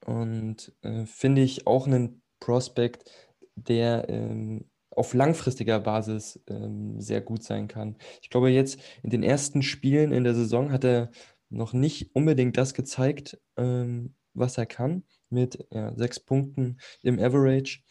Und 0.05 0.73
äh, 0.81 1.05
finde 1.05 1.41
ich 1.41 1.67
auch 1.67 1.87
einen 1.87 2.21
Prospect, 2.39 3.09
der 3.55 4.07
ähm, 4.09 4.69
auf 4.91 5.13
langfristiger 5.13 5.79
Basis 5.79 6.41
ähm, 6.47 6.99
sehr 6.99 7.21
gut 7.21 7.43
sein 7.43 7.67
kann. 7.67 7.97
Ich 8.21 8.29
glaube, 8.29 8.49
jetzt 8.49 8.79
in 9.03 9.09
den 9.09 9.23
ersten 9.23 9.61
Spielen 9.61 10.11
in 10.11 10.23
der 10.23 10.33
Saison 10.33 10.71
hat 10.71 10.83
er 10.83 11.11
noch 11.49 11.73
nicht 11.73 12.15
unbedingt 12.15 12.57
das 12.57 12.73
gezeigt, 12.73 13.39
ähm, 13.57 14.15
was 14.33 14.57
er 14.57 14.65
kann, 14.65 15.03
mit 15.29 15.67
ja, 15.71 15.93
sechs 15.95 16.19
Punkten 16.19 16.79
im 17.01 17.19
Average 17.19 17.81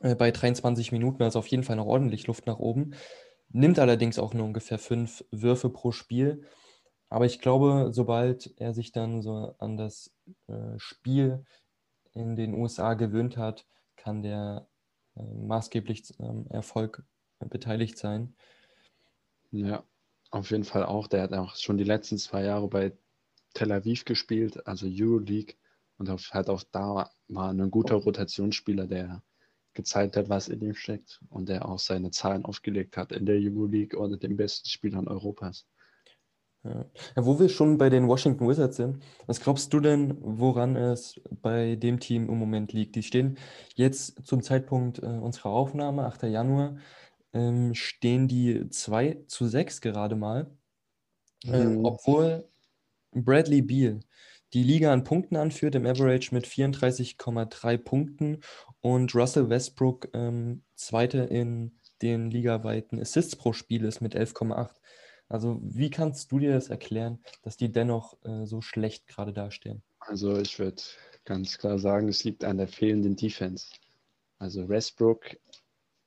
äh, 0.00 0.14
bei 0.14 0.30
23 0.30 0.92
Minuten. 0.92 1.22
Also 1.22 1.38
auf 1.38 1.46
jeden 1.48 1.62
Fall 1.62 1.76
noch 1.76 1.86
ordentlich 1.86 2.26
Luft 2.26 2.46
nach 2.46 2.58
oben. 2.58 2.94
Nimmt 3.48 3.78
allerdings 3.78 4.18
auch 4.18 4.34
nur 4.34 4.44
ungefähr 4.44 4.78
fünf 4.78 5.24
Würfe 5.30 5.70
pro 5.70 5.92
Spiel. 5.92 6.42
Aber 7.08 7.26
ich 7.26 7.40
glaube, 7.40 7.90
sobald 7.92 8.52
er 8.58 8.74
sich 8.74 8.92
dann 8.92 9.22
so 9.22 9.54
an 9.58 9.76
das 9.76 10.12
äh, 10.48 10.78
Spiel 10.78 11.44
in 12.14 12.34
den 12.34 12.54
USA 12.54 12.94
gewöhnt 12.94 13.36
hat, 13.36 13.66
kann 13.96 14.22
der 14.22 14.68
äh, 15.16 15.22
maßgeblich 15.22 16.14
am 16.18 16.46
Erfolg 16.48 17.04
beteiligt 17.38 17.98
sein. 17.98 18.34
Ja, 19.50 19.84
auf 20.30 20.50
jeden 20.50 20.64
Fall 20.64 20.84
auch. 20.84 21.06
Der 21.06 21.22
hat 21.22 21.32
auch 21.32 21.54
schon 21.54 21.78
die 21.78 21.84
letzten 21.84 22.18
zwei 22.18 22.42
Jahre 22.42 22.68
bei 22.68 22.92
Tel 23.54 23.72
Aviv 23.72 24.04
gespielt, 24.04 24.66
also 24.66 24.86
Euroleague. 24.88 25.54
Und 25.98 26.10
halt 26.32 26.48
auch 26.48 26.62
da 26.72 27.10
war 27.28 27.50
ein 27.50 27.70
guter 27.70 27.96
Rotationsspieler, 27.96 28.86
der 28.86 29.22
gezeigt 29.76 30.16
hat, 30.16 30.28
was 30.28 30.48
in 30.48 30.60
ihm 30.60 30.74
steckt 30.74 31.20
und 31.28 31.48
der 31.48 31.68
auch 31.68 31.78
seine 31.78 32.10
Zahlen 32.10 32.44
aufgelegt 32.44 32.96
hat 32.96 33.12
in 33.12 33.26
der 33.26 33.36
Euroleague 33.36 33.98
unter 33.98 34.16
den 34.16 34.36
besten 34.36 34.68
Spielern 34.68 35.06
Europas. 35.06 35.66
Ja. 36.64 36.84
wo 37.14 37.38
wir 37.38 37.48
schon 37.48 37.78
bei 37.78 37.88
den 37.90 38.08
Washington 38.08 38.48
Wizards 38.48 38.76
sind, 38.76 39.00
was 39.26 39.40
glaubst 39.40 39.72
du 39.72 39.78
denn, 39.78 40.16
woran 40.20 40.74
es 40.74 41.20
bei 41.30 41.76
dem 41.76 42.00
Team 42.00 42.28
im 42.28 42.38
Moment 42.38 42.72
liegt? 42.72 42.96
Die 42.96 43.04
stehen 43.04 43.38
jetzt 43.76 44.26
zum 44.26 44.42
Zeitpunkt 44.42 45.00
äh, 45.00 45.06
unserer 45.06 45.50
Aufnahme, 45.50 46.06
8. 46.06 46.24
Januar, 46.24 46.76
ähm, 47.32 47.72
stehen 47.74 48.26
die 48.26 48.68
2 48.68 49.24
zu 49.28 49.46
6 49.46 49.80
gerade 49.80 50.16
mal, 50.16 50.50
äh, 51.44 51.64
mhm. 51.64 51.84
obwohl 51.84 52.48
Bradley 53.12 53.62
Beal 53.62 54.00
die 54.56 54.62
Liga 54.62 54.90
an 54.90 55.04
Punkten 55.04 55.36
anführt, 55.36 55.74
im 55.74 55.84
Average 55.84 56.34
mit 56.34 56.46
34,3 56.46 57.76
Punkten 57.76 58.40
und 58.80 59.14
Russell 59.14 59.50
Westbrook 59.50 60.08
ähm, 60.14 60.62
Zweite 60.74 61.18
in 61.18 61.78
den 62.00 62.30
ligaweiten 62.30 62.98
Assists 62.98 63.36
pro 63.36 63.52
Spiel 63.52 63.84
ist 63.84 64.00
mit 64.00 64.16
11,8. 64.16 64.70
Also 65.28 65.60
wie 65.60 65.90
kannst 65.90 66.32
du 66.32 66.38
dir 66.38 66.54
das 66.54 66.70
erklären, 66.70 67.22
dass 67.42 67.58
die 67.58 67.70
dennoch 67.70 68.16
äh, 68.24 68.46
so 68.46 68.62
schlecht 68.62 69.06
gerade 69.06 69.34
dastehen? 69.34 69.82
Also 69.98 70.38
ich 70.38 70.58
würde 70.58 70.80
ganz 71.26 71.58
klar 71.58 71.78
sagen, 71.78 72.08
es 72.08 72.24
liegt 72.24 72.42
an 72.42 72.56
der 72.56 72.68
fehlenden 72.68 73.14
Defense. 73.14 73.66
Also 74.38 74.70
Westbrook 74.70 75.36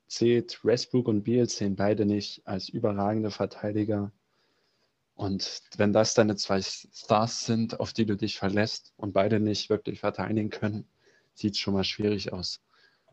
zählt, 0.08 0.58
Westbrook 0.64 1.06
und 1.06 1.22
Beal 1.22 1.48
zählen 1.48 1.76
beide 1.76 2.04
nicht 2.04 2.44
als 2.48 2.68
überragende 2.68 3.30
Verteidiger. 3.30 4.10
Und 5.20 5.60
wenn 5.76 5.92
das 5.92 6.14
deine 6.14 6.34
zwei 6.36 6.62
Stars 6.62 7.44
sind, 7.44 7.78
auf 7.78 7.92
die 7.92 8.06
du 8.06 8.16
dich 8.16 8.38
verlässt 8.38 8.94
und 8.96 9.12
beide 9.12 9.38
nicht 9.38 9.68
wirklich 9.68 10.00
verteidigen 10.00 10.48
können, 10.48 10.86
sieht 11.34 11.52
es 11.52 11.58
schon 11.58 11.74
mal 11.74 11.84
schwierig 11.84 12.32
aus. 12.32 12.62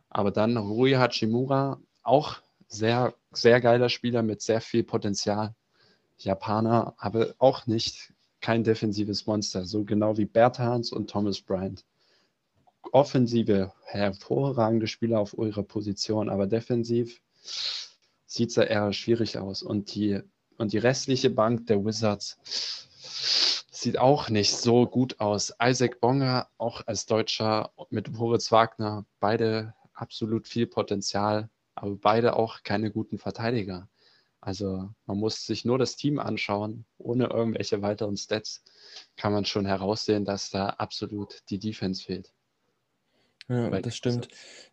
Aber 0.08 0.32
dann 0.32 0.56
Rui 0.56 0.94
Hachimura, 0.94 1.82
auch 2.04 2.38
sehr, 2.70 3.14
sehr 3.32 3.60
geiler 3.60 3.90
Spieler 3.90 4.24
mit 4.24 4.42
sehr 4.42 4.62
viel 4.62 4.86
Potenzial. 4.86 5.54
Japaner, 6.18 6.96
aber 6.98 7.36
auch 7.40 7.68
nicht 7.68 8.14
kein 8.40 8.64
defensives 8.64 9.28
Monster, 9.28 9.66
so 9.66 9.84
genau 9.84 10.16
wie 10.16 10.26
Berthans 10.26 10.94
und 10.94 11.10
Thomas 11.10 11.42
Bryant. 11.42 11.84
Offensive, 12.94 13.74
hervorragende 13.84 14.88
Spieler 14.88 15.20
auf 15.20 15.36
ihrer 15.38 15.64
Position, 15.64 16.30
aber 16.30 16.48
defensiv 16.48 17.22
sieht 18.26 18.52
es 18.52 18.56
eher 18.56 18.94
schwierig 18.94 19.38
aus. 19.38 19.62
Und 19.62 19.94
die, 19.94 20.22
und 20.58 20.74
die 20.74 20.78
restliche 20.78 21.30
Bank 21.30 21.68
der 21.68 21.84
Wizards 21.84 22.88
sieht 23.72 24.00
auch 24.00 24.30
nicht 24.30 24.56
so 24.56 24.88
gut 24.88 25.20
aus. 25.20 25.54
Isaac 25.62 26.00
Bonger, 26.02 26.50
auch 26.58 26.82
als 26.88 27.06
Deutscher 27.06 27.72
mit 27.90 28.12
Moritz 28.12 28.52
Wagner, 28.52 29.06
beide 29.20 29.76
absolut 29.94 30.48
viel 30.48 30.68
Potenzial, 30.68 31.50
aber 31.76 31.96
beide 31.96 32.36
auch 32.36 32.64
keine 32.64 32.92
guten 32.92 33.20
Verteidiger. 33.20 33.88
Also 34.42 34.90
man 35.06 35.18
muss 35.18 35.46
sich 35.46 35.66
nur 35.66 35.78
das 35.78 35.96
Team 35.96 36.20
anschauen, 36.20 36.86
ohne 36.98 37.26
irgendwelche 37.28 37.82
weiteren 37.82 38.18
Stats 38.18 38.64
kann 39.16 39.34
man 39.34 39.46
schon 39.46 39.66
heraussehen, 39.66 40.26
dass 40.26 40.50
da 40.50 40.70
absolut 40.70 41.44
die 41.50 41.60
Defense 41.60 42.04
fehlt. 42.04 42.32
Ja, 43.50 43.72
Weil 43.72 43.82
das 43.82 43.96
stimmt. 43.96 44.28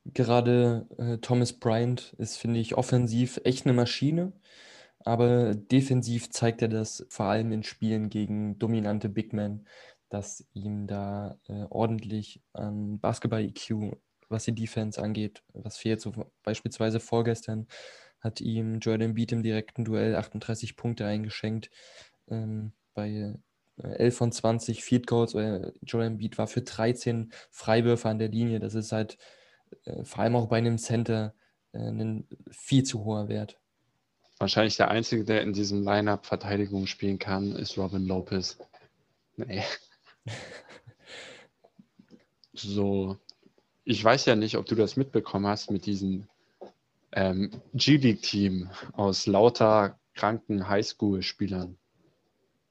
Gerade 0.04 0.86
äh, 0.98 1.18
Thomas 1.18 1.52
Bryant 1.52 2.14
ist, 2.18 2.36
finde 2.36 2.60
ich, 2.60 2.74
offensiv 2.74 3.40
echt 3.44 3.66
eine 3.66 3.74
Maschine, 3.74 4.32
aber 5.04 5.54
defensiv 5.54 6.30
zeigt 6.30 6.62
er 6.62 6.68
das 6.68 7.06
vor 7.10 7.26
allem 7.26 7.52
in 7.52 7.62
Spielen 7.62 8.10
gegen 8.10 8.58
dominante 8.58 9.08
Big 9.08 9.32
Men, 9.32 9.66
dass 10.08 10.46
ihm 10.54 10.86
da 10.86 11.38
äh, 11.48 11.64
ordentlich 11.70 12.42
an 12.52 12.98
Basketball-EQ, 13.00 13.96
was 14.28 14.44
die 14.44 14.54
Defense 14.54 15.00
angeht, 15.02 15.42
was 15.52 15.76
fehlt. 15.76 16.00
So 16.00 16.12
beispielsweise 16.42 17.00
vorgestern 17.00 17.66
hat 18.20 18.40
ihm 18.40 18.78
Jordan 18.80 19.14
Beat 19.14 19.32
im 19.32 19.42
direkten 19.42 19.84
Duell 19.84 20.16
38 20.16 20.76
Punkte 20.76 21.06
eingeschenkt. 21.06 21.70
Ähm, 22.28 22.72
bei 22.94 23.34
11 23.76 23.98
äh, 23.98 24.10
von 24.10 24.32
20 24.32 24.84
Feed 24.84 25.06
Goals. 25.06 25.34
Äh, 25.34 25.72
Jordan 25.82 26.18
Beat 26.18 26.38
war 26.38 26.46
für 26.46 26.62
13 26.62 27.32
Freiwürfe 27.50 28.08
an 28.08 28.18
der 28.18 28.28
Linie. 28.28 28.60
Das 28.60 28.74
ist 28.74 28.92
halt 28.92 29.18
äh, 29.84 30.04
vor 30.04 30.22
allem 30.22 30.36
auch 30.36 30.48
bei 30.48 30.58
einem 30.58 30.78
Center 30.78 31.34
äh, 31.72 31.78
ein 31.78 32.28
viel 32.50 32.84
zu 32.84 33.04
hoher 33.04 33.28
Wert. 33.28 33.60
Wahrscheinlich 34.38 34.76
der 34.76 34.90
Einzige, 34.90 35.24
der 35.24 35.42
in 35.42 35.52
diesem 35.52 35.84
Lineup 35.84 36.26
Verteidigung 36.26 36.86
spielen 36.86 37.18
kann, 37.18 37.54
ist 37.54 37.78
Robin 37.78 38.04
Lopez. 38.04 38.58
Nee. 39.36 39.62
so, 42.52 43.16
ich 43.84 44.02
weiß 44.02 44.26
ja 44.26 44.34
nicht, 44.34 44.56
ob 44.56 44.66
du 44.66 44.74
das 44.74 44.96
mitbekommen 44.96 45.46
hast 45.46 45.70
mit 45.70 45.86
diesen 45.86 46.28
ähm, 47.12 47.50
G-League-Team 47.74 48.70
aus 48.92 49.26
lauter 49.26 49.98
kranken 50.14 50.68
Highschool-Spielern. 50.68 51.76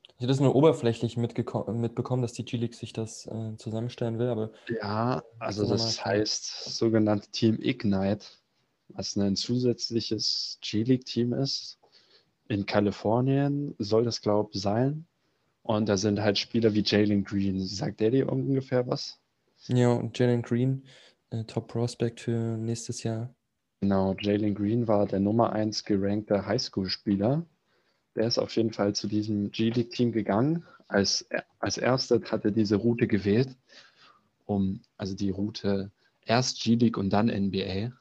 Ich 0.08 0.20
hätte 0.20 0.28
das 0.28 0.40
nur 0.40 0.56
oberflächlich 0.56 1.18
mitbekommen, 1.18 2.22
dass 2.22 2.34
die 2.34 2.46
G-League 2.46 2.76
sich 2.76 2.94
das 2.94 3.26
äh, 3.26 3.58
zusammenstellen 3.58 4.20
will, 4.20 4.28
aber. 4.28 4.52
Ja, 4.68 5.24
also 5.40 5.68
das 5.68 6.04
heißt 6.04 6.76
sogenannte 6.76 7.30
Team 7.32 7.58
Ignite, 7.60 8.26
was 8.90 9.16
ein 9.18 9.36
zusätzliches 9.36 10.60
G-League-Team 10.62 11.34
ist. 11.34 11.80
In 12.48 12.66
Kalifornien 12.66 13.76
soll 13.80 14.04
das, 14.04 14.22
glaube 14.22 14.52
ich, 14.54 14.62
sein. 14.62 15.06
Und 15.64 15.88
da 15.88 15.98
sind 15.98 16.22
halt 16.22 16.38
Spieler 16.38 16.74
wie 16.74 16.84
Jalen 16.86 17.24
Green. 17.24 17.60
Sagt 17.60 18.02
der 18.02 18.12
dir 18.12 18.32
ungefähr 18.32 18.86
was? 18.86 19.20
Ja, 19.68 19.94
und 19.94 20.18
Jalen 20.20 20.42
Green, 20.42 20.84
äh, 21.30 21.46
Top 21.46 21.70
Prospect 21.70 22.20
für 22.20 22.58
nächstes 22.58 23.04
Jahr. 23.04 23.34
Genau, 23.80 24.16
Jalen 24.20 24.56
Green 24.56 24.88
war 24.88 25.08
der 25.08 25.20
Nummer 25.20 25.54
1 25.54 25.86
gerankte 25.86 26.46
Highschool-Spieler. 26.46 27.46
Der 28.16 28.28
ist 28.28 28.38
auf 28.38 28.56
jeden 28.56 28.74
Fall 28.74 28.94
zu 28.94 29.08
diesem 29.08 29.52
G-League-Team 29.52 30.12
gegangen. 30.12 30.66
Als, 30.88 31.28
als 31.60 31.78
erster 31.78 32.22
hat 32.22 32.46
er 32.46 32.52
diese 32.52 32.76
Route 32.76 33.08
gewählt, 33.08 33.56
um, 34.46 34.82
also 34.98 35.16
die 35.16 35.32
Route 35.32 35.92
erst 36.26 36.62
G-League 36.62 36.98
und 36.98 37.10
dann 37.12 37.28
NBA. 37.28 37.92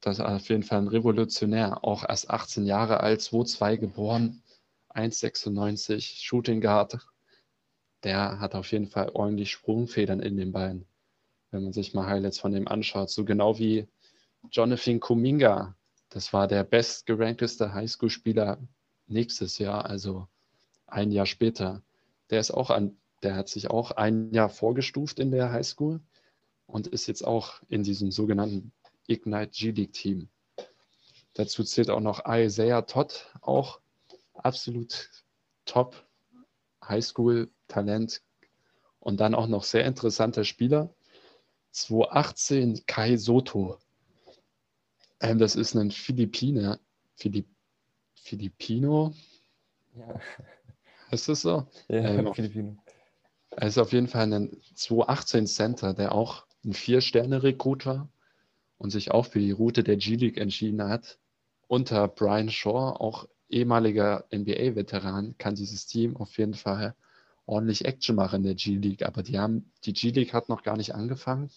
Das 0.00 0.18
ist 0.18 0.24
auf 0.24 0.48
jeden 0.48 0.62
Fall 0.62 0.78
ein 0.78 0.88
Revolutionär. 0.88 1.84
Auch 1.84 2.08
erst 2.08 2.30
18 2.30 2.64
Jahre 2.64 3.00
alt, 3.00 3.20
2-2 3.20 3.78
geboren, 3.78 4.42
1,96 4.90 6.24
Shooting 6.24 6.60
Guard. 6.60 6.98
Der 8.04 8.38
hat 8.38 8.54
auf 8.54 8.70
jeden 8.70 8.86
Fall 8.86 9.10
ordentlich 9.10 9.50
Sprungfedern 9.50 10.20
in 10.20 10.36
den 10.36 10.52
Beinen, 10.52 10.86
wenn 11.50 11.64
man 11.64 11.72
sich 11.72 11.94
mal 11.94 12.06
Highlights 12.06 12.38
von 12.38 12.52
dem 12.52 12.68
anschaut. 12.68 13.10
So 13.10 13.24
genau 13.24 13.58
wie 13.58 13.88
Jonathan 14.52 15.00
Kuminga, 15.00 15.76
das 16.10 16.32
war 16.32 16.46
der 16.46 16.62
bestgerankteste 16.62 17.74
Highschool-Spieler 17.74 18.58
nächstes 19.08 19.58
Jahr. 19.58 19.86
Also 19.86 20.28
ein 20.86 21.10
Jahr 21.10 21.26
später. 21.26 21.82
Der 22.30 22.40
ist 22.40 22.52
auch 22.52 22.70
an, 22.70 22.96
der 23.22 23.34
hat 23.34 23.48
sich 23.48 23.68
auch 23.68 23.90
ein 23.90 24.32
Jahr 24.32 24.48
vorgestuft 24.48 25.18
in 25.18 25.32
der 25.32 25.50
Highschool 25.50 26.00
und 26.66 26.86
ist 26.86 27.06
jetzt 27.08 27.26
auch 27.26 27.62
in 27.68 27.82
diesem 27.82 28.10
sogenannten 28.12 28.72
Ignite 29.08 29.50
G-League 29.50 29.92
Team. 29.92 30.28
Dazu 31.34 31.64
zählt 31.64 31.90
auch 31.90 32.00
noch 32.00 32.22
Isaiah 32.26 32.82
Todd, 32.82 33.32
auch 33.40 33.80
absolut 34.34 35.10
top 35.64 36.06
Highschool-Talent 36.84 38.22
und 39.00 39.18
dann 39.20 39.34
auch 39.34 39.46
noch 39.46 39.64
sehr 39.64 39.84
interessanter 39.84 40.44
Spieler. 40.44 40.94
2018 41.72 42.86
Kai 42.86 43.16
Soto. 43.16 43.78
Ähm, 45.20 45.38
das 45.38 45.56
ist 45.56 45.74
ein 45.74 45.90
Philippiner. 45.90 46.78
Philipp, 47.14 47.46
Filipino? 48.14 49.14
Ja. 49.94 50.20
Ist 51.10 51.28
das 51.28 51.42
so? 51.42 51.66
Ja, 51.88 51.98
ähm, 51.98 52.32
Filipino. 52.34 52.76
Er 53.50 53.68
ist 53.68 53.78
auf 53.78 53.92
jeden 53.92 54.08
Fall 54.08 54.32
ein 54.32 54.60
2018 54.74 55.46
Center, 55.46 55.94
der 55.94 56.12
auch 56.12 56.46
ein 56.64 56.74
Vier-Sterne-Rekrut 56.74 57.86
war 57.86 58.08
und 58.78 58.90
sich 58.90 59.10
auch 59.10 59.26
für 59.26 59.40
die 59.40 59.50
Route 59.50 59.84
der 59.84 59.96
G-League 59.96 60.38
entschieden 60.38 60.82
hat. 60.82 61.18
Unter 61.66 62.08
Brian 62.08 62.48
Shaw, 62.48 62.96
auch 62.98 63.28
ehemaliger 63.48 64.24
NBA-Veteran, 64.32 65.36
kann 65.38 65.54
dieses 65.54 65.86
Team 65.86 66.16
auf 66.16 66.38
jeden 66.38 66.54
Fall 66.54 66.94
ordentlich 67.44 67.84
Action 67.84 68.14
machen 68.14 68.36
in 68.36 68.42
der 68.44 68.54
G-League. 68.54 69.04
Aber 69.04 69.22
die 69.22 69.38
haben, 69.38 69.70
die 69.84 69.92
G-League 69.92 70.32
hat 70.32 70.48
noch 70.48 70.62
gar 70.62 70.76
nicht 70.76 70.94
angefangen. 70.94 71.50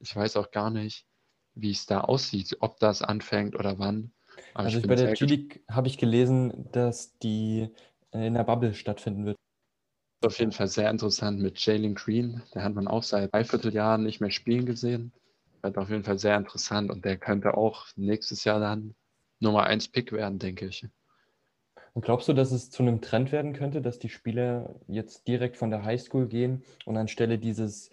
Ich 0.00 0.14
weiß 0.14 0.36
auch 0.36 0.50
gar 0.50 0.70
nicht, 0.70 1.06
wie 1.54 1.70
es 1.70 1.86
da 1.86 2.00
aussieht, 2.02 2.56
ob 2.60 2.78
das 2.78 3.02
anfängt 3.02 3.54
oder 3.54 3.78
wann. 3.78 4.12
Aber 4.54 4.64
also 4.64 4.78
ich 4.78 4.86
bei 4.86 4.96
der 4.96 5.12
G-League 5.14 5.62
habe 5.70 5.88
ich 5.88 5.98
gelesen, 5.98 6.68
dass 6.72 7.18
die 7.18 7.68
in 8.12 8.34
der 8.34 8.44
Bubble 8.44 8.74
stattfinden 8.74 9.26
wird. 9.26 9.36
Auf 10.24 10.38
jeden 10.38 10.52
Fall 10.52 10.68
sehr 10.68 10.90
interessant 10.90 11.40
mit 11.40 11.58
Jalen 11.64 11.94
Green. 11.94 12.42
Der 12.54 12.62
hat 12.64 12.74
man 12.74 12.88
auch 12.88 13.02
seit 13.02 13.32
dreiviertel 13.32 13.74
Jahren 13.74 14.04
nicht 14.04 14.20
mehr 14.20 14.30
spielen 14.30 14.64
gesehen. 14.64 15.12
Wird 15.64 15.78
auf 15.78 15.88
jeden 15.88 16.04
Fall 16.04 16.18
sehr 16.18 16.36
interessant 16.36 16.90
und 16.90 17.06
der 17.06 17.16
könnte 17.16 17.56
auch 17.56 17.86
nächstes 17.96 18.44
Jahr 18.44 18.60
dann 18.60 18.94
Nummer 19.40 19.62
1 19.62 19.88
Pick 19.88 20.12
werden, 20.12 20.38
denke 20.38 20.66
ich. 20.66 20.86
Und 21.94 22.04
glaubst 22.04 22.28
du, 22.28 22.34
dass 22.34 22.52
es 22.52 22.70
zu 22.70 22.82
einem 22.82 23.00
Trend 23.00 23.32
werden 23.32 23.54
könnte, 23.54 23.80
dass 23.80 23.98
die 23.98 24.10
Spieler 24.10 24.74
jetzt 24.88 25.26
direkt 25.26 25.56
von 25.56 25.70
der 25.70 25.82
Highschool 25.82 26.28
gehen 26.28 26.62
und 26.84 26.98
anstelle 26.98 27.38
dieses 27.38 27.88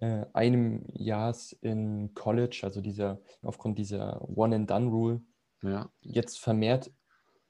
äh, 0.00 0.26
einem 0.34 0.84
Jahres 0.92 1.52
in 1.62 2.12
College, 2.12 2.60
also 2.62 2.82
dieser 2.82 3.22
aufgrund 3.40 3.78
dieser 3.78 4.20
One-and-Done-Rule, 4.28 5.22
ja. 5.62 5.90
jetzt 6.02 6.38
vermehrt 6.38 6.90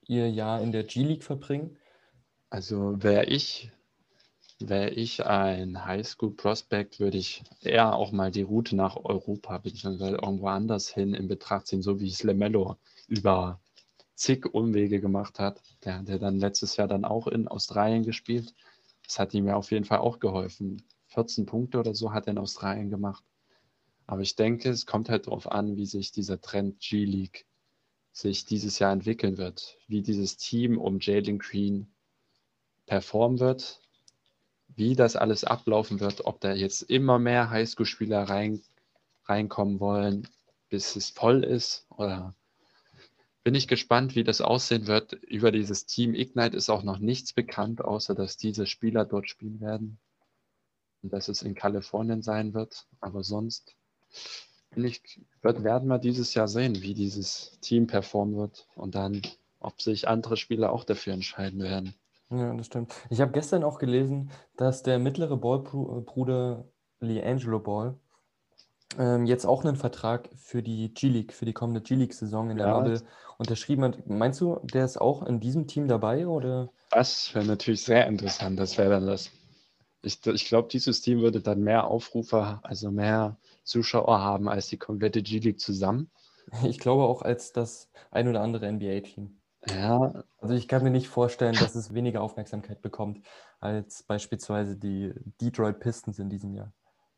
ihr 0.06 0.30
Jahr 0.30 0.62
in 0.62 0.70
der 0.70 0.84
G-League 0.84 1.24
verbringen? 1.24 1.78
Also 2.48 3.02
wäre 3.02 3.24
ich, 3.24 3.72
wäre 4.60 4.90
ich 4.90 5.24
ein 5.26 5.84
Highschool-Prospect, 5.84 7.00
würde 7.00 7.18
ich 7.18 7.42
eher 7.60 7.94
auch 7.94 8.12
mal 8.12 8.30
die 8.30 8.42
Route 8.42 8.76
nach 8.76 8.96
Europa 8.96 9.58
bzw. 9.58 10.12
irgendwo 10.12 10.48
anders 10.48 10.88
hin 10.88 11.14
in 11.14 11.28
Betracht 11.28 11.66
ziehen, 11.66 11.82
so 11.82 12.00
wie 12.00 12.08
es 12.08 12.22
Lemello 12.22 12.76
über 13.08 13.60
zig 14.14 14.46
Umwege 14.46 15.00
gemacht 15.00 15.38
hat. 15.38 15.60
Der 15.84 15.98
hat 15.98 16.08
ja 16.08 16.18
dann 16.18 16.38
letztes 16.38 16.76
Jahr 16.76 16.88
dann 16.88 17.04
auch 17.04 17.26
in 17.26 17.48
Australien 17.48 18.04
gespielt. 18.04 18.54
Das 19.06 19.18
hat 19.18 19.34
ihm 19.34 19.46
ja 19.46 19.56
auf 19.56 19.70
jeden 19.70 19.84
Fall 19.84 19.98
auch 19.98 20.20
geholfen. 20.20 20.82
14 21.08 21.46
Punkte 21.46 21.78
oder 21.78 21.94
so 21.94 22.12
hat 22.12 22.26
er 22.26 22.32
in 22.32 22.38
Australien 22.38 22.90
gemacht. 22.90 23.24
Aber 24.06 24.22
ich 24.22 24.36
denke, 24.36 24.70
es 24.70 24.86
kommt 24.86 25.08
halt 25.08 25.26
darauf 25.26 25.50
an, 25.50 25.76
wie 25.76 25.86
sich 25.86 26.12
dieser 26.12 26.40
Trend 26.40 26.80
G-League 26.80 27.46
sich 28.12 28.44
dieses 28.44 28.78
Jahr 28.78 28.92
entwickeln 28.92 29.38
wird, 29.38 29.76
wie 29.88 30.02
dieses 30.02 30.36
Team 30.36 30.78
um 30.78 31.00
Jalen 31.00 31.38
Green 31.38 31.92
performen 32.86 33.40
wird, 33.40 33.80
wie 34.76 34.96
das 34.96 35.16
alles 35.16 35.44
ablaufen 35.44 36.00
wird, 36.00 36.26
ob 36.26 36.40
da 36.40 36.52
jetzt 36.52 36.82
immer 36.82 37.18
mehr 37.18 37.50
Highschool-Spieler 37.50 38.24
rein, 38.24 38.62
reinkommen 39.24 39.80
wollen, 39.80 40.28
bis 40.68 40.96
es 40.96 41.10
voll 41.10 41.44
ist 41.44 41.86
oder 41.90 42.34
bin 43.44 43.54
ich 43.54 43.68
gespannt, 43.68 44.16
wie 44.16 44.24
das 44.24 44.40
aussehen 44.40 44.86
wird. 44.86 45.12
Über 45.12 45.52
dieses 45.52 45.84
Team 45.84 46.14
Ignite 46.14 46.56
ist 46.56 46.70
auch 46.70 46.82
noch 46.82 46.98
nichts 46.98 47.34
bekannt, 47.34 47.84
außer 47.84 48.14
dass 48.14 48.38
diese 48.38 48.66
Spieler 48.66 49.04
dort 49.04 49.28
spielen 49.28 49.60
werden 49.60 49.98
und 51.02 51.12
dass 51.12 51.28
es 51.28 51.42
in 51.42 51.54
Kalifornien 51.54 52.22
sein 52.22 52.54
wird. 52.54 52.86
Aber 53.00 53.22
sonst 53.22 53.76
bin 54.70 54.84
ich, 54.84 55.20
wird, 55.42 55.62
werden 55.62 55.88
wir 55.88 55.98
dieses 55.98 56.32
Jahr 56.32 56.48
sehen, 56.48 56.80
wie 56.80 56.94
dieses 56.94 57.58
Team 57.60 57.86
performen 57.86 58.36
wird 58.36 58.66
und 58.74 58.94
dann, 58.94 59.20
ob 59.60 59.80
sich 59.82 60.08
andere 60.08 60.38
Spieler 60.38 60.72
auch 60.72 60.84
dafür 60.84 61.12
entscheiden 61.12 61.60
werden. 61.60 61.94
Ja, 62.30 62.54
das 62.54 62.66
stimmt. 62.66 62.92
Ich 63.10 63.20
habe 63.20 63.32
gestern 63.32 63.64
auch 63.64 63.78
gelesen, 63.78 64.30
dass 64.56 64.82
der 64.82 64.98
mittlere 64.98 65.36
Ballbruder 65.36 66.64
Leangelo 67.00 67.60
Ball 67.60 67.98
ähm, 68.98 69.26
jetzt 69.26 69.44
auch 69.44 69.64
einen 69.64 69.76
Vertrag 69.76 70.30
für 70.36 70.62
die 70.62 70.92
G-League, 70.92 71.32
für 71.32 71.44
die 71.44 71.52
kommende 71.52 71.80
G-League-Saison 71.80 72.50
in 72.50 72.56
der 72.56 72.68
ja. 72.68 72.78
Bubble 72.78 73.02
unterschrieben 73.38 73.84
hat. 73.84 74.06
Meinst 74.06 74.40
du, 74.40 74.60
der 74.62 74.84
ist 74.84 75.00
auch 75.00 75.24
in 75.26 75.40
diesem 75.40 75.66
Team 75.66 75.88
dabei? 75.88 76.26
Oder? 76.26 76.70
Das 76.90 77.34
wäre 77.34 77.44
natürlich 77.44 77.82
sehr 77.82 78.06
interessant. 78.06 78.58
Das 78.58 78.78
wäre 78.78 78.90
dann 78.90 79.06
das. 79.06 79.30
Ich, 80.02 80.24
ich 80.26 80.46
glaube, 80.46 80.68
dieses 80.68 81.00
Team 81.00 81.20
würde 81.20 81.40
dann 81.40 81.60
mehr 81.60 81.86
Aufrufer, 81.86 82.60
also 82.62 82.90
mehr 82.90 83.38
Zuschauer 83.62 84.20
haben 84.20 84.48
als 84.48 84.68
die 84.68 84.76
komplette 84.76 85.22
G-League 85.22 85.60
zusammen. 85.60 86.10
Ich 86.62 86.78
glaube 86.78 87.04
auch 87.04 87.22
als 87.22 87.52
das 87.52 87.88
ein 88.10 88.28
oder 88.28 88.42
andere 88.42 88.70
NBA-Team. 88.70 89.40
Ja. 89.68 90.24
Also 90.38 90.54
ich 90.54 90.68
kann 90.68 90.82
mir 90.82 90.90
nicht 90.90 91.08
vorstellen, 91.08 91.54
dass 91.54 91.74
es 91.74 91.94
weniger 91.94 92.20
Aufmerksamkeit 92.22 92.82
bekommt 92.82 93.24
als 93.60 94.02
beispielsweise 94.02 94.76
die 94.76 95.12
Detroit 95.40 95.80
Pistons 95.80 96.18
in 96.18 96.28
diesem 96.28 96.54
Jahr. 96.54 96.72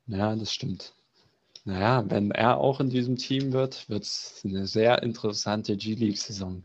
Ja, 0.06 0.34
das 0.36 0.52
stimmt. 0.52 0.94
Naja, 1.64 2.04
wenn 2.08 2.30
er 2.30 2.58
auch 2.58 2.78
in 2.78 2.90
diesem 2.90 3.16
Team 3.16 3.52
wird, 3.52 3.88
wird 3.88 4.04
es 4.04 4.42
eine 4.44 4.68
sehr 4.68 5.02
interessante 5.02 5.76
G-League-Saison. 5.76 6.62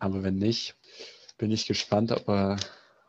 Aber 0.00 0.24
wenn 0.24 0.36
nicht, 0.36 0.76
bin 1.38 1.52
ich 1.52 1.66
gespannt, 1.66 2.10
ob 2.10 2.28
er, 2.28 2.56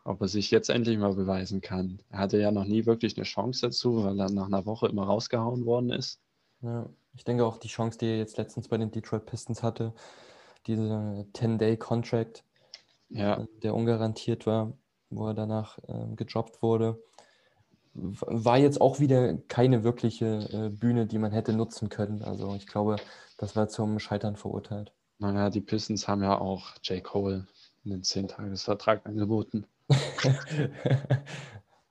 ob 0.03 0.21
er 0.21 0.27
sich 0.27 0.51
jetzt 0.51 0.69
endlich 0.69 0.99
mal 0.99 1.15
beweisen 1.15 1.61
kann. 1.61 1.99
Er 2.11 2.19
hatte 2.19 2.37
ja 2.37 2.51
noch 2.51 2.65
nie 2.65 2.85
wirklich 2.85 3.17
eine 3.17 3.23
Chance 3.23 3.61
dazu, 3.61 4.03
weil 4.03 4.19
er 4.19 4.29
nach 4.29 4.45
einer 4.45 4.67
Woche 4.67 4.87
immer 4.87 5.05
rausgehauen 5.05 5.65
worden 5.65 5.89
ist. 5.89 6.21
Ja, 6.61 6.87
ich 7.15 7.23
denke 7.23 7.45
auch 7.45 7.57
die 7.57 7.69
Chance, 7.69 7.97
die 7.97 8.05
er 8.05 8.17
jetzt 8.17 8.37
letztens 8.37 8.67
bei 8.67 8.77
den 8.77 8.91
Detroit 8.91 9.25
Pistons 9.25 9.63
hatte, 9.63 9.93
diese 10.67 11.25
10-Day-Contract, 11.33 12.43
ja. 13.09 13.41
Äh, 13.41 13.47
der 13.63 13.75
ungarantiert 13.75 14.45
war, 14.45 14.73
wo 15.09 15.27
er 15.27 15.33
danach 15.33 15.79
äh, 15.87 16.15
gedroppt 16.15 16.61
wurde, 16.61 17.01
war 17.93 18.57
jetzt 18.57 18.81
auch 18.81 18.99
wieder 18.99 19.37
keine 19.47 19.83
wirkliche 19.83 20.49
äh, 20.51 20.69
Bühne, 20.69 21.07
die 21.07 21.17
man 21.17 21.31
hätte 21.31 21.53
nutzen 21.53 21.89
können. 21.89 22.23
Also 22.23 22.55
ich 22.55 22.67
glaube, 22.67 22.97
das 23.37 23.55
war 23.55 23.69
zum 23.69 23.99
Scheitern 23.99 24.35
verurteilt. 24.35 24.93
Naja, 25.17 25.49
die 25.49 25.61
Pistons 25.61 26.07
haben 26.07 26.23
ja 26.23 26.37
auch 26.37 26.73
J. 26.83 27.03
Cole 27.03 27.47
einen 27.85 28.01
10-Tages-Vertrag 28.01 29.05
angeboten. 29.05 29.65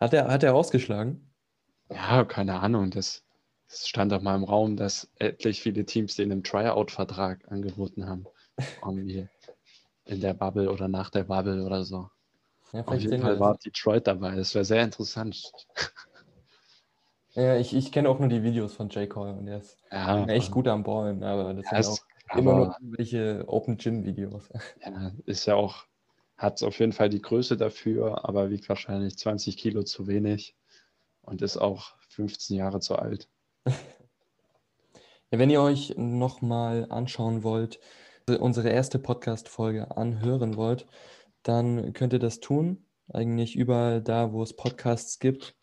hat, 0.00 0.12
er, 0.12 0.28
hat 0.28 0.42
er 0.42 0.54
ausgeschlagen? 0.54 1.30
Ja, 1.90 2.24
keine 2.24 2.60
Ahnung. 2.60 2.90
Das, 2.90 3.22
das 3.68 3.88
stand 3.88 4.12
doch 4.12 4.20
mal 4.20 4.36
im 4.36 4.44
Raum, 4.44 4.76
dass 4.76 5.10
etlich 5.16 5.62
viele 5.62 5.86
Teams 5.86 6.16
den 6.16 6.32
einen 6.32 6.44
Tryout-Vertrag 6.44 7.50
angeboten 7.50 8.06
haben. 8.06 8.26
Irgendwie 8.82 9.28
in 10.06 10.20
der 10.20 10.34
Bubble 10.34 10.70
oder 10.70 10.88
nach 10.88 11.10
der 11.10 11.24
Bubble 11.24 11.64
oder 11.64 11.84
so. 11.84 12.08
Ja, 12.72 12.82
Auf 12.86 13.00
jeden 13.00 13.22
Fall 13.22 13.38
war 13.38 13.56
Detroit 13.56 14.06
dabei. 14.06 14.36
Das 14.36 14.54
wäre 14.54 14.64
sehr 14.64 14.82
interessant. 14.82 15.52
Ja, 17.34 17.56
ich, 17.56 17.74
ich 17.74 17.90
kenne 17.90 18.08
auch 18.08 18.18
nur 18.20 18.28
die 18.28 18.42
Videos 18.42 18.74
von 18.74 18.88
J. 18.90 19.08
Cole 19.08 19.32
und 19.32 19.46
der 19.46 19.58
ist 19.58 19.76
ja, 19.90 20.24
echt 20.26 20.52
gut 20.52 20.68
am 20.68 20.84
Ballen, 20.84 21.24
aber 21.24 21.52
das 21.54 21.70
ja, 21.70 21.82
sind 21.82 22.00
auch 22.32 22.38
immer 22.38 22.54
nur 22.54 22.76
irgendwelche 22.80 23.44
Open 23.46 23.76
Gym 23.76 24.04
Videos. 24.04 24.48
Ja, 24.80 25.12
ist 25.26 25.46
ja 25.46 25.54
auch, 25.56 25.84
hat 26.36 26.62
auf 26.62 26.78
jeden 26.78 26.92
Fall 26.92 27.08
die 27.08 27.22
Größe 27.22 27.56
dafür, 27.56 28.24
aber 28.28 28.50
wiegt 28.50 28.68
wahrscheinlich 28.68 29.18
20 29.18 29.56
Kilo 29.56 29.82
zu 29.82 30.06
wenig 30.06 30.54
und 31.22 31.42
ist 31.42 31.56
auch 31.56 31.96
15 32.08 32.56
Jahre 32.56 32.80
zu 32.80 32.96
alt. 32.96 33.28
Ja, 35.30 35.38
wenn 35.40 35.50
ihr 35.50 35.62
euch 35.62 35.94
nochmal 35.96 36.86
anschauen 36.90 37.42
wollt, 37.42 37.80
unsere 38.28 38.70
erste 38.70 38.98
Podcast-Folge 38.98 39.96
anhören 39.96 40.56
wollt, 40.56 40.86
dann 41.42 41.92
könnt 41.92 42.12
ihr 42.14 42.18
das 42.18 42.40
tun. 42.40 42.86
Eigentlich 43.12 43.54
überall 43.54 44.00
da, 44.00 44.32
wo 44.32 44.42
es 44.42 44.56
Podcasts 44.56 45.18
gibt. 45.18 45.54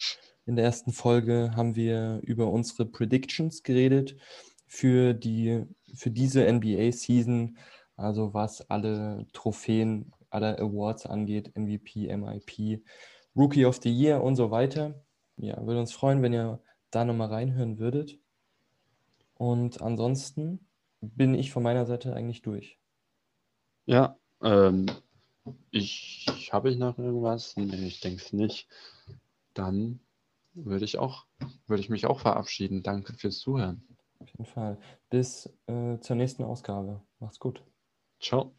In 0.46 0.56
der 0.56 0.66
ersten 0.66 0.92
Folge 0.92 1.52
haben 1.56 1.76
wir 1.76 2.20
über 2.24 2.52
unsere 2.52 2.86
Predictions 2.86 3.64
geredet 3.64 4.16
für, 4.68 5.14
die, 5.14 5.66
für 5.96 6.12
diese 6.12 6.52
NBA-Season, 6.52 7.58
also 7.96 8.34
was 8.34 8.70
alle 8.70 9.26
Trophäen, 9.34 10.12
alle 10.30 10.60
Awards 10.60 11.08
angeht, 11.08 11.56
MVP, 11.58 12.16
MIP, 12.16 12.84
Rookie 13.36 13.66
of 13.66 13.80
the 13.82 13.92
Year 13.92 14.24
und 14.24 14.36
so 14.36 14.52
weiter. 14.52 15.04
Ja, 15.38 15.66
würde 15.66 15.80
uns 15.80 15.94
freuen, 15.94 16.22
wenn 16.22 16.34
ihr 16.34 16.62
da 16.92 17.06
nochmal 17.06 17.30
reinhören 17.30 17.80
würdet. 17.80 18.20
Und 19.36 19.82
ansonsten 19.82 20.68
bin 21.02 21.34
ich 21.36 21.52
von 21.52 21.64
meiner 21.64 21.86
Seite 21.86 22.14
eigentlich 22.16 22.42
durch. 22.42 22.80
Ja, 23.86 24.18
ähm, 24.42 24.88
Ich 25.72 26.50
habe 26.54 26.72
ich 26.72 26.78
noch 26.78 26.98
irgendwas? 27.00 27.56
Nee, 27.58 27.88
ich 27.88 28.00
denke 28.02 28.24
es 28.24 28.34
nicht. 28.34 28.68
Dann 29.54 30.02
würde 30.54 30.86
ich 30.86 30.98
auch, 31.00 31.28
würde 31.68 31.82
ich 31.82 31.90
mich 31.90 32.06
auch 32.08 32.20
verabschieden. 32.22 32.84
Danke 32.84 33.14
fürs 33.14 33.40
Zuhören. 33.40 33.84
Auf 34.20 34.30
jeden 34.30 34.46
Fall. 34.46 34.78
Bis 35.10 35.48
äh, 35.68 36.00
zur 36.00 36.16
nächsten 36.16 36.44
Ausgabe. 36.44 37.02
Macht's 37.20 37.40
gut. 37.40 37.64
Ciao. 38.20 38.54